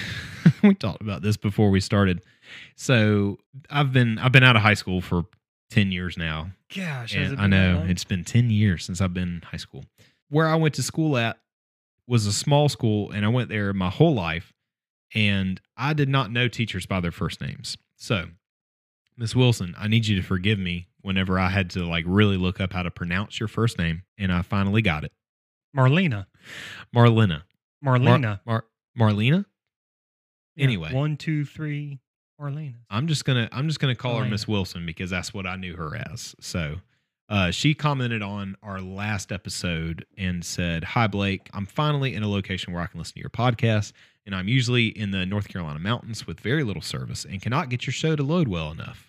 [0.64, 2.20] we talked about this before we started.
[2.74, 3.38] So
[3.70, 5.26] I've been I've been out of high school for
[5.70, 6.50] ten years now.
[6.74, 7.12] Gosh.
[7.14, 9.84] has And it I know it's been ten years since I've been in high school.
[10.28, 11.38] Where I went to school at
[12.08, 14.52] was a small school, and I went there my whole life,
[15.14, 17.76] and I did not know teachers by their first names.
[17.94, 18.30] So,
[19.16, 22.60] Miss Wilson, I need you to forgive me whenever I had to like really look
[22.60, 25.12] up how to pronounce your first name, and I finally got it.
[25.74, 26.26] Marlena.
[26.94, 27.42] Marlena.
[27.84, 28.40] Marlena.
[28.44, 28.64] Mar-
[28.98, 29.44] Marlena.
[30.56, 30.92] Yeah, Anyway.
[30.92, 32.00] One, two, three.
[32.40, 32.74] Marlena.
[32.90, 35.76] I'm just gonna I'm just gonna call her Miss Wilson because that's what I knew
[35.76, 36.34] her as.
[36.40, 36.76] So
[37.28, 42.28] uh, she commented on our last episode and said, "Hi Blake, I'm finally in a
[42.28, 43.92] location where I can listen to your podcast,
[44.26, 47.86] and I'm usually in the North Carolina mountains with very little service and cannot get
[47.86, 49.05] your show to load well enough.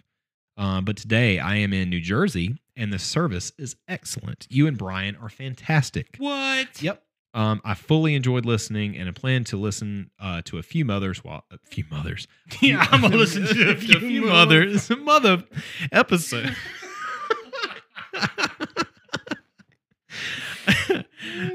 [0.58, 4.48] Uh, but today I am in New Jersey, and the service is excellent.
[4.50, 6.16] You and Brian are fantastic.
[6.18, 6.82] What?
[6.82, 7.04] Yep.
[7.34, 11.24] Um, I fully enjoyed listening, and I plan to listen uh, to a few mothers
[11.24, 12.28] while a few mothers.
[12.62, 15.44] Yeah, I'm gonna listen to a few, mothers mother
[15.92, 16.56] episode.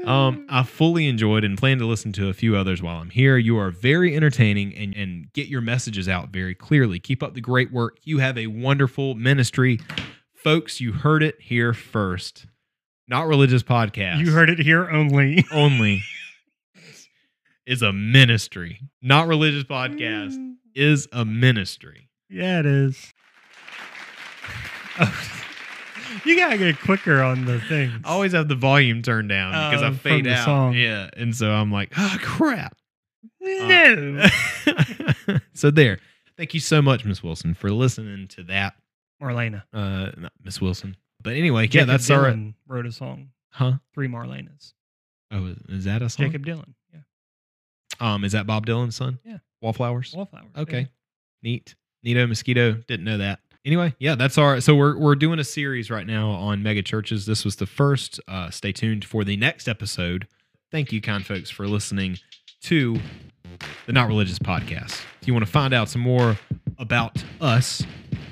[0.05, 3.37] Um, I fully enjoyed and plan to listen to a few others while I'm here.
[3.37, 6.99] You are very entertaining and, and get your messages out very clearly.
[6.99, 7.97] Keep up the great work.
[8.03, 9.79] You have a wonderful ministry.
[10.33, 12.45] Folks, you heard it here first.
[13.07, 14.19] Not religious podcast.
[14.19, 15.45] You heard it here only.
[15.51, 16.03] only
[17.65, 18.79] is a ministry.
[19.01, 20.35] Not religious podcast
[20.75, 22.09] is a ministry.
[22.29, 23.13] Yeah, it is.
[26.15, 27.91] Oh, you gotta get quicker on the thing.
[28.03, 30.45] I always have the volume turned down because Oh, I from fade the out.
[30.45, 30.73] song.
[30.73, 31.09] Yeah.
[31.17, 32.77] And so I'm like, oh crap.
[33.41, 34.25] no.
[35.53, 35.99] so there.
[36.37, 38.73] Thank you so much, Miss Wilson, for listening to that.
[39.21, 39.63] Marlena.
[39.73, 40.97] Uh not Miss Wilson.
[41.21, 42.35] But anyway, yeah, Jakob that's all right.
[42.35, 43.29] Dylan wrote a song.
[43.49, 43.73] Huh?
[43.93, 44.73] Three Marlenas.
[45.31, 46.25] Oh, is- is that a song?
[46.27, 46.73] Jakob Dylan.
[46.93, 46.99] Yeah.
[47.99, 49.19] Um, is that Bob Dylan's son?
[49.23, 49.37] Yeah.
[49.61, 50.13] Wallflowers?
[50.15, 50.51] Wallflowers.
[50.57, 50.87] Okay.
[51.43, 51.75] Neat.
[52.05, 52.73] Neato mosquito.
[52.87, 53.39] Didn't know that.
[53.65, 57.25] Anyway, yeah, that's our so we're we're doing a series right now on mega churches.
[57.25, 58.19] This was the first.
[58.27, 60.27] Uh stay tuned for the next episode.
[60.69, 62.17] Thank you, kind folks, for listening
[62.63, 62.97] to
[63.85, 65.01] the Not Religious Podcast.
[65.21, 66.37] If you want to find out some more
[66.77, 67.83] about us,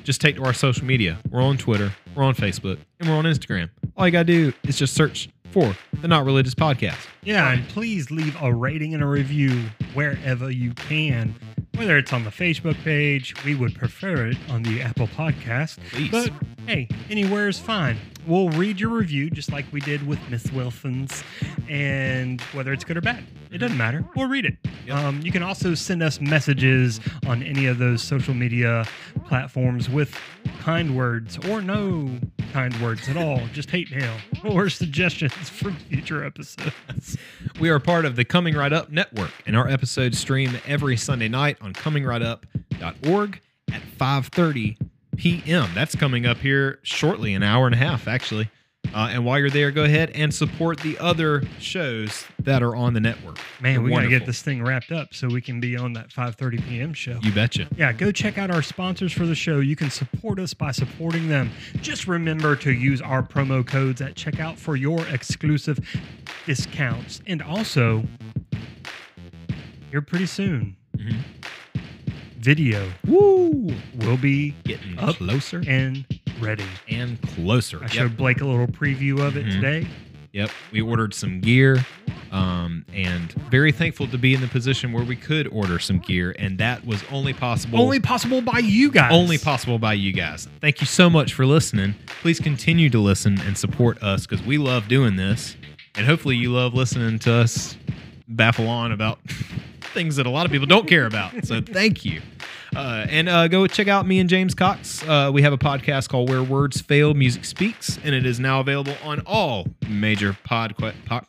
[0.04, 1.18] just take to our social media.
[1.30, 3.70] We're on Twitter, we're on Facebook, and we're on Instagram.
[3.96, 7.08] All you gotta do is just search for the Not Religious Podcast.
[7.24, 9.64] Yeah, and please leave a rating and a review
[9.94, 11.36] wherever you can.
[11.76, 15.78] Whether it's on the Facebook page, we would prefer it on the Apple Podcast.
[15.92, 16.12] Please.
[16.12, 16.32] But
[16.68, 17.98] hey, anywhere is fine.
[18.28, 21.24] We'll read your review just like we did with Miss Wilson's,
[21.68, 24.06] and whether it's good or bad, it doesn't matter.
[24.16, 24.58] We'll read it.
[24.86, 24.96] Yep.
[24.96, 28.86] Um, you can also send us messages on any of those social media
[29.26, 30.16] platforms with
[30.60, 32.20] kind words or no
[32.52, 37.18] kind words at all, just hate mail or suggestions for future episodes.
[37.60, 41.28] We are part of the Coming Right Up Network, and our episodes stream every Sunday
[41.28, 43.42] night on comingrightup.org
[43.72, 44.78] at 5.30
[45.22, 45.70] p.m.
[45.76, 48.50] That's coming up here shortly, an hour and a half, actually.
[48.92, 52.96] Uh, and while you're there, go ahead and support the other shows that are on
[52.96, 53.38] the network.
[53.62, 56.10] Man, They're we gotta get this thing wrapped up so we can be on that
[56.10, 56.94] 5:30 p.m.
[56.96, 57.20] show.
[57.22, 57.68] You betcha.
[57.78, 59.60] Yeah, go check out our sponsors for the show.
[59.60, 61.52] You can support us by supporting them.
[61.82, 65.80] Just remember to use our promo codes at checkout for your exclusive
[66.48, 67.22] discounts.
[67.28, 68.04] And also,
[69.92, 71.18] here pretty soon, Mhm.
[72.42, 73.74] Video Woo!
[74.00, 76.06] will be Getting Up closer and
[76.40, 76.64] ready.
[76.90, 77.78] and closer.
[77.80, 77.92] I Yep.
[77.92, 79.52] showed Blake a little preview of it Mhm.
[79.52, 79.88] today.
[80.34, 80.50] Yep.
[80.72, 81.86] We ordered some gear
[82.32, 86.34] um, and very thankful to be in the position where we could order some gear.
[86.40, 87.78] And that was only possible.
[87.82, 89.12] Only possible by you guys.
[89.12, 90.48] only possible by you guys.
[90.62, 91.96] Thank you so much for listening.
[92.22, 95.58] Please continue to listen and support us because we love doing this.
[95.96, 97.76] And hopefully, you love listening to us
[98.30, 99.20] baffle on about
[99.92, 101.46] things that a lot of people don't care about.
[101.46, 102.22] So, thank you.
[102.76, 105.04] Uh, and uh, go check out me and James Cox.
[105.08, 108.62] Uh, we have a podcast called Where Words Fail, Music Speaks, and it is now
[108.62, 111.26] available on all major pod, pod,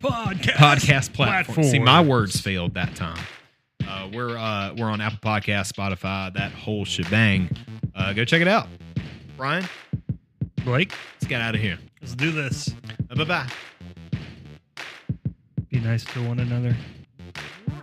[0.00, 1.70] podcast podcast platforms.
[1.70, 3.22] See, my words failed that time.
[3.86, 7.50] Uh, we're uh, we're on Apple Podcast, Spotify, that whole shebang.
[7.94, 8.66] Uh, go check it out.
[9.36, 9.64] Brian,
[10.64, 11.78] Blake, let's get out of here.
[12.00, 12.70] let's do this.
[13.14, 13.46] Bye bye.
[15.70, 16.74] Be nice to one another.
[17.36, 17.75] Thank you.